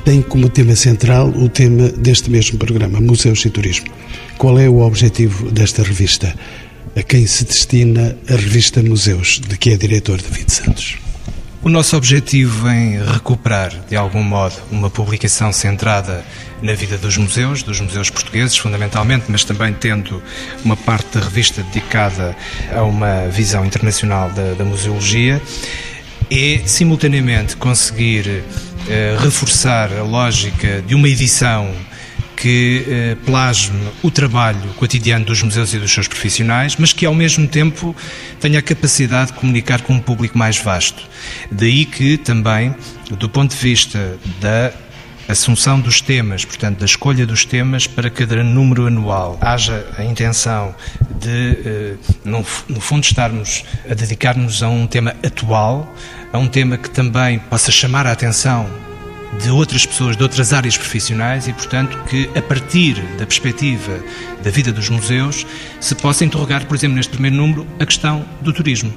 tem 0.05 0.21
como 0.21 0.49
tema 0.49 0.75
central 0.75 1.29
o 1.29 1.49
tema 1.49 1.89
deste 1.89 2.29
mesmo 2.29 2.57
programa, 2.59 3.01
Museus 3.01 3.43
e 3.45 3.49
Turismo. 3.49 3.87
Qual 4.37 4.59
é 4.59 4.69
o 4.69 4.79
objetivo 4.79 5.51
desta 5.51 5.81
revista? 5.81 6.33
A 6.95 7.03
quem 7.03 7.27
se 7.27 7.43
destina 7.43 8.17
a 8.29 8.35
revista 8.35 8.81
Museus, 8.81 9.41
de 9.47 9.57
que 9.57 9.71
é 9.71 9.77
diretor 9.77 10.21
David 10.21 10.51
Santos? 10.51 11.06
O 11.67 11.69
nosso 11.69 11.97
objetivo 11.97 12.69
em 12.69 12.97
recuperar, 13.03 13.73
de 13.89 13.97
algum 13.97 14.23
modo, 14.23 14.55
uma 14.71 14.89
publicação 14.89 15.51
centrada 15.51 16.23
na 16.61 16.73
vida 16.73 16.97
dos 16.97 17.17
museus, 17.17 17.61
dos 17.61 17.81
museus 17.81 18.09
portugueses, 18.09 18.55
fundamentalmente, 18.55 19.25
mas 19.27 19.43
também 19.43 19.73
tendo 19.73 20.23
uma 20.63 20.77
parte 20.77 21.17
da 21.17 21.25
revista 21.25 21.61
dedicada 21.63 22.33
a 22.73 22.83
uma 22.83 23.27
visão 23.27 23.65
internacional 23.65 24.29
da, 24.29 24.53
da 24.53 24.63
museologia, 24.63 25.41
é 26.31 26.61
simultaneamente 26.65 27.57
conseguir 27.57 28.45
eh, 28.87 29.17
reforçar 29.19 29.91
a 29.91 30.03
lógica 30.03 30.81
de 30.83 30.95
uma 30.95 31.09
edição 31.09 31.69
que 32.37 32.85
eh, 32.87 33.17
plasme 33.25 33.89
o 34.03 34.11
trabalho 34.11 34.69
cotidiano 34.75 35.25
dos 35.25 35.41
museus 35.41 35.73
e 35.73 35.79
dos 35.79 35.91
seus 35.91 36.07
profissionais, 36.07 36.75
mas 36.77 36.93
que 36.93 37.03
ao 37.03 37.13
mesmo 37.13 37.47
tempo 37.47 37.95
tenha 38.39 38.59
a 38.59 38.61
capacidade 38.61 39.31
de 39.31 39.39
comunicar 39.39 39.81
com 39.81 39.93
um 39.93 39.99
público 39.99 40.37
mais 40.37 40.57
vasto. 40.59 41.03
Daí 41.51 41.83
que 41.83 42.15
também, 42.15 42.75
do 43.09 43.27
ponto 43.27 43.55
de 43.55 43.57
vista 43.57 44.17
da 44.39 44.71
assunção 45.27 45.79
dos 45.79 45.99
temas, 45.99 46.45
portanto, 46.45 46.77
da 46.77 46.85
escolha 46.85 47.25
dos 47.25 47.43
temas 47.43 47.87
para 47.87 48.09
cada 48.09 48.43
número 48.43 48.85
anual, 48.85 49.37
haja 49.41 49.85
a 49.97 50.03
intenção 50.03 50.75
de, 51.19 51.57
eh, 51.65 51.95
no 52.27 52.79
fundo, 52.79 53.03
estarmos 53.03 53.65
a 53.89 53.95
dedicar-nos 53.95 54.61
a 54.61 54.69
um 54.69 54.85
tema 54.85 55.15
atual, 55.25 55.91
a 56.31 56.37
um 56.37 56.47
tema 56.47 56.77
que 56.77 56.89
também 56.89 57.39
possa 57.39 57.71
chamar 57.71 58.05
a 58.05 58.11
atenção 58.11 58.86
de 59.39 59.49
outras 59.51 59.85
pessoas 59.85 60.17
de 60.17 60.23
outras 60.23 60.53
áreas 60.53 60.77
profissionais 60.77 61.47
e, 61.47 61.53
portanto, 61.53 61.97
que 62.09 62.29
a 62.35 62.41
partir 62.41 62.95
da 63.17 63.25
perspectiva 63.25 63.99
da 64.43 64.49
vida 64.49 64.71
dos 64.71 64.89
museus 64.89 65.45
se 65.79 65.95
possa 65.95 66.25
interrogar, 66.25 66.65
por 66.65 66.75
exemplo, 66.75 66.95
neste 66.95 67.11
primeiro 67.11 67.35
número, 67.35 67.67
a 67.79 67.85
questão 67.85 68.25
do 68.41 68.51
turismo. 68.51 68.93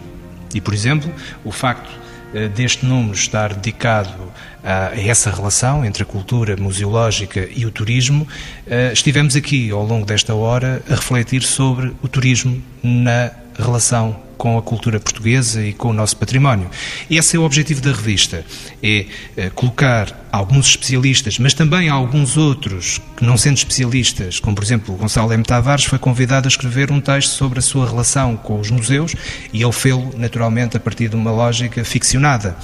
E, 0.55 0.61
por 0.61 0.74
exemplo, 0.74 1.12
o 1.45 1.53
facto 1.53 1.91
eh, 2.34 2.49
deste 2.49 2.86
número 2.86 3.14
estar 3.14 3.55
dedicado 3.55 4.30
a 4.62 4.93
essa 4.95 5.30
relação 5.30 5.84
entre 5.84 6.03
a 6.03 6.07
cultura 6.07 6.57
museológica 6.57 7.49
e 7.55 7.64
o 7.64 7.70
turismo, 7.70 8.26
eh, 8.66 8.91
estivemos 8.93 9.34
aqui 9.36 9.70
ao 9.70 9.84
longo 9.84 10.07
desta 10.07 10.34
hora 10.34 10.82
a 10.88 10.95
refletir 10.95 11.43
sobre 11.43 11.93
o 12.03 12.09
turismo 12.09 12.62
na 12.82 13.30
relação 13.59 14.30
com 14.41 14.57
a 14.57 14.62
cultura 14.62 14.99
portuguesa 14.99 15.62
e 15.62 15.74
com 15.74 15.91
o 15.91 15.93
nosso 15.93 16.16
património. 16.16 16.70
Esse 17.11 17.36
é 17.36 17.38
o 17.38 17.43
objetivo 17.43 17.82
da 17.82 17.93
revista, 17.93 18.43
é, 18.82 19.05
é 19.36 19.51
colocar 19.51 20.18
alguns 20.32 20.68
especialistas, 20.68 21.38
mas 21.38 21.53
também 21.53 21.91
alguns 21.91 22.38
outros 22.38 22.99
que 23.18 23.22
não 23.22 23.36
sendo 23.36 23.59
especialistas, 23.59 24.41
como 24.41 24.57
por 24.57 24.64
exemplo 24.64 24.95
o 24.95 24.97
Gonçalo 24.97 25.30
M. 25.34 25.45
Tavares, 25.45 25.84
foi 25.84 25.99
convidado 25.99 26.47
a 26.47 26.49
escrever 26.49 26.91
um 26.91 27.03
texto 27.03 27.32
sobre 27.32 27.59
a 27.59 27.62
sua 27.62 27.86
relação 27.86 28.34
com 28.34 28.59
os 28.59 28.70
museus 28.70 29.14
e 29.53 29.62
ele 29.62 29.72
fê-lo 29.72 30.11
naturalmente 30.16 30.74
a 30.74 30.80
partir 30.80 31.11
de 31.11 31.16
uma 31.16 31.30
lógica 31.30 31.84
ficcionada. 31.84 32.57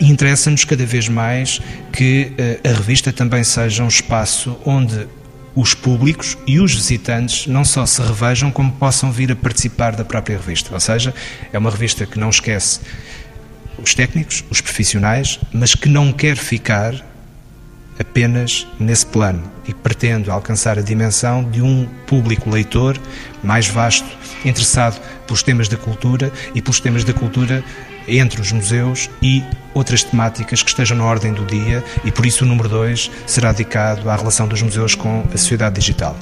Interessa-nos 0.00 0.64
cada 0.64 0.84
vez 0.84 1.08
mais 1.08 1.60
que 1.92 2.32
eh, 2.36 2.58
a 2.64 2.72
revista 2.72 3.12
também 3.12 3.44
seja 3.44 3.84
um 3.84 3.88
espaço 3.88 4.58
onde 4.64 5.06
os 5.54 5.74
públicos 5.74 6.38
e 6.46 6.58
os 6.58 6.74
visitantes 6.74 7.46
não 7.46 7.64
só 7.64 7.84
se 7.84 8.00
revejam, 8.00 8.50
como 8.50 8.72
possam 8.72 9.12
vir 9.12 9.30
a 9.32 9.36
participar 9.36 9.94
da 9.94 10.04
própria 10.04 10.36
revista. 10.36 10.72
Ou 10.72 10.80
seja, 10.80 11.14
é 11.52 11.58
uma 11.58 11.70
revista 11.70 12.06
que 12.06 12.18
não 12.18 12.30
esquece 12.30 12.80
os 13.82 13.94
técnicos, 13.94 14.44
os 14.50 14.60
profissionais, 14.60 15.38
mas 15.52 15.74
que 15.74 15.88
não 15.88 16.12
quer 16.12 16.36
ficar 16.36 16.94
apenas 17.98 18.66
nesse 18.80 19.06
plano 19.06 19.42
e 19.66 19.74
pretende 19.74 20.30
alcançar 20.30 20.78
a 20.78 20.82
dimensão 20.82 21.48
de 21.48 21.62
um 21.62 21.86
público 22.06 22.50
leitor 22.50 22.98
mais 23.42 23.68
vasto, 23.68 24.08
interessado 24.44 25.00
pelos 25.26 25.42
temas 25.42 25.68
da 25.68 25.76
cultura 25.76 26.32
e 26.54 26.62
pelos 26.62 26.80
temas 26.80 27.04
da 27.04 27.12
cultura 27.12 27.62
entre 28.06 28.40
os 28.40 28.52
museus 28.52 29.08
e 29.22 29.42
outras 29.74 30.02
temáticas 30.02 30.62
que 30.62 30.70
estejam 30.70 30.96
na 30.96 31.04
ordem 31.04 31.32
do 31.32 31.44
dia 31.44 31.82
e 32.04 32.10
por 32.10 32.26
isso 32.26 32.44
o 32.44 32.48
número 32.48 32.68
2 32.68 33.10
será 33.26 33.52
dedicado 33.52 34.08
à 34.10 34.16
relação 34.16 34.46
dos 34.46 34.60
museus 34.62 34.94
com 34.94 35.24
a 35.32 35.36
sociedade 35.36 35.76
digital. 35.76 36.16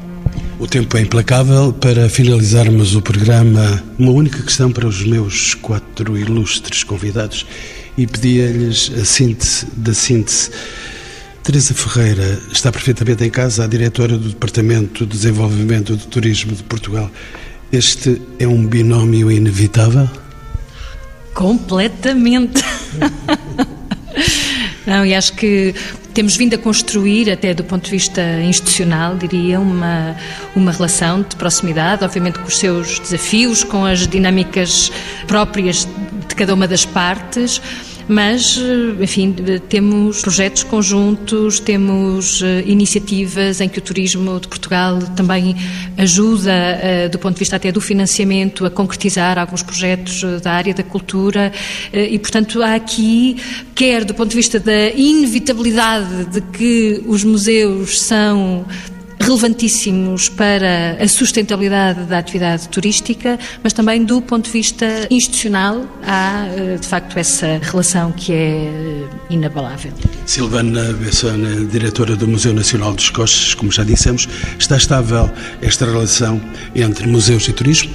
O 0.59 0.67
tempo 0.67 0.97
é 0.99 1.01
implacável. 1.01 1.73
Para 1.73 2.09
finalizarmos 2.11 2.95
o 2.95 3.01
programa, 3.01 3.83
uma 3.99 4.13
única 4.13 4.43
questão 4.43 4.71
para 4.71 4.87
os 4.87 5.03
meus 5.03 5.55
quatro 5.55 6.19
ilustres 6.19 6.85
convidados 6.85 7.47
e 7.97 8.07
pedia-lhes 8.07 8.93
a 9.01 9.05
síntese 9.05 9.67
da 9.75 9.95
síntese. 9.95 10.51
Teresa 11.43 11.73
Ferreira 11.73 12.39
está 12.53 12.71
perfeitamente 12.71 13.25
em 13.25 13.31
casa, 13.31 13.65
a 13.65 13.67
diretora 13.67 14.19
do 14.19 14.29
Departamento 14.29 15.07
de 15.07 15.13
Desenvolvimento 15.13 15.97
do 15.97 16.05
Turismo 16.05 16.53
de 16.55 16.63
Portugal. 16.63 17.11
Este 17.73 18.21
é 18.39 18.47
um 18.47 18.67
binómio 18.67 19.33
inevitável? 19.33 20.09
Completamente. 21.41 22.63
Não, 24.87 25.07
e 25.07 25.15
acho 25.15 25.33
que 25.33 25.75
temos 26.13 26.37
vindo 26.37 26.53
a 26.53 26.59
construir, 26.59 27.31
até 27.31 27.55
do 27.55 27.65
ponto 27.65 27.87
de 27.87 27.91
vista 27.93 28.21
institucional, 28.43 29.17
diria, 29.17 29.59
uma, 29.59 30.15
uma 30.55 30.71
relação 30.71 31.23
de 31.23 31.35
proximidade, 31.37 32.05
obviamente 32.05 32.39
com 32.39 32.47
os 32.47 32.59
seus 32.59 32.99
desafios, 32.99 33.65
com 33.65 33.87
as 33.87 34.07
dinâmicas 34.07 34.93
próprias 35.27 35.89
de 36.29 36.35
cada 36.35 36.53
uma 36.53 36.69
das 36.69 36.85
partes 36.85 37.63
mas, 38.11 38.59
eh, 38.59 39.05
enfim, 39.05 39.33
temos 39.69 40.21
projetos 40.21 40.65
conjuntos, 40.65 41.61
temos 41.61 42.43
eh, 42.43 42.65
iniciativas 42.67 43.61
em 43.61 43.69
que 43.69 43.79
o 43.79 43.81
turismo 43.81 44.41
de 44.41 44.49
Portugal 44.49 44.99
também 45.15 45.55
ajuda, 45.97 46.51
eh, 46.53 47.09
do 47.09 47.21
ponto 47.21 47.35
de 47.35 47.39
vista 47.39 47.55
até 47.55 47.71
do 47.71 47.81
financiamento, 47.81 48.67
a 48.67 48.71
concretizar 48.71 49.39
alguns 49.39 49.63
projetos 49.63 50.25
da 50.43 50.51
área 50.51 50.75
da 50.75 50.83
cultura. 50.83 51.53
E, 51.93 52.19
portanto, 52.19 52.61
há 52.63 52.75
aqui, 52.75 53.37
quer 53.77 54.05
do 54.05 54.13
ponto 54.13 54.31
de 54.31 54.37
vista 54.37 54.59
da 54.59 54.91
inevitabilidade 54.91 56.25
de 56.33 56.41
que 56.41 57.01
os 57.07 57.23
museus 57.23 58.01
são 58.01 58.67
relevantíssimos 59.21 60.29
para 60.29 60.97
a 61.01 61.07
sustentabilidade 61.07 62.05
da 62.05 62.19
atividade 62.19 62.69
turística, 62.69 63.39
mas 63.63 63.73
também 63.73 64.05
do 64.05 64.21
ponto 64.23 64.47
de 64.47 64.51
vista 64.51 65.07
institucional 65.11 65.87
há, 66.03 66.47
eh, 66.47 66.77
de 66.81 66.87
facto, 66.87 67.19
essa 67.19 67.59
relação 67.63 68.13
que 68.13 68.33
é 68.33 69.07
inabalável. 69.29 69.93
Silvana 70.27 70.93
Bessone, 70.95 71.67
diretora 71.67 72.17
do 72.17 72.27
Museu 72.27 72.55
Nacional 72.55 72.95
dos 72.95 73.11
Coches, 73.11 73.55
como 73.55 73.71
já 73.71 73.85
dissemos, 73.85 74.29
está 74.59 74.77
estável 74.77 75.31
esta 75.61 75.85
relação 75.85 76.41
entre 76.75 77.07
museus 77.07 77.47
e 77.49 77.53
turismo? 77.53 77.91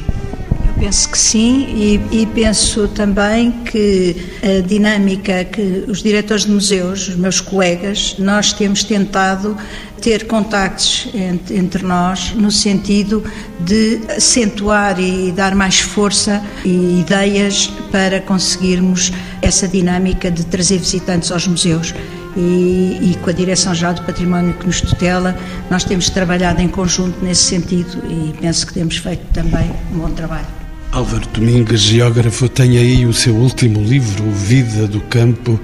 Penso 0.77 1.09
que 1.09 1.17
sim 1.17 1.67
e, 1.69 2.21
e, 2.21 2.25
penso 2.25 2.87
também 2.89 3.49
que 3.63 4.15
a 4.43 4.61
dinâmica 4.61 5.45
que 5.45 5.85
os 5.87 6.03
diretores 6.03 6.43
de 6.43 6.51
museus, 6.51 7.07
os 7.07 7.15
meus 7.15 7.39
colegas, 7.39 8.17
nós 8.19 8.51
temos 8.51 8.83
tentado 8.83 9.57
ter 10.01 10.27
contactos 10.27 11.07
entre, 11.13 11.57
entre 11.57 11.83
nós 11.83 12.33
no 12.35 12.51
sentido 12.51 13.23
de 13.61 14.01
acentuar 14.17 14.99
e 14.99 15.31
dar 15.31 15.55
mais 15.55 15.79
força 15.79 16.43
e 16.65 16.99
ideias 16.99 17.67
para 17.89 18.19
conseguirmos 18.19 19.13
essa 19.41 19.69
dinâmica 19.69 20.29
de 20.29 20.45
trazer 20.45 20.77
visitantes 20.77 21.31
aos 21.31 21.47
museus. 21.47 21.95
E, 22.35 22.99
e, 23.01 23.17
com 23.21 23.29
a 23.29 23.33
Direção-Geral 23.33 23.93
do 23.93 24.03
Património 24.03 24.53
que 24.55 24.65
nos 24.67 24.81
tutela, 24.81 25.37
nós 25.71 25.85
temos 25.85 26.09
trabalhado 26.09 26.61
em 26.61 26.67
conjunto 26.67 27.23
nesse 27.23 27.43
sentido 27.43 28.03
e 28.09 28.33
penso 28.41 28.67
que 28.67 28.73
temos 28.73 28.97
feito 28.97 29.23
também 29.31 29.71
um 29.93 29.99
bom 29.99 30.09
trabalho. 30.09 30.64
Álvaro 30.95 31.27
Domingues, 31.27 31.81
geógrafo, 31.81 32.47
tem 32.47 32.77
aí 32.77 33.05
o 33.05 33.11
seu 33.11 33.35
último 33.35 33.83
livro, 33.83 34.31
Vida 34.31 34.87
do 34.87 35.01
Campo, 35.01 35.59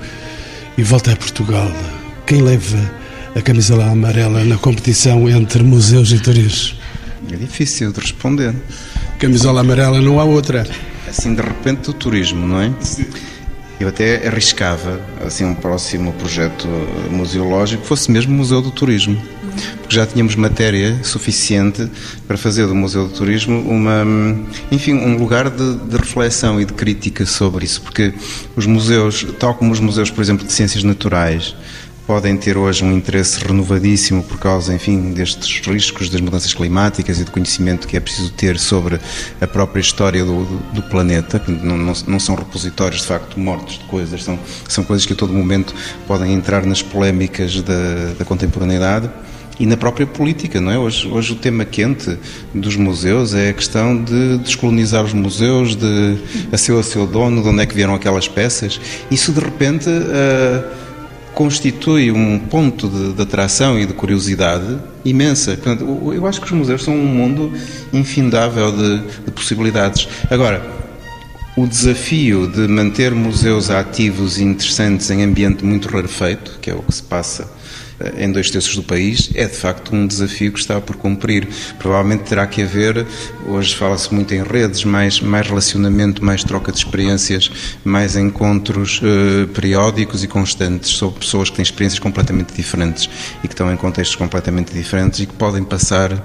e 0.77 0.83
volta 0.83 1.13
a 1.13 1.15
Portugal. 1.15 1.71
Quem 2.27 2.41
leva 2.41 2.77
a 3.33 3.41
camisola 3.41 3.85
amarela 3.85 4.43
na 4.43 4.57
competição 4.57 5.29
entre 5.29 5.63
museus 5.63 6.11
e 6.11 6.19
turismo? 6.19 6.77
É 7.31 7.37
difícil 7.37 7.93
de 7.93 8.01
responder. 8.01 8.53
Camisola 9.19 9.61
amarela 9.61 10.01
não 10.01 10.19
há 10.19 10.25
outra. 10.25 10.67
Assim, 11.07 11.33
de 11.33 11.41
repente, 11.41 11.89
o 11.89 11.93
turismo, 11.93 12.45
não 12.45 12.59
é? 12.59 12.73
Sim. 12.81 13.05
Eu 13.79 13.87
até 13.87 14.27
arriscava, 14.27 14.99
assim, 15.25 15.45
um 15.45 15.55
próximo 15.55 16.11
projeto 16.11 16.67
museológico 17.09 17.85
fosse 17.85 18.11
mesmo 18.11 18.35
Museu 18.35 18.61
do 18.61 18.69
Turismo 18.69 19.17
porque 19.91 19.95
já 19.95 20.05
tínhamos 20.05 20.35
matéria 20.35 21.03
suficiente 21.03 21.89
para 22.25 22.37
fazer 22.37 22.65
do 22.65 22.73
Museu 22.73 23.09
do 23.09 23.13
Turismo 23.13 23.59
uma, 23.59 24.05
enfim, 24.71 24.93
um 24.93 25.17
lugar 25.17 25.49
de, 25.49 25.75
de, 25.75 25.97
reflexão 25.97 26.61
e 26.61 26.65
de 26.65 26.71
crítica 26.71 27.25
sobre 27.25 27.65
isso, 27.65 27.81
porque 27.81 28.13
os 28.55 28.65
museus, 28.65 29.27
tal 29.37 29.53
como 29.53 29.73
os 29.73 29.81
museus, 29.81 30.09
por 30.09 30.21
exemplo, 30.21 30.47
de 30.47 30.53
ciências 30.53 30.83
naturais, 30.85 31.53
podem 32.07 32.37
ter 32.37 32.57
hoje 32.57 32.85
um 32.85 32.95
interesse 32.95 33.43
renovadíssimo 33.43 34.23
por 34.23 34.39
causa, 34.39 34.73
enfim, 34.73 35.11
destes 35.11 35.59
riscos 35.67 36.09
das 36.09 36.21
mudanças 36.21 36.53
climáticas 36.53 37.19
e 37.19 37.25
do 37.25 37.31
conhecimento 37.31 37.85
que 37.85 37.97
é 37.97 37.99
preciso 37.99 38.31
ter 38.31 38.57
sobre 38.57 38.97
a 39.41 39.47
própria 39.47 39.81
história 39.81 40.23
do, 40.23 40.45
do, 40.45 40.57
do 40.73 40.83
planeta, 40.83 41.37
que 41.37 41.51
não, 41.51 41.77
não, 41.77 41.93
não, 42.07 42.19
são 42.19 42.35
repositórios, 42.35 43.01
de 43.01 43.07
facto, 43.07 43.37
mortos 43.37 43.77
de 43.77 43.83
coisas, 43.85 44.23
são, 44.23 44.39
são 44.69 44.85
coisas 44.85 45.05
que 45.05 45.11
a 45.11 45.15
todo 45.17 45.33
momento 45.33 45.75
podem 46.07 46.33
entrar 46.33 46.65
nas 46.65 46.81
polémicas 46.81 47.61
da, 47.61 48.13
da 48.17 48.23
contemporaneidade 48.23 49.09
e 49.59 49.65
na 49.65 49.77
própria 49.77 50.07
política, 50.07 50.59
não 50.59 50.71
é? 50.71 50.77
Hoje, 50.77 51.07
hoje 51.07 51.33
o 51.33 51.35
tema 51.35 51.65
quente 51.65 52.17
dos 52.53 52.75
museus 52.75 53.33
é 53.33 53.49
a 53.49 53.53
questão 53.53 54.01
de 54.01 54.37
descolonizar 54.39 55.03
os 55.03 55.13
museus, 55.13 55.75
de 55.75 56.17
a 56.51 56.57
seu 56.57 56.79
a 56.79 56.83
seu 56.83 57.05
dono, 57.05 57.43
de 57.43 57.49
onde 57.49 57.61
é 57.61 57.65
que 57.65 57.75
vieram 57.75 57.93
aquelas 57.93 58.27
peças. 58.27 58.79
Isso 59.09 59.31
de 59.31 59.39
repente 59.39 59.89
uh, 59.89 60.63
constitui 61.33 62.11
um 62.11 62.39
ponto 62.39 62.87
de, 62.87 63.13
de, 63.13 63.21
atração 63.21 63.79
e 63.79 63.85
de 63.85 63.93
curiosidade 63.93 64.77
imensa. 65.05 65.55
Portanto, 65.55 66.11
eu 66.13 66.25
acho 66.25 66.39
que 66.39 66.47
os 66.47 66.51
museus 66.51 66.83
são 66.83 66.95
um 66.95 67.05
mundo 67.05 67.51
infindável 67.93 68.71
de, 68.71 68.99
de 69.25 69.31
possibilidades. 69.31 70.07
Agora, 70.29 70.65
o 71.55 71.67
desafio 71.67 72.47
de 72.47 72.67
manter 72.67 73.13
museus 73.13 73.69
ativos 73.69 74.39
e 74.39 74.43
interessantes 74.43 75.09
em 75.11 75.23
ambiente 75.23 75.63
muito 75.63 75.89
rarefeito, 75.89 76.57
que 76.61 76.71
é 76.71 76.73
o 76.73 76.81
que 76.81 76.93
se 76.95 77.03
passa 77.03 77.60
em 78.17 78.31
dois 78.31 78.49
terços 78.49 78.75
do 78.75 78.83
país, 78.83 79.29
é 79.35 79.45
de 79.45 79.55
facto 79.55 79.95
um 79.95 80.07
desafio 80.07 80.51
que 80.51 80.59
está 80.59 80.79
por 80.79 80.95
cumprir. 80.95 81.47
Provavelmente 81.77 82.23
terá 82.23 82.45
que 82.47 82.61
haver, 82.61 83.05
hoje 83.45 83.75
fala-se 83.75 84.13
muito 84.13 84.33
em 84.33 84.43
redes, 84.43 84.83
mais, 84.83 85.19
mais 85.19 85.47
relacionamento, 85.47 86.23
mais 86.23 86.43
troca 86.43 86.71
de 86.71 86.77
experiências, 86.77 87.51
mais 87.83 88.15
encontros 88.15 89.01
eh, 89.03 89.45
periódicos 89.53 90.23
e 90.23 90.27
constantes 90.27 90.91
sobre 90.91 91.19
pessoas 91.19 91.49
que 91.49 91.57
têm 91.57 91.63
experiências 91.63 91.99
completamente 91.99 92.53
diferentes 92.53 93.09
e 93.43 93.47
que 93.47 93.53
estão 93.53 93.71
em 93.71 93.77
contextos 93.77 94.15
completamente 94.15 94.73
diferentes 94.73 95.19
e 95.19 95.25
que 95.25 95.33
podem 95.33 95.63
passar 95.63 96.21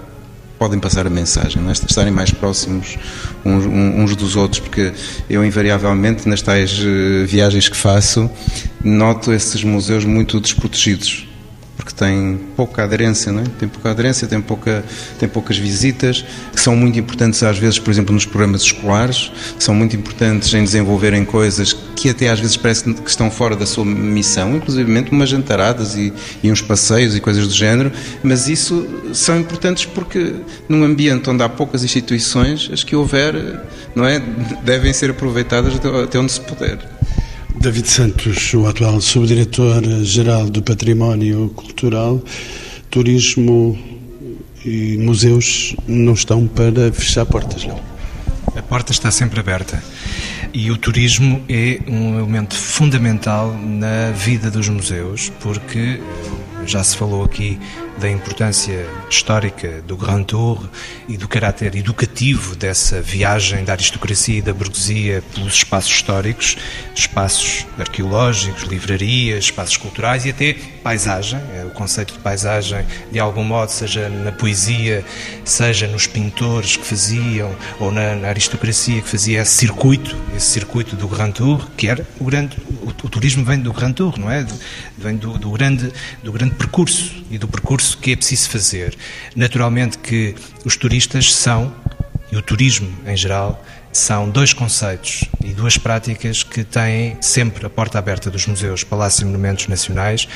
podem 0.59 0.79
passar 0.79 1.07
a 1.07 1.11
mensagem, 1.11 1.63
é? 1.69 1.73
estarem 1.73 2.11
mais 2.11 2.31
próximos 2.31 2.97
uns, 3.45 3.67
uns, 3.67 4.17
dos 4.17 4.37
outros, 4.37 4.59
porque 4.59 4.91
eu 5.29 5.45
invariavelmente 5.45 6.27
nas 6.27 6.41
tais 6.41 6.79
uh, 6.79 7.27
viagens 7.27 7.69
que 7.69 7.77
faço 7.77 8.31
noto 8.83 9.35
esses 9.35 9.63
museus 9.63 10.07
muito 10.07 10.41
desprotegidos 10.41 11.27
porque 11.77 11.93
tem 11.93 12.41
pouca 12.57 12.83
aderência, 12.83 13.31
não 13.31 13.43
é? 13.43 13.45
Tem 13.59 13.69
pouca 13.69 13.91
aderência, 13.91 14.27
tem, 14.27 14.41
pouca, 14.41 14.83
tem 15.19 15.29
poucas 15.29 15.59
visitas, 15.59 16.25
que 16.53 16.61
são 16.61 16.75
muito 16.75 16.99
importantes 16.99 17.43
às 17.43 17.59
vezes, 17.59 17.79
por 17.79 17.91
exemplo, 17.91 18.15
nos 18.15 18.25
programas 18.25 18.63
escolares, 18.63 19.31
são 19.59 19.75
muito 19.75 19.95
importantes 19.95 20.53
em 20.55 20.65
desenvolverem 20.65 21.25
coisas 21.25 21.75
que 21.95 22.09
até 22.09 22.29
às 22.29 22.41
vezes 22.41 22.57
parece 22.57 22.93
que 22.93 23.11
estão 23.11 23.31
fora 23.31 23.55
da 23.55 23.67
sua 23.67 23.85
missão, 23.85 24.57
inclusive 24.57 25.07
umas 25.11 25.29
jantaradas 25.29 25.95
e, 25.97 26.13
e 26.43 26.51
uns 26.51 26.63
passeios 26.63 27.15
e 27.15 27.21
coisas 27.21 27.47
do 27.47 27.55
género, 27.55 27.93
mas 28.23 28.49
isso 28.49 28.87
são 29.13 29.39
importantes 29.39 29.85
porque 29.85 30.35
num 30.69 30.83
ambiente 30.83 31.29
onde 31.29 31.43
há 31.43 31.49
poucas 31.49 31.85
instituições, 31.85 32.71
as 32.73 32.83
que 32.83 32.97
houver, 32.97 33.35
não 33.95 34.05
é, 34.07 34.19
devem 34.63 34.93
ser 34.93 35.11
aproveitadas 35.11 35.75
até 35.75 36.19
onde 36.19 36.33
se 36.33 36.41
puder. 36.41 36.96
David 37.61 37.89
Santos, 37.89 38.55
o 38.55 38.67
atual 38.67 39.01
subdiretor-geral 39.01 40.49
do 40.49 40.63
Património 40.63 41.49
Cultural, 41.51 42.23
Turismo 42.91 43.79
e 44.65 44.97
Museus 44.99 45.75
não 45.87 46.13
estão 46.13 46.47
para 46.47 46.93
fechar 46.93 47.27
portas, 47.27 47.65
não? 47.65 47.81
A 48.55 48.63
porta 48.63 48.93
está 48.93 49.11
sempre 49.11 49.41
aberta 49.41 49.83
e 50.55 50.71
o 50.71 50.77
turismo 50.77 51.43
é 51.49 51.81
um 51.87 52.19
elemento 52.19 52.55
fundamental 52.55 53.55
na 53.55 54.11
vida 54.13 54.51
dos 54.51 54.69
museus, 54.69 55.31
porque 55.41 56.01
já 56.65 56.83
se 56.83 56.97
falou 56.97 57.25
aqui 57.25 57.59
da 57.99 58.11
importância 58.11 58.87
histórica 59.09 59.83
do 59.87 59.97
Grand 59.97 60.25
Tour 60.25 60.69
e 61.09 61.17
do 61.17 61.27
caráter 61.27 61.75
educativo 61.75 62.55
dessa 62.55 63.01
viagem 63.01 63.65
da 63.65 63.73
aristocracia 63.73 64.39
e 64.39 64.43
da 64.43 64.53
burguesia 64.53 65.23
pelos 65.35 65.55
espaços 65.55 65.93
históricos, 65.93 66.59
espaços 66.95 67.67
arqueológicos, 67.79 68.65
livrarias, 68.65 69.45
espaços 69.45 69.77
culturais 69.77 70.27
e 70.27 70.31
até 70.31 70.55
paisagem. 70.83 71.41
É 71.55 71.65
o 71.65 71.71
conceito 71.71 72.13
de 72.13 72.19
paisagem, 72.19 72.85
de 73.11 73.19
algum 73.19 73.45
modo, 73.45 73.71
seja 73.71 74.09
na 74.09 74.33
poesia, 74.33 75.05
seja 75.45 75.87
nos 75.87 76.07
pintores 76.07 76.77
que 76.77 76.85
faziam 76.85 77.55
ou 77.81 77.91
na, 77.91 78.15
na 78.15 78.29
aristocracia 78.29 79.01
que 79.01 79.09
fazia 79.09 79.41
esse 79.41 79.53
circuito, 79.53 80.17
esse 80.37 80.47
circuito 80.47 80.97
do 80.97 81.09
Grand 81.09 81.33
Tour, 81.33 81.67
que 81.77 81.89
era 81.89 82.07
o 82.21 82.25
grande. 82.25 82.57
O, 82.83 82.89
o 82.89 83.09
turismo 83.09 83.45
vem 83.45 83.59
do 83.59 83.73
Grand 83.73 83.93
Tour, 83.93 84.19
não 84.19 84.31
é? 84.31 84.47
Vem 84.99 85.17
do, 85.17 85.39
do 85.39 85.51
grande, 85.51 85.93
do 86.23 86.33
grande 86.33 86.55
percurso 86.55 87.25
e 87.31 87.39
do 87.39 87.49
percurso 87.49 87.86
percurso 87.87 87.99
que 87.99 88.13
é 88.13 88.17
preciso 88.17 88.51
fazer. 88.51 88.97
Naturalmente 89.35 89.99
que 89.99 90.35
os 90.65 90.77
turistas 90.77 91.33
são, 91.33 91.73
e 92.33 92.37
o 92.37 92.43
turismo 92.43 92.93
em 93.07 93.17
geral, 93.17 93.63
são 93.93 94.29
dois 94.29 94.53
conceitos 94.53 95.25
e 95.43 95.55
duas 95.55 95.79
práticas 95.79 96.43
que 96.43 96.63
têm 96.65 97.17
sempre 97.23 97.65
a 97.65 97.71
porta 97.71 97.99
aberta 97.99 98.31
dos 98.31 98.47
museus, 98.47 98.85
palácios 98.85 99.23
e 99.23 99.25
monumentos 99.25 99.69
nacionais 99.69 100.29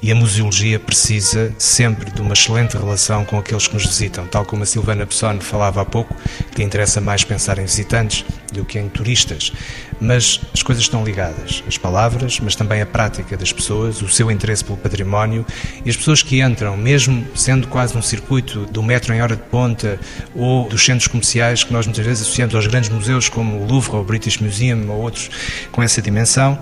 e 0.00 0.10
a 0.10 0.14
museologia 0.14 0.80
precisa 0.80 1.54
sempre 1.58 2.10
de 2.10 2.22
uma 2.22 2.32
excelente 2.32 2.74
relação 2.74 3.22
com 3.26 3.38
aqueles 3.38 3.66
que 3.66 3.74
nos 3.74 3.84
visitam, 3.84 4.26
tal 4.26 4.46
como 4.46 4.62
a 4.62 4.66
Silvana 4.66 5.04
Pessone 5.04 5.40
falava 5.40 5.82
há 5.82 5.84
pouco, 5.84 6.16
que 6.54 6.62
interessa 6.62 7.02
mais 7.02 7.22
pensar 7.22 7.58
em 7.58 7.66
visitantes 7.66 8.24
do 8.52 8.64
que 8.64 8.78
em 8.78 8.88
turistas. 8.88 9.52
Mas 10.00 10.40
as 10.52 10.62
coisas 10.62 10.84
estão 10.84 11.04
ligadas, 11.04 11.62
as 11.66 11.78
palavras, 11.78 12.40
mas 12.40 12.54
também 12.54 12.80
a 12.80 12.86
prática 12.86 13.36
das 13.36 13.52
pessoas, 13.52 14.02
o 14.02 14.08
seu 14.08 14.30
interesse 14.30 14.64
pelo 14.64 14.76
património 14.76 15.46
e 15.84 15.90
as 15.90 15.96
pessoas 15.96 16.22
que 16.22 16.40
entram, 16.40 16.76
mesmo 16.76 17.24
sendo 17.34 17.68
quase 17.68 17.96
um 17.96 18.02
circuito 18.02 18.66
do 18.66 18.82
metro 18.82 19.14
em 19.14 19.22
hora 19.22 19.36
de 19.36 19.42
ponta 19.42 19.98
ou 20.34 20.68
dos 20.68 20.84
centros 20.84 21.06
comerciais 21.08 21.64
que 21.64 21.72
nós 21.72 21.86
muitas 21.86 22.04
vezes 22.04 22.22
associamos 22.22 22.54
aos 22.54 22.66
grandes 22.66 22.90
museus 22.90 23.28
como 23.28 23.58
o 23.58 23.66
Louvre 23.66 23.92
ou 23.92 24.00
o 24.00 24.04
British 24.04 24.38
Museum 24.38 24.90
ou 24.90 25.00
outros 25.00 25.30
com 25.70 25.82
essa 25.82 26.02
dimensão, 26.02 26.58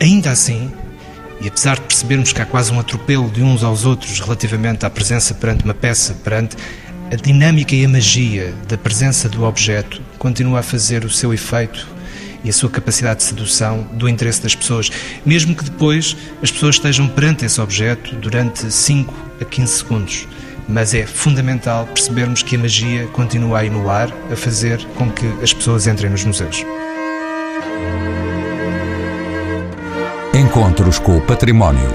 ainda 0.00 0.30
assim, 0.30 0.70
e 1.40 1.48
apesar 1.48 1.74
de 1.74 1.82
percebermos 1.82 2.32
que 2.32 2.40
há 2.40 2.46
quase 2.46 2.72
um 2.72 2.80
atropelo 2.80 3.28
de 3.28 3.42
uns 3.42 3.62
aos 3.62 3.84
outros 3.84 4.18
relativamente 4.20 4.86
à 4.86 4.90
presença 4.90 5.34
perante 5.34 5.64
uma 5.64 5.74
peça, 5.74 6.14
perante 6.24 6.56
a 7.10 7.16
dinâmica 7.16 7.74
e 7.74 7.84
a 7.84 7.88
magia 7.88 8.54
da 8.68 8.76
presença 8.76 9.28
do 9.28 9.44
objeto, 9.44 10.00
continua 10.18 10.60
a 10.60 10.62
fazer 10.62 11.04
o 11.04 11.10
seu 11.10 11.32
efeito 11.32 11.86
e 12.42 12.50
a 12.50 12.52
sua 12.52 12.68
capacidade 12.68 13.20
de 13.20 13.24
sedução 13.24 13.82
do 13.92 14.08
interesse 14.08 14.42
das 14.42 14.54
pessoas, 14.54 14.90
mesmo 15.24 15.54
que 15.54 15.64
depois 15.64 16.16
as 16.42 16.50
pessoas 16.50 16.76
estejam 16.76 17.08
perante 17.08 17.44
esse 17.44 17.60
objeto 17.60 18.14
durante 18.16 18.70
5 18.70 19.14
a 19.40 19.44
15 19.44 19.72
segundos 19.72 20.28
mas 20.68 20.94
é 20.94 21.06
fundamental 21.06 21.86
percebermos 21.86 22.42
que 22.42 22.56
a 22.56 22.58
magia 22.58 23.06
continua 23.08 23.60
aí 23.60 23.70
no 23.70 23.90
ar, 23.90 24.10
a 24.30 24.36
fazer 24.36 24.84
com 24.96 25.10
que 25.10 25.26
as 25.42 25.52
pessoas 25.52 25.86
entrem 25.86 26.10
nos 26.10 26.24
museus. 26.24 26.64
Encontros 30.32 30.98
com 30.98 31.18
o 31.18 31.20
Património, 31.20 31.94